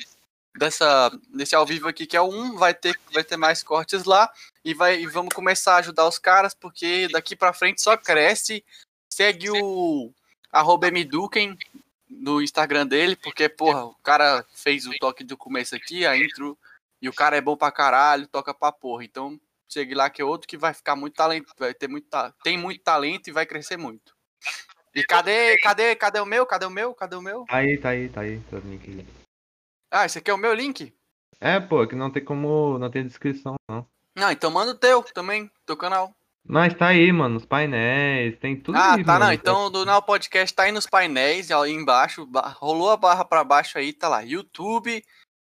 dessa, 0.56 1.10
desse 1.28 1.54
ao 1.54 1.66
vivo 1.66 1.88
aqui, 1.88 2.06
que 2.06 2.16
é 2.16 2.20
o 2.20 2.28
1, 2.28 2.56
vai 2.56 2.72
ter, 2.72 2.98
vai 3.12 3.24
ter 3.24 3.36
mais 3.36 3.62
cortes 3.62 4.04
lá. 4.04 4.30
E, 4.64 4.72
vai, 4.72 5.00
e 5.00 5.06
vamos 5.06 5.34
começar 5.34 5.74
a 5.74 5.78
ajudar 5.78 6.06
os 6.06 6.18
caras, 6.18 6.54
porque 6.54 7.08
daqui 7.08 7.34
pra 7.34 7.52
frente 7.52 7.82
só 7.82 7.96
cresce. 7.96 8.64
Segue 9.10 9.50
o 9.50 10.12
arroba 10.50 10.90
mduken 10.90 11.58
no 12.08 12.40
Instagram 12.40 12.86
dele, 12.86 13.16
porque, 13.16 13.48
porra, 13.48 13.84
o 13.84 13.94
cara 13.96 14.44
fez 14.54 14.86
o 14.86 14.96
toque 14.98 15.24
do 15.24 15.36
começo 15.36 15.74
aqui, 15.74 16.06
a 16.06 16.16
intro, 16.16 16.56
e 17.02 17.08
o 17.08 17.12
cara 17.12 17.36
é 17.36 17.40
bom 17.40 17.56
pra 17.56 17.72
caralho, 17.72 18.28
toca 18.28 18.54
pra 18.54 18.70
porra. 18.72 19.04
Então, 19.04 19.38
segue 19.68 19.94
lá 19.94 20.10
que 20.10 20.22
é 20.22 20.24
outro 20.24 20.48
que 20.48 20.56
vai 20.56 20.72
ficar 20.74 20.96
muito 20.96 21.14
talento, 21.14 21.52
vai 21.58 21.74
ter 21.74 21.88
muito, 21.88 22.06
tem 22.42 22.58
muito 22.58 22.82
talento 22.82 23.28
e 23.28 23.32
vai 23.32 23.46
crescer 23.46 23.76
muito. 23.76 24.14
E 24.94 25.02
cadê, 25.02 25.58
cadê, 25.58 25.96
cadê 25.96 26.20
o 26.20 26.26
meu? 26.26 26.46
Cadê 26.46 26.66
o 26.66 26.70
meu? 26.70 26.94
Cadê 26.94 27.16
o 27.16 27.22
meu? 27.22 27.44
Tá 27.46 27.56
aí, 27.56 27.76
tá 27.78 27.88
aí, 27.90 28.08
tá 28.08 28.20
aí. 28.20 28.40
Tá 28.50 28.58
link. 28.58 29.06
Ah, 29.90 30.06
esse 30.06 30.18
aqui 30.18 30.30
é 30.30 30.34
o 30.34 30.38
meu 30.38 30.54
link? 30.54 30.94
É, 31.40 31.58
pô, 31.58 31.86
que 31.86 31.96
não 31.96 32.10
tem 32.10 32.24
como. 32.24 32.78
Não 32.78 32.90
tem 32.90 33.04
descrição, 33.04 33.56
não. 33.68 33.86
Não, 34.14 34.30
então 34.30 34.50
manda 34.50 34.70
o 34.70 34.76
teu 34.76 35.02
também, 35.02 35.50
teu 35.66 35.76
canal. 35.76 36.14
Mas 36.46 36.74
tá 36.74 36.88
aí, 36.88 37.10
mano, 37.10 37.38
os 37.38 37.46
painéis, 37.46 38.38
tem 38.38 38.54
tudo 38.54 38.76
ah, 38.76 38.94
aí, 38.94 39.04
tá, 39.04 39.14
mano. 39.14 39.24
não. 39.24 39.32
Então 39.32 39.70
do 39.70 39.84
Now 39.84 40.02
Podcast 40.02 40.54
tá 40.54 40.64
aí 40.64 40.72
nos 40.72 40.86
painéis, 40.86 41.50
aí 41.50 41.72
embaixo, 41.72 42.26
ba- 42.26 42.48
rolou 42.48 42.90
a 42.90 42.96
barra 42.96 43.24
pra 43.24 43.42
baixo 43.42 43.78
aí, 43.78 43.92
tá 43.92 44.08
lá, 44.08 44.20
YouTube. 44.20 45.02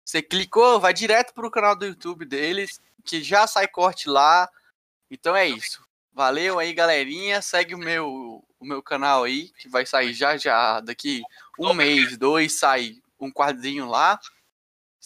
Você 0.08 0.22
clicou, 0.22 0.80
vai 0.80 0.94
direto 0.94 1.34
pro 1.34 1.52
canal 1.52 1.76
do 1.76 1.86
YouTube 1.86 2.24
deles, 2.24 2.82
que 3.04 3.22
já 3.22 3.46
sai 3.46 3.68
corte 3.68 4.08
lá. 4.08 4.50
Então 5.12 5.36
é 5.36 5.46
isso. 5.46 5.86
Valeu 6.14 6.58
aí, 6.58 6.74
galerinha. 6.74 7.42
Segue 7.42 7.76
o 7.76 7.78
meu, 7.78 8.42
o 8.58 8.66
meu 8.66 8.82
canal 8.82 9.26
aí, 9.26 9.50
que 9.60 9.68
vai 9.68 9.86
sair 9.86 10.14
já 10.14 10.38
já. 10.38 10.80
Daqui 10.80 11.22
um 11.60 11.74
mês, 11.74 12.18
dois, 12.18 12.58
sai 12.58 12.96
um 13.20 13.30
quadrinho 13.30 13.90
lá. 13.90 14.18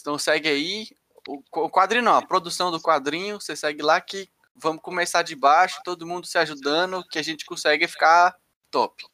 Então 0.00 0.16
segue 0.16 0.48
aí. 0.48 0.86
O, 1.26 1.42
o 1.64 1.68
quadrinho 1.68 2.04
não, 2.04 2.16
a 2.16 2.24
produção 2.24 2.70
do 2.70 2.80
quadrinho, 2.80 3.40
você 3.40 3.56
segue 3.56 3.82
lá 3.82 4.00
que 4.00 4.30
vamos 4.54 4.82
começar 4.82 5.22
de 5.22 5.34
baixo, 5.34 5.82
todo 5.84 6.06
mundo 6.06 6.28
se 6.28 6.38
ajudando, 6.38 7.04
que 7.08 7.18
a 7.18 7.22
gente 7.22 7.44
consegue 7.44 7.88
ficar 7.88 8.36
top. 8.70 9.04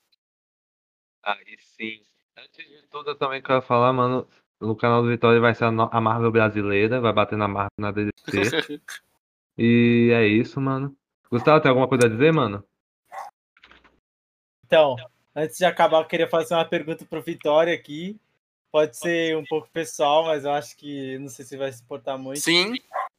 Aí 1.23 1.57
sim. 1.59 2.05
Antes 2.37 2.69
de 2.69 2.87
tudo, 2.89 3.13
eu 3.13 3.17
também 3.17 3.41
quero 3.41 3.63
falar, 3.63 3.91
mano. 3.91 4.29
No 4.61 4.75
canal 4.75 5.03
do 5.03 5.09
Vitória 5.09 5.41
vai 5.41 5.55
ser 5.55 5.65
a, 5.65 6.01
Marvel 6.01 6.33
brasileira, 6.33 7.01
vai 7.01 7.13
bater 7.13 7.39
na 7.39 7.47
Marvel 7.47 7.71
na 7.79 7.93
DC. 7.93 8.11
e 9.57 10.11
é 10.13 10.27
isso, 10.27 10.61
mano. 10.61 10.97
Gustavo, 11.31 11.61
tem 11.61 11.69
alguma 11.69 11.89
coisa 11.89 12.07
a 12.07 12.09
dizer, 12.11 12.33
mano? 12.33 12.65
Então, 14.67 14.97
antes 15.35 15.59
de 15.59 15.65
acabar, 15.65 16.01
eu 16.01 16.07
queria 16.07 16.29
fazer 16.29 16.55
uma 16.55 16.65
pergunta 16.65 17.05
pro 17.05 17.23
Vitória 17.23 17.73
aqui. 17.73 18.19
Pode 18.71 18.99
ser 18.99 19.37
um 19.37 19.45
pouco 19.45 19.69
pessoal, 19.71 20.25
mas 20.25 20.45
eu 20.45 20.53
acho 20.53 20.77
que 20.77 21.19
não 21.19 21.29
sei 21.29 21.45
se 21.45 21.57
vai 21.57 21.73
se 21.73 21.83
importar 21.83 22.19
muito. 22.19 22.41
sim, 22.41 22.75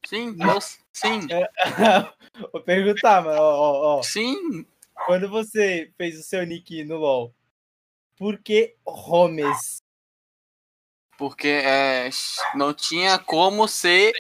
sim, 0.06 0.36
sim, 0.94 1.28
Vou 2.54 2.62
perguntar, 2.62 3.24
mano. 3.24 3.42
Ó, 3.42 3.96
ó, 3.96 3.98
ó. 3.98 4.04
sim. 4.04 4.66
Quando 5.06 5.28
você 5.30 5.92
fez 5.98 6.20
o 6.20 6.24
seu 6.24 6.46
nick 6.46 6.84
no 6.84 6.98
LoL, 6.98 7.34
por 8.18 8.38
que 8.38 8.76
Homes? 8.86 9.82
Porque 11.20 11.50
é, 11.50 12.10
não 12.56 12.74
tinha 12.74 13.20
como 13.20 13.68
ser. 13.68 14.14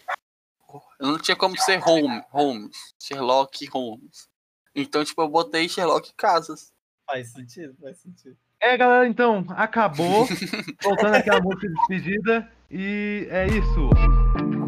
Não 1.00 1.18
tinha 1.18 1.38
como 1.38 1.58
ser 1.58 1.78
Holmes, 1.78 2.26
Holmes, 2.30 2.94
Sherlock 3.02 3.66
Holmes. 3.68 4.28
Então, 4.76 5.04
tipo, 5.06 5.22
eu 5.22 5.30
botei 5.30 5.70
Sherlock 5.70 6.14
Casas. 6.18 6.74
Faz 7.10 7.32
sentido, 7.32 7.74
faz 7.82 8.00
sentido. 8.00 8.36
É, 8.62 8.76
galera, 8.76 9.08
então, 9.08 9.46
acabou. 9.52 10.28
Voltando 10.84 11.16
aquela 11.16 11.40
música 11.40 11.70
de 11.70 11.74
despedida. 11.74 12.52
E 12.70 13.28
é 13.32 13.48
isso. 13.48 13.90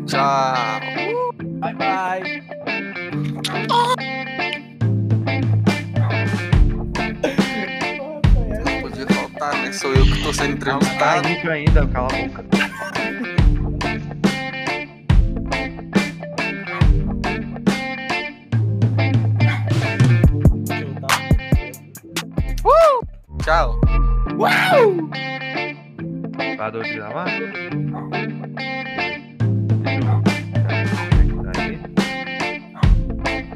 Tchau. 0.07 0.79
Bye, 1.59 1.75
bye. 1.75 2.41
Sou 9.72 9.93
eu 9.93 10.05
que 10.05 10.22
tô 10.22 10.34
sendo 10.34 10.53
entrevistado. 10.53 11.28
rico 11.28 11.49
ainda, 11.49 11.88
cala 11.88 12.07
a 12.07 12.28
boca. 12.28 12.45
Tchau. 23.43 23.80
Parou 26.57 26.84
de 26.84 26.93
gravar? 26.93 27.28